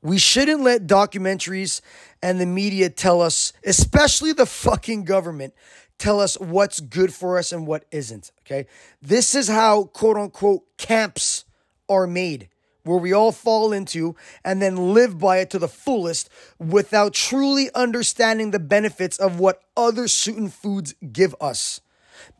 We 0.00 0.18
shouldn't 0.18 0.62
let 0.62 0.86
documentaries 0.86 1.82
and 2.24 2.40
the 2.40 2.46
media 2.46 2.88
tell 2.88 3.20
us, 3.20 3.52
especially 3.66 4.32
the 4.32 4.46
fucking 4.46 5.04
government, 5.04 5.52
tell 5.98 6.20
us 6.20 6.40
what's 6.40 6.80
good 6.80 7.12
for 7.12 7.36
us 7.36 7.52
and 7.52 7.66
what 7.66 7.84
isn't, 7.90 8.32
okay? 8.40 8.66
This 9.02 9.34
is 9.34 9.46
how 9.46 9.84
quote 9.84 10.16
unquote 10.16 10.62
camps 10.78 11.44
are 11.86 12.06
made 12.06 12.48
where 12.82 12.96
we 12.96 13.12
all 13.12 13.30
fall 13.30 13.74
into 13.74 14.16
and 14.42 14.62
then 14.62 14.94
live 14.94 15.18
by 15.18 15.36
it 15.38 15.50
to 15.50 15.58
the 15.58 15.68
fullest 15.68 16.30
without 16.58 17.12
truly 17.12 17.68
understanding 17.74 18.52
the 18.52 18.58
benefits 18.58 19.18
of 19.18 19.38
what 19.38 19.60
other 19.76 20.08
certain 20.08 20.48
foods 20.48 20.94
give 21.12 21.34
us. 21.42 21.82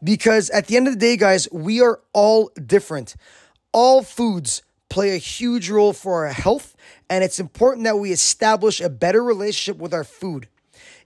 Because 0.02 0.48
at 0.48 0.66
the 0.66 0.78
end 0.78 0.88
of 0.88 0.94
the 0.94 1.00
day, 1.00 1.18
guys, 1.18 1.46
we 1.52 1.82
are 1.82 2.00
all 2.14 2.50
different. 2.66 3.16
All 3.74 4.02
foods 4.02 4.62
play 4.94 5.12
a 5.12 5.18
huge 5.18 5.70
role 5.70 5.92
for 5.92 6.24
our 6.24 6.32
health, 6.32 6.76
and 7.10 7.24
it's 7.24 7.40
important 7.40 7.82
that 7.82 7.98
we 7.98 8.12
establish 8.12 8.80
a 8.80 8.88
better 8.88 9.24
relationship 9.24 9.76
with 9.76 9.92
our 9.92 10.04
food. 10.04 10.46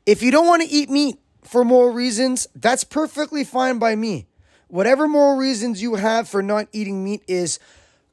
If 0.05 0.22
you 0.22 0.30
don't 0.30 0.47
want 0.47 0.61
to 0.61 0.68
eat 0.68 0.91
meat 0.91 1.16
for 1.43 1.64
moral 1.64 1.95
reasons, 1.95 2.47
that's 2.55 2.84
perfectly 2.84 3.45
fine 3.45 3.78
by 3.78 3.97
me. 3.97 4.26
Whatever 4.66 5.09
moral 5.09 5.39
reasons 5.39 5.80
you 5.80 5.95
have 5.95 6.28
for 6.28 6.43
not 6.43 6.68
eating 6.70 7.03
meat 7.03 7.22
is 7.26 7.59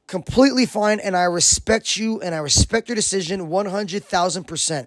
completely 0.06 0.64
fine 0.64 0.98
and 0.98 1.14
I 1.14 1.24
respect 1.24 1.98
you 1.98 2.22
and 2.22 2.34
I 2.34 2.38
respect 2.38 2.88
your 2.88 2.96
decision 2.96 3.48
100,000%. 3.50 4.86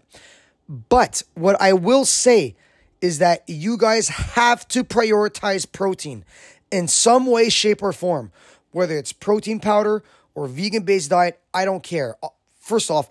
But 0.68 1.22
what 1.36 1.62
I 1.62 1.74
will 1.74 2.06
say 2.06 2.56
is 3.00 3.20
that 3.20 3.44
you 3.46 3.78
guys 3.78 4.08
have 4.08 4.68
to 4.70 4.84
prioritize 4.84 5.72
protein 5.72 6.26
in 6.72 6.88
some 6.88 7.28
way, 7.28 7.50
shape, 7.50 7.84
or 7.84 7.94
form, 7.94 8.32
whether 8.72 8.98
it's 8.98 9.14
protein 9.14 9.60
powder 9.60 10.04
or 10.40 10.48
vegan 10.48 10.84
based 10.84 11.10
diet, 11.10 11.40
I 11.54 11.66
don't 11.66 11.84
care. 11.84 12.16
Uh, 12.24 12.30
first 12.60 12.90
off, 12.90 13.10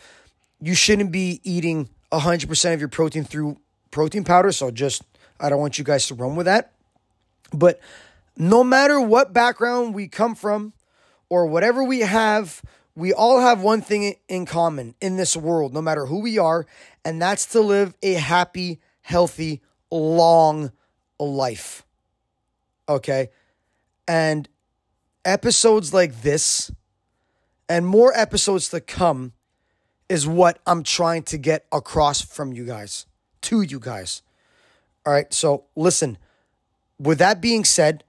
you 0.61 0.75
shouldn't 0.75 1.13
be 1.13 1.41
eating 1.45 1.89
100% 2.13 2.75
of 2.75 2.81
your 2.81 2.89
protein 2.89 3.25
through 3.25 3.59
protein 3.91 4.25
powder. 4.25 4.53
So 4.53 4.71
just, 4.71 5.03
I 5.39 5.49
don't 5.49 5.61
want 5.61 5.79
you 5.79 5.85
guys 5.85 6.07
to 6.09 6.15
run 6.15 6.37
with 6.37 6.47
that. 6.47 6.73
But 7.53 7.81
no 8.37 8.65
matter 8.65 9.01
what 9.01 9.33
background 9.33 9.95
we 9.95 10.09
come 10.09 10.35
from, 10.35 10.73
or 11.29 11.47
whatever 11.47 11.85
we 11.85 12.01
have, 12.01 12.63
we 12.95 13.13
all 13.13 13.41
have 13.41 13.63
one 13.63 13.83
thing 13.83 14.15
in 14.29 14.47
common 14.47 14.95
in 15.01 15.17
this 15.17 15.37
world, 15.37 15.75
no 15.75 15.83
matter 15.83 16.07
who 16.07 16.21
we 16.21 16.39
are, 16.39 16.67
and 17.05 17.21
that's 17.21 17.47
to 17.47 17.61
live 17.61 17.95
a 18.03 18.15
happy, 18.15 18.81
healthy, 19.03 19.61
long 19.91 20.73
life. 21.19 21.85
Okay? 22.89 23.29
And 24.07 24.49
episodes 25.25 25.93
like 25.93 26.23
this 26.23 26.71
and 27.69 27.87
more 27.87 28.13
episodes 28.17 28.69
to 28.71 28.81
come 28.81 29.33
is 30.09 30.27
what 30.27 30.59
I'm 30.67 30.83
trying 30.83 31.23
to 31.25 31.39
get 31.39 31.67
across 31.71 32.23
from 32.23 32.53
you 32.53 32.65
guys, 32.65 33.07
to 33.43 33.63
you 33.63 33.79
guys. 33.79 34.23
All 35.05 35.13
right, 35.13 35.33
so 35.33 35.65
listen, 35.77 36.19
with 36.99 37.19
that 37.19 37.41
being 37.41 37.65
said, 37.65 38.05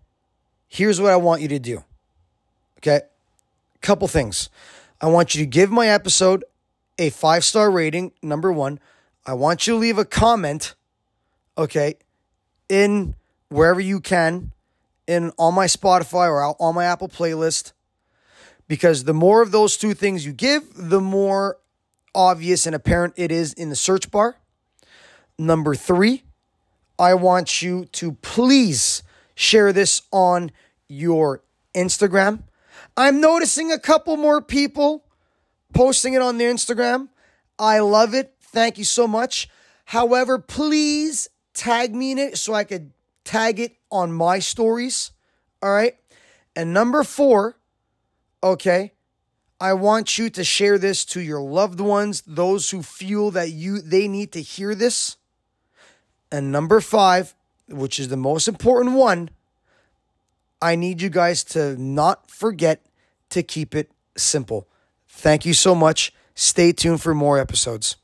here's 0.68 1.01
what 1.01 1.12
I 1.12 1.18
want 1.18 1.41
you 1.41 1.47
to 1.49 1.60
do. 1.60 1.84
Okay. 2.78 3.01
Couple 3.82 4.07
things. 4.07 4.49
I 5.01 5.07
want 5.07 5.36
you 5.36 5.41
to 5.41 5.45
give 5.45 5.72
my 5.72 5.88
episode 5.88 6.43
a 6.97 7.10
five 7.10 7.43
star 7.43 7.72
rating, 7.72 8.12
number 8.22 8.51
one. 8.51 8.80
I 9.26 9.34
want 9.34 9.68
you 9.68 9.74
to 9.74 9.80
leave 9.80 9.97
a 9.97 10.05
comment, 10.05 10.76
okay, 11.57 11.95
in 12.68 13.16
wherever 13.49 13.80
you 13.80 13.99
can, 13.99 14.51
in 15.07 15.32
on 15.38 15.53
my 15.53 15.66
Spotify 15.66 16.28
or 16.30 16.55
on 16.62 16.76
my 16.76 16.86
Apple 16.86 17.07
playlist. 17.07 17.72
Because 18.70 19.04
the 19.04 19.14
more 19.14 19.42
of 19.42 19.52
those 19.52 19.76
two 19.76 19.94
things 19.94 20.26
you 20.26 20.32
give, 20.32 20.64
the 20.76 21.02
more 21.02 21.58
obvious 22.16 22.66
and 22.66 22.74
apparent 22.74 23.16
it 23.18 23.32
is 23.32 23.52
in 23.52 23.70
the 23.70 23.76
search 23.76 24.10
bar. 24.10 24.38
Number 25.38 25.76
three, 25.76 26.24
I 26.98 27.16
want 27.16 27.62
you 27.62 27.86
to 27.86 28.14
please 28.14 29.04
share 29.36 29.74
this 29.74 30.04
on 30.12 30.52
your 30.88 31.42
Instagram. 31.74 32.44
I'm 32.96 33.20
noticing 33.20 33.72
a 33.72 33.80
couple 33.80 34.18
more 34.18 34.42
people 34.42 35.06
posting 35.74 36.14
it 36.14 36.22
on 36.22 36.38
their 36.38 36.54
Instagram. 36.54 37.10
I 37.58 37.80
love 37.80 38.14
it. 38.14 38.34
Thank 38.42 38.78
you 38.78 38.84
so 38.84 39.08
much. 39.08 39.50
However, 39.86 40.40
please 40.40 41.28
tag 41.54 41.96
me 41.96 42.12
in 42.12 42.18
it 42.18 42.38
so 42.38 42.54
I 42.54 42.64
could 42.64 42.92
tag 43.24 43.60
it 43.60 43.78
on 43.92 44.12
my 44.12 44.40
stories. 44.40 45.12
All 45.62 45.72
right. 45.72 45.96
And 46.56 46.74
number 46.74 47.04
four, 47.04 47.59
okay, 48.44 48.94
I 49.60 49.74
want 49.74 50.18
you 50.18 50.30
to 50.30 50.44
share 50.44 50.78
this 50.78 51.04
to 51.06 51.22
your 51.22 51.42
loved 51.42 51.80
ones, 51.80 52.24
those 52.26 52.70
who 52.70 52.82
feel 52.82 53.32
that 53.32 53.52
you 53.52 53.82
they 53.82 54.08
need 54.08 54.32
to 54.34 54.42
hear 54.42 54.74
this. 54.74 55.18
And 56.32 56.52
number 56.52 56.80
five, 56.80 57.36
which 57.68 58.00
is 58.00 58.08
the 58.08 58.18
most 58.18 58.48
important 58.48 58.96
one, 58.96 59.30
I 60.62 60.76
need 60.76 61.02
you 61.02 61.10
guys 61.10 61.44
to 61.46 61.76
not 61.82 62.30
forget 62.30 62.86
to 63.30 63.44
keep 63.44 63.76
it 63.76 63.92
simple. 64.16 64.68
Thank 65.08 65.46
you 65.46 65.54
so 65.54 65.76
much. 65.76 66.14
Stay 66.36 66.72
tuned 66.72 67.02
for 67.02 67.14
more 67.14 67.38
episodes. 67.38 67.98